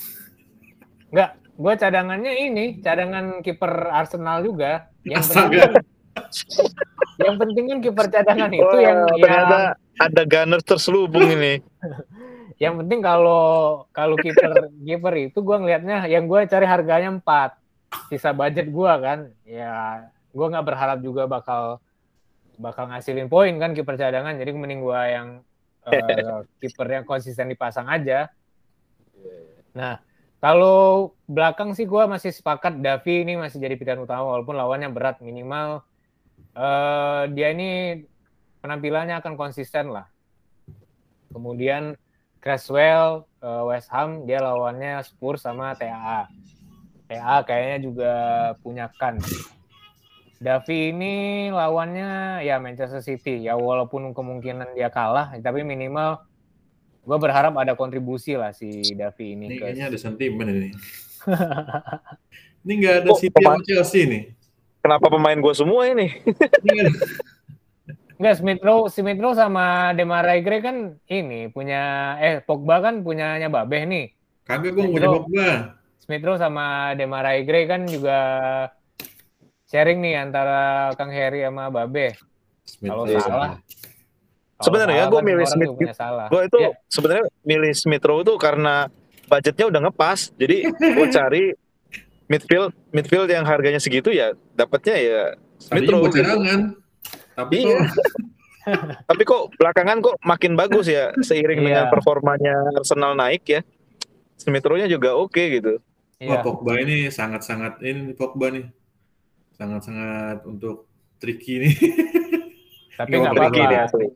[1.12, 4.88] Nggak, gua cadangannya ini, cadangan kiper Arsenal juga.
[5.04, 5.60] Yang penting Astaga.
[5.60, 5.74] kan,
[7.28, 11.60] yang penting kan kiper cadangan itu Wah, yang ternyata yang ada gunner terselubung ini.
[12.64, 18.32] yang penting kalau kalau kiper kiper itu gua ngelihatnya yang gua cari harganya 4 sisa
[18.32, 21.80] budget gua kan ya gua nggak berharap juga bakal
[22.60, 25.28] bakal ngasilin poin kan kiper cadangan jadi mending gua yang
[25.92, 28.30] eh, kiper yang konsisten dipasang aja
[29.72, 30.04] nah
[30.42, 35.24] kalau belakang sih gua masih sepakat Davi ini masih jadi pilihan utama walaupun lawannya berat
[35.24, 35.82] minimal
[36.54, 38.04] eh, dia ini
[38.62, 40.06] penampilannya akan konsisten lah
[41.32, 41.96] kemudian
[42.42, 46.26] Creswell eh, West Ham dia lawannya Spurs sama TAA.
[47.06, 48.14] TAA kayaknya juga
[48.66, 49.22] punya kan.
[50.42, 51.14] Davi ini
[51.54, 56.18] lawannya ya Manchester City ya walaupun kemungkinan dia kalah tapi minimal
[57.06, 60.70] gue berharap ada kontribusi lah si Davi ini Ini ke kayaknya ada sentimen ini.
[62.66, 64.24] ini nggak ada Oh, City sama Chelsea nih.
[64.82, 66.10] Kenapa pemain gue semua ini?
[66.66, 66.90] Ini
[68.18, 73.50] Enggak, Smith Rowe, Smith Rowe sama Demarai Gray kan ini punya eh Pogba kan punyanya
[73.50, 74.14] Babeh nih.
[74.46, 75.78] Kagak gue jawab gua.
[76.02, 78.18] Smith Rowe sama Demarai Gray kan juga
[79.72, 82.20] sharing nih antara Kang Heri sama Babe.
[82.78, 83.58] Kalau salah.
[84.60, 85.72] Sebenarnya gua kan milih Smith.
[86.30, 86.70] Gue itu Iya.
[86.86, 88.92] sebenarnya milih Smith Rowe itu karena
[89.26, 90.36] budgetnya udah ngepas.
[90.36, 91.44] Jadi gue cari
[92.28, 95.22] midfield midfield yang harganya segitu ya dapatnya ya
[95.58, 96.06] Smith Rowe.
[96.08, 96.22] gitu.
[96.22, 96.60] cadangan.
[97.34, 97.80] Tapi Iya.
[99.10, 101.66] Tapi kok belakangan kok makin bagus ya seiring Iya.
[101.66, 103.62] dengan performanya Arsenal naik ya.
[104.38, 105.82] Smith Rowe-nya juga oke gitu.
[106.22, 106.46] Wah, Iya.
[106.46, 108.70] Pogba ini sangat-sangat ini Pogba nih.
[109.56, 110.88] Sangat-sangat untuk
[111.22, 111.76] tricky nih.
[113.00, 113.50] Tapi Nggak apa-apa.
[113.50, 114.08] Tricky nih asli.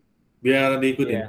[0.41, 1.16] Biar diikutin.
[1.16, 1.28] Iya.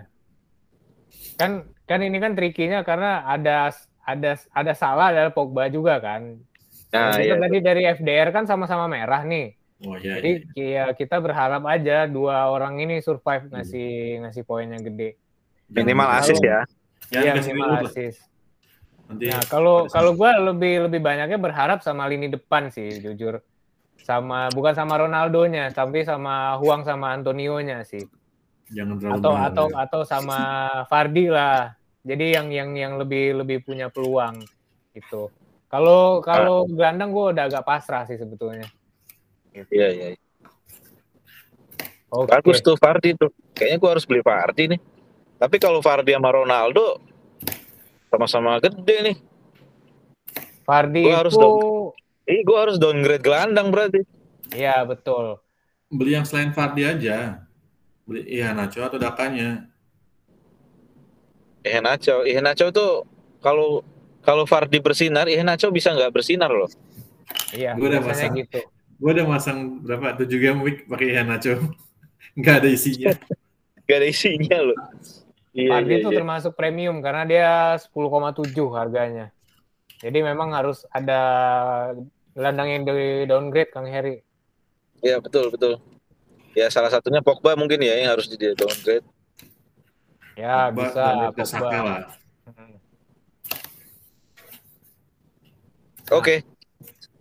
[1.37, 1.53] Kan
[1.87, 3.71] kan ini kan trikinya karena ada
[4.03, 6.39] ada ada salah dari Pogba juga kan.
[6.95, 7.37] Nah, kita iya.
[7.37, 9.55] tadi dari FDR kan sama-sama merah nih.
[9.85, 10.19] Oh iya.
[10.19, 10.85] Jadi iya.
[10.89, 15.21] ya kita berharap aja dua orang ini survive ngasih ngasih poin yang gede.
[15.69, 16.65] Minimal asis ya.
[17.13, 18.25] Iya minimal assist.
[19.07, 23.39] Nanti Nah, kalau kalau gue lebih lebih banyaknya berharap sama lini depan sih, jujur.
[24.07, 28.07] Sama bukan sama Ronaldonya, tapi sama Huang sama Antonio-nya sih.
[28.71, 29.75] jangan terlalu Atau mahal atau ya.
[29.83, 30.41] atau sama
[30.87, 31.75] Fardi lah.
[32.07, 34.47] Jadi yang yang yang lebih lebih punya peluang
[34.95, 35.31] gitu.
[35.67, 38.71] Kalau kalau gelandang gue udah agak pasrah sih sebetulnya.
[39.71, 40.07] Iya, iya.
[42.13, 42.31] Oke.
[42.31, 43.33] Bagus tuh Fardi tuh.
[43.57, 44.81] Kayaknya gua harus beli Fardi nih.
[45.37, 47.03] Tapi kalau Fardi sama Ronaldo
[48.09, 49.17] sama-sama gede nih.
[50.63, 51.57] Fardi Gua harus itu dong.
[52.27, 54.03] Ih, gua harus downgrade gelandang berarti.
[54.55, 55.39] Iya betul.
[55.87, 57.47] beli yang selain Fardi aja.
[58.03, 59.71] Beli iya Nacho atau Dakanya.
[61.67, 63.03] Iheanacho, Iheanacho tuh
[63.43, 63.83] kalau
[64.23, 66.71] kalau Fardi bersinar, Iheanacho bisa nggak bersinar loh.
[67.55, 68.35] Iya, Gua udah pasang.
[68.35, 68.61] gitu.
[68.97, 71.55] Gue udah masang berapa 7 game week pakai Ian Nacho.
[72.39, 73.13] Nggak ada isinya.
[73.87, 74.79] Gak ada isinya loh.
[75.55, 76.17] Iya, Fardi iya, itu iya.
[76.19, 79.31] termasuk premium karena dia 10,7 harganya.
[80.03, 81.23] Jadi memang harus ada
[82.37, 84.21] gelandang yang di downgrade Kang Heri.
[85.01, 85.81] Iya, betul, betul.
[86.53, 89.09] Ya salah satunya Pogba mungkin ya yang harus di downgrade.
[90.37, 91.81] Ya Pogba, bisa Saka Pogba.
[91.81, 92.05] lah.
[92.45, 92.77] Hmm.
[96.13, 96.45] Oke.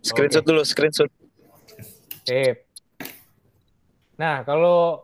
[0.03, 1.09] Screenshot dulu, screenshot.
[2.27, 2.67] Sip.
[4.19, 5.01] Nah, kalau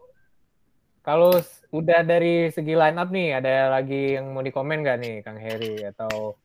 [1.02, 1.40] kalau
[1.74, 5.82] udah dari segi line up nih, ada lagi yang mau dikomen nggak nih, Kang Heri
[5.88, 6.36] atau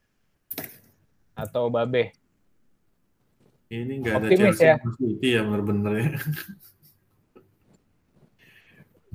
[1.37, 2.26] atau Babe?
[3.67, 4.77] Ini nggak ada Optimis Chelsea ya.
[4.95, 6.09] City ya bener-bener ya.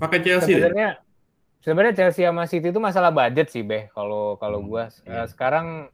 [0.02, 0.60] Pakai Chelsea deh.
[0.60, 0.90] Sebenarnya
[1.64, 3.88] sebenarnya Chelsea sama City itu masalah budget sih, Beh.
[3.96, 4.84] Kalau kalau Hmm, gua.
[5.08, 5.88] Eh, sekarang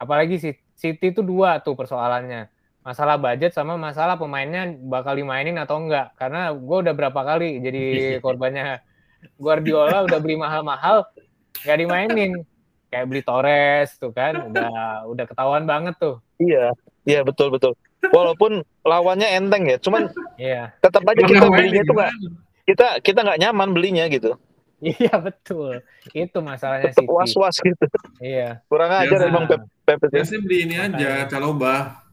[0.00, 2.50] apalagi sih City itu dua tuh persoalannya.
[2.82, 6.18] Masalah budget sama masalah pemainnya bakal dimainin atau enggak.
[6.18, 7.84] Karena gua udah berapa kali jadi
[8.24, 8.82] korbannya
[9.38, 11.06] Guardiola udah beli mahal-mahal
[11.62, 12.42] nggak dimainin.
[12.90, 16.22] Kayak beli Torres tuh kan, udah udah ketahuan banget tuh.
[16.38, 16.70] Iya,
[17.04, 17.72] iya betul betul.
[18.04, 20.76] Walaupun lawannya enteng ya, cuman Iya.
[20.80, 22.12] tetap aja kita belinya tuh nggak
[22.64, 24.36] kita kita nggak nyaman belinya gitu.
[24.84, 25.80] Iya betul.
[26.12, 27.14] Itu masalahnya Tetap City.
[27.16, 27.84] was was gitu.
[28.20, 28.60] Iya.
[28.68, 29.30] Kurang ajar Biasa.
[29.32, 30.12] emang Pep Pep itu.
[30.20, 31.24] Chelsea beli ini aja.
[31.24, 32.04] Caloba.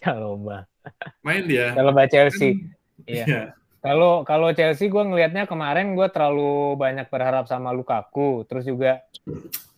[0.00, 0.62] Mbak.
[1.20, 1.76] Main dia.
[1.76, 2.56] Mbak Chelsea.
[3.04, 3.24] Iya.
[3.28, 3.42] Iya.
[3.84, 9.04] Kalau kalau Chelsea gue ngelihatnya kemarin gue terlalu banyak berharap sama Lukaku, terus juga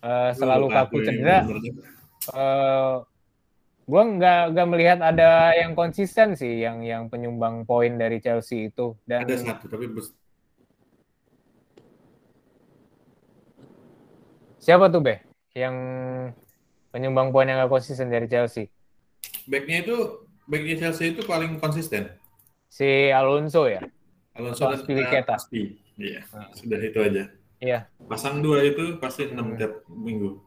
[0.01, 1.85] eh, setelah Lukaku cedera, bener-bener.
[3.91, 8.95] Gue nggak nggak melihat ada yang konsisten sih yang yang penyumbang poin dari Chelsea itu
[9.03, 10.15] dan Ada satu, tapi bes-
[14.59, 15.19] siapa tuh Beh
[15.57, 15.75] yang
[16.91, 18.71] penyumbang poin yang nggak konsisten dari Chelsea?
[19.47, 19.97] backnya itu
[20.47, 22.15] backnya Chelsea itu paling konsisten.
[22.71, 23.83] Si Alonso ya?
[24.39, 25.35] Alonso dan Aspilicueta.
[25.35, 25.75] Aspi.
[25.99, 26.47] Iya, Ah.
[26.55, 27.25] sudah itu aja.
[27.59, 27.79] Iya.
[28.07, 29.59] Pasang dua itu pasti enam Hmm.
[29.59, 30.39] tiap minggu.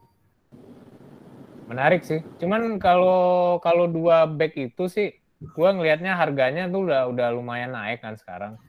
[1.64, 2.20] Menarik sih.
[2.40, 5.16] Cuman kalau kalau dua back itu sih,
[5.56, 8.60] gua ngelihatnya harganya tuh udah udah lumayan naik kan sekarang.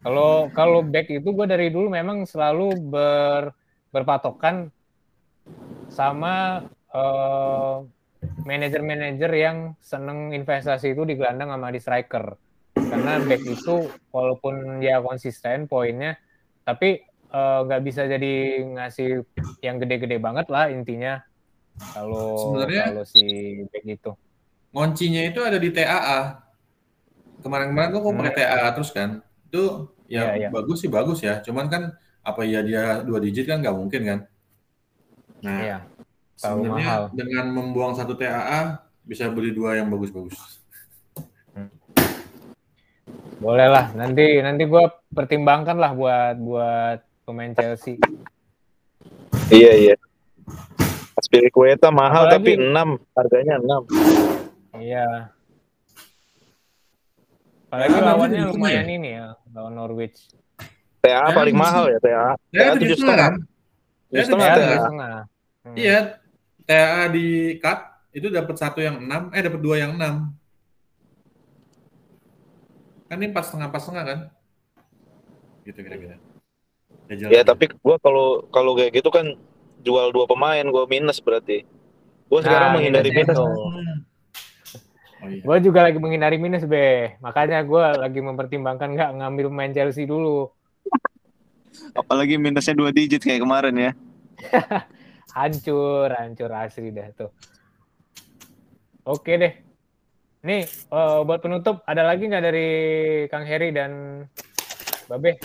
[0.00, 3.52] Kalau kalau back itu gue dari dulu memang selalu ber,
[3.92, 4.72] berpatokan
[5.92, 7.76] sama eh,
[8.48, 12.32] manajer-manajer yang seneng investasi itu di gelandang sama di striker.
[12.72, 16.16] Karena back itu walaupun ya konsisten poinnya,
[16.64, 19.20] tapi eh, nggak bisa jadi ngasih
[19.60, 21.20] yang gede-gede banget lah intinya
[21.90, 23.22] kalau Sebenarnya- kalau si
[23.66, 24.12] back itu.
[24.70, 26.20] Ngoncinya itu ada di TAA.
[27.40, 28.38] Kemarin-kemarin gua kok pakai Hmm.
[28.38, 29.10] TAA terus kan.
[29.48, 29.62] Itu
[30.06, 30.48] ya Iya, iya.
[30.48, 31.40] bagus sih bagus ya.
[31.40, 31.82] Cuman kan
[32.20, 34.18] apa ya dia dua digit kan nggak mungkin kan.
[35.40, 35.78] Nah, Iya.
[36.36, 37.02] Terlalu sebenarnya mahal.
[37.12, 40.60] dengan membuang satu TAA bisa beli dua yang bagus-bagus.
[43.40, 43.88] Boleh lah.
[43.92, 47.96] Nanti nanti gue pertimbangkan lah buat buat pemain Chelsea.
[49.48, 49.94] Iya iya.
[51.20, 53.82] Aspilicueta mahal Apalagi- tapi 6 harganya 6.
[54.74, 55.06] Iya.
[57.68, 60.18] Apalagi Ya, lawannya lumayan tengah ini ya, lawan Norwich.
[61.00, 62.10] TA Ya, paling justru- mahal ya TA.
[62.10, 63.30] Ya, TA tujuh 7 setengah?
[63.30, 64.76] Tujuh Ya, setengah Ya, TA.
[65.60, 65.76] Hmm.
[65.76, 65.98] Iya,
[66.64, 67.26] TAA di
[67.60, 67.78] cut
[68.10, 70.32] itu dapat satu yang enam, eh dapat dua yang enam.
[73.06, 74.18] Kan ini empat setengah empat setengah kan?
[75.62, 76.16] Gitu kira-kira.
[77.10, 77.26] Ya.
[77.28, 79.34] Ya tapi gua kalau kalau kayak gitu kan
[79.80, 81.64] jual dua pemain gua minus berarti.
[82.26, 83.36] Gua sekarang Nah, menghindari minusnya minus.
[83.36, 83.46] itu.
[85.20, 85.42] Oh iya.
[85.44, 87.12] Gue juga lagi menghindari minus, Be.
[87.20, 90.48] Makanya gue lagi mempertimbangkan nggak ngambil pemain Chelsea dulu.
[91.92, 93.92] Apalagi minusnya dua digit kayak kemarin ya.
[95.36, 97.30] Hancur, hancur asli dah tuh.
[99.04, 99.54] Oke deh.
[100.40, 102.68] Nih, eh, buat penutup, ada lagi nggak dari
[103.28, 104.24] Kang Heri dan
[105.06, 105.36] Babe?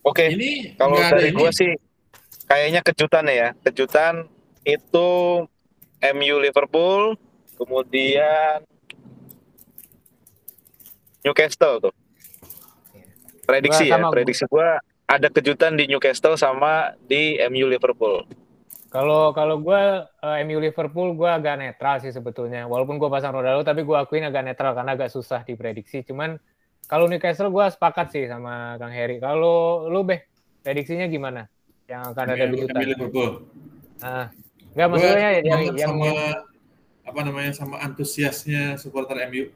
[0.00, 0.30] Oke.
[0.30, 1.74] Ini Kalau dari gua sih
[2.46, 3.52] kayaknya kejutan ya.
[3.62, 4.30] Kejutan
[4.66, 5.10] itu
[6.00, 7.14] MU Liverpool,
[7.54, 8.62] kemudian
[11.26, 11.94] Newcastle tuh.
[13.46, 18.26] Prediksi Gua ya, sama- prediksi gua ada kejutan di Newcastle sama di MU Liverpool.
[18.90, 19.82] Kalau kalau gue
[20.46, 22.64] MU Liverpool gue agak netral sih sebetulnya.
[22.64, 26.00] Walaupun gue pasang Ronaldo tapi gue akuin agak netral karena agak susah diprediksi.
[26.06, 26.38] Cuman
[26.86, 29.18] kalau Newcastle gue sepakat sih sama Kang Heri.
[29.20, 30.22] Kalau lu beh
[30.62, 31.50] prediksinya gimana?
[31.86, 32.82] Yang akan ada MU kejutan?
[32.82, 33.30] Liverpool.
[34.02, 34.26] Nah,
[34.74, 36.10] enggak maksudnya yang yang sama
[37.06, 39.48] apa namanya sama antusiasnya supporter MU.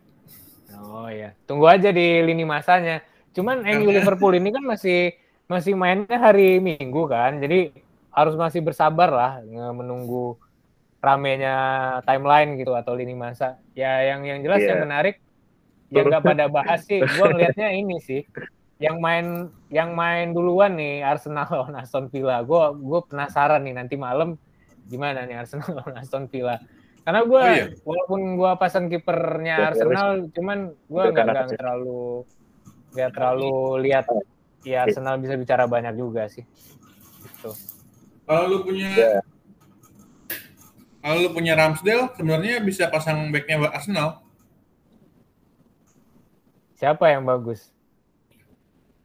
[0.78, 3.02] Oh ya, tunggu aja di lini masanya.
[3.34, 5.14] Cuman MU Liverpool ini kan masih
[5.50, 7.74] masih mainnya hari Minggu kan, jadi
[8.14, 9.32] harus masih bersabar lah
[9.74, 10.38] menunggu
[11.02, 11.54] ramenya
[12.06, 13.58] timeline gitu atau lini masa.
[13.74, 14.78] Ya yang yang jelas Iya.
[14.78, 15.18] yang menarik
[15.90, 18.22] yang nggak pada bahas sih, gue ngelihatnya ini sih,
[18.80, 22.40] yang main yang main duluan nih Arsenal lawan Aston Villa.
[22.40, 24.40] Gue gue penasaran nih nanti malam
[24.88, 26.56] gimana nih Arsenal lawan Aston Villa.
[27.04, 27.66] Karena gue Oh, iya.
[27.84, 32.24] walaupun gue pasang kipernya Ya, Arsenal, cuman gue nggak terlalu
[32.92, 33.52] nggak terlalu
[33.84, 34.04] lihat
[34.64, 36.44] ya Arsenal bisa bicara banyak juga sih.
[37.24, 37.52] Gitu.
[38.24, 39.12] Kalau lu punya Ya.
[41.00, 44.20] kalau lu punya Ramsdale sebenarnya bisa pasang backnya Arsenal.
[46.76, 47.72] Siapa yang bagus?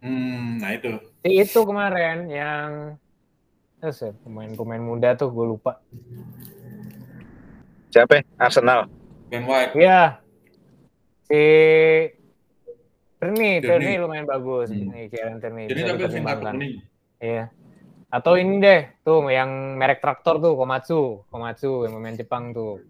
[0.06, 1.02] Hmm, nah itu.
[1.26, 2.70] Si itu kemarin yang
[3.82, 3.90] ya,
[4.22, 5.82] pemain-pemain muda tuh gue lupa.
[7.90, 8.22] Siapa?
[8.22, 8.24] ya?
[8.38, 8.86] Arsenal.
[9.34, 9.74] Ben White.
[9.74, 10.22] Iya.
[11.26, 11.42] Si
[13.18, 13.52] Terni.
[13.66, 14.70] Terni lumayan bagus.
[14.70, 14.94] Hmm.
[14.94, 16.74] Nih, Kieran Terni Jadi tapi kuning.
[17.18, 17.50] Iya.
[18.14, 22.86] Atau ini deh, tuh yang merek traktor tuh Komatsu, Komatsu yang pemain Jepang tuh.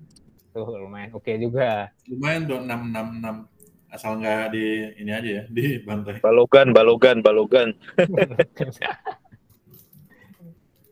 [0.52, 1.96] Tuh lumayan oke juga.
[2.12, 3.55] Lumayan tuh 666
[3.96, 4.66] asal nggak di
[5.00, 6.20] ini aja ya di bantai.
[6.20, 7.70] Balogan, Balogan, Balogan.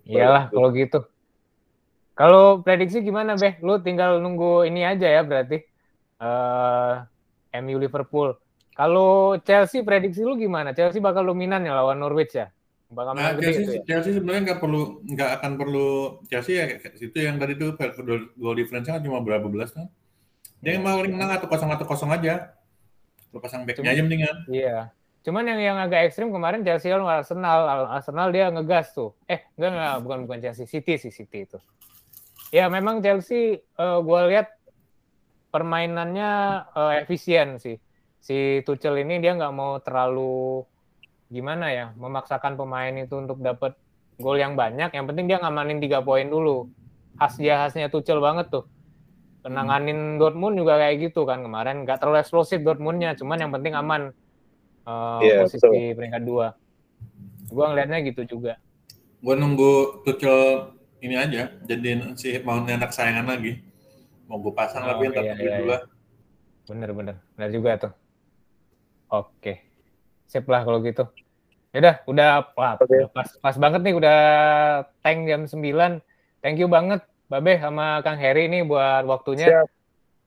[0.09, 0.99] Iyalah kalau gitu.
[2.13, 3.57] Kalau prediksi gimana, Beh?
[3.65, 5.57] Lu tinggal nunggu ini aja ya berarti.
[6.23, 6.93] eh
[7.59, 8.33] MU Liverpool.
[8.73, 10.73] Kalau Chelsea prediksi lu gimana?
[10.73, 12.49] Chelsea bakal dominan ya lawan Norwich ya?
[12.89, 13.81] Bakal Nah, Chelsea, itu ya?
[13.85, 15.89] Chelsea sebenarnya nggak perlu nggak akan perlu
[16.29, 19.89] Chelsea ya kayak situ yang tadi tuh goal, goal difference kan cuma berapa belas kan.
[20.63, 22.53] Dia yang paling menang atau kosong atau kosong aja.
[23.33, 24.37] Lu pasang backnya aja mendingan.
[24.45, 24.93] Iya.
[25.25, 27.89] Cuman yang yang agak ekstrim kemarin Chelsea lawan Arsenal.
[27.89, 29.17] Arsenal dia ngegas tuh.
[29.25, 31.57] Eh, enggak enggak, bukan bukan Chelsea, City sih City itu.
[32.53, 34.53] Ya memang Chelsea eh, gua lihat
[35.49, 36.31] permainannya
[36.77, 37.81] eh, efisien sih.
[38.23, 40.63] Si Tuchel ini dia nggak mau terlalu
[41.33, 43.73] gimana ya, memaksakan pemain itu untuk dapat
[44.21, 44.93] gol yang banyak.
[44.93, 46.69] Yang penting dia ngamanin tiga poin dulu.
[47.17, 48.67] Khas dia khasnya Tuchel banget tuh.
[49.43, 51.83] Penanganin Dortmund juga kayak gitu kan kemarin.
[51.83, 54.15] Nggak terlalu eksplosif Dortmundnya, cuman yang penting aman
[54.87, 56.55] eh, Iya, posisi peringkat dua.
[57.51, 58.55] Gua ngelihatnya gitu juga.
[59.23, 63.59] Gue nunggu Tuchel ini aja, jadiin si mau anak sayangan lagi.
[64.27, 65.81] Mau gue pasang Oh, tapi entar iya, iya, dulu lah.
[66.67, 67.93] Bener-bener, bener juga tuh.
[69.11, 69.63] Oke,
[70.27, 71.07] sip lah kalau gitu.
[71.71, 74.17] Yaudah, udah wah, udah pas, pas banget nih, udah
[75.03, 75.99] tank jam 9.
[76.43, 77.03] Thank you banget,
[77.33, 79.49] Babe sama Kang Heri nih buat waktunya.
[79.49, 79.67] Siap.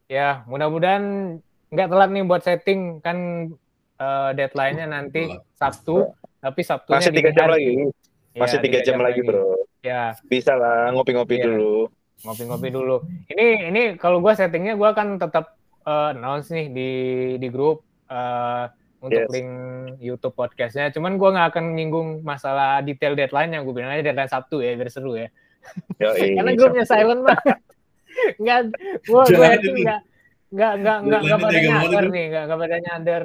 [0.06, 1.38] Ya, mudah-mudahan
[1.68, 3.18] nggak telat nih buat setting kan
[3.96, 7.54] eh, deadline-nya nanti Sabtu, tapi Sabtunya Masih tiga jam hari.
[7.54, 7.70] lagi.
[8.34, 9.42] Iya, Masih tiga jam lagi, bro.
[9.80, 11.46] Ya, Bisa lah, ngopi-ngopi Iya.
[11.46, 11.86] dulu.
[12.18, 12.96] ngopi-ngopi dulu.
[13.28, 16.90] Ini ini kalau gua settingnya gua akan tetap eh, announce nih di
[17.36, 18.64] di grup eh,
[18.98, 19.30] untuk Yes.
[19.30, 19.50] link
[20.00, 20.90] YouTube podcastnya.
[20.90, 23.60] Cuman gua nggak akan nyinggung masalah detail deadline-nya.
[23.60, 25.28] Gue bilang aja deadline Sabtu ya biar seru ya.
[25.96, 26.92] Yoi, Karena grupnya Sabtu.
[27.00, 27.58] silent banget.
[28.42, 28.58] Nggak,
[29.04, 29.84] gua yakin itu.
[29.84, 30.00] nggak
[30.46, 33.22] nggak nggak nggak nggak pada nyadar nih, nggak nggak pada nyadar.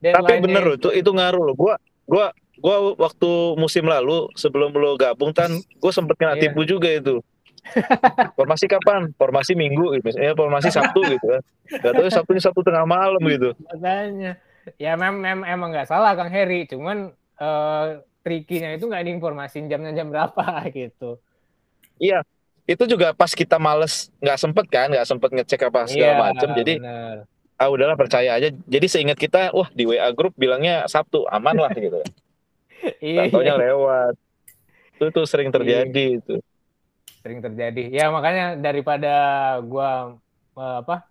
[0.00, 0.88] Tapi bener loh, itu.
[0.90, 1.54] itu ngaruh loh.
[1.54, 1.74] Gua
[2.08, 2.26] gua
[2.56, 6.48] gua waktu musim lalu sebelum lo gabung tan, gue sempet kena Iya.
[6.48, 7.20] tipu juga itu.
[8.36, 9.12] Formasi kapan?
[9.14, 10.04] Formasi Minggu, gitu.
[10.08, 11.42] misalnya formasi Sabtu gitu kan.
[11.68, 13.52] Gak tahu Sabtunya Sabtu tengah malam gitu.
[13.68, 14.40] Makanya.
[14.76, 17.86] Ya mem, mem emang nggak salah Kang Heri, cuman eh
[18.20, 21.20] trikinya itu nggak diinformasin jamnya jam berapa gitu.
[22.00, 22.24] Iya,
[22.64, 26.48] itu juga pas kita males nggak sempet kan, nggak sempet ngecek apa segala macem.
[26.56, 27.28] Jadi bener.
[27.60, 28.48] ah udahlah percaya aja.
[28.48, 32.00] Jadi seingat kita, wah di WA grup bilangnya Sabtu aman lah gitu.
[33.04, 34.14] Iya, Nggak taunya lewat.
[34.96, 36.40] Itu tuh sering terjadi itu.
[37.20, 37.92] sering terjadi.
[37.92, 39.12] Ya makanya daripada
[39.60, 40.16] gua
[40.56, 41.04] eh, apa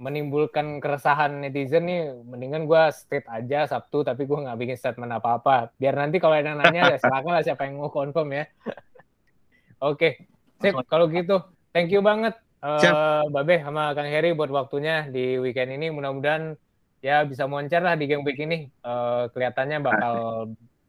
[0.00, 5.76] menimbulkan keresahan netizen nih, mendingan gua state aja Sabtu, tapi gua nggak bikin statement apa-apa.
[5.76, 8.48] Biar nanti kalau ada nanya, ya silakan lah siapa yang mau confirm ya.
[9.78, 10.26] Oke,
[10.58, 10.74] sip.
[10.90, 11.38] Kalau gitu,
[11.70, 15.94] thank you banget, eh, Babe sama Kang Heri buat waktunya di weekend ini.
[15.94, 16.58] Mudah-mudahan
[16.98, 18.66] ya bisa moncer lah di game week ini.
[18.66, 20.14] Eh, kelihatannya bakal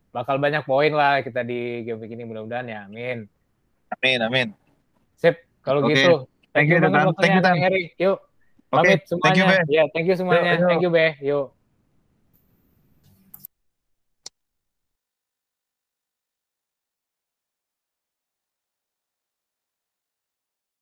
[0.10, 2.26] bakal banyak poin lah kita di game week ini.
[2.26, 3.30] Mudah-mudahan ya, amin.
[3.94, 4.48] Amin, amin.
[5.14, 5.94] Sip, kalau Oke.
[5.94, 6.26] gitu.
[6.50, 7.46] Thank you, banget waktunya, Thank you.
[7.46, 7.84] Kang Heri.
[8.02, 9.46] Yuk, Oke, pamit thank you, semuanya.
[9.46, 9.74] Be.
[9.78, 10.42] Ya, thank you semuanya.
[10.42, 10.70] Yuk, yuk.
[10.70, 11.06] Thank you, Be.
[11.22, 11.46] Yuk.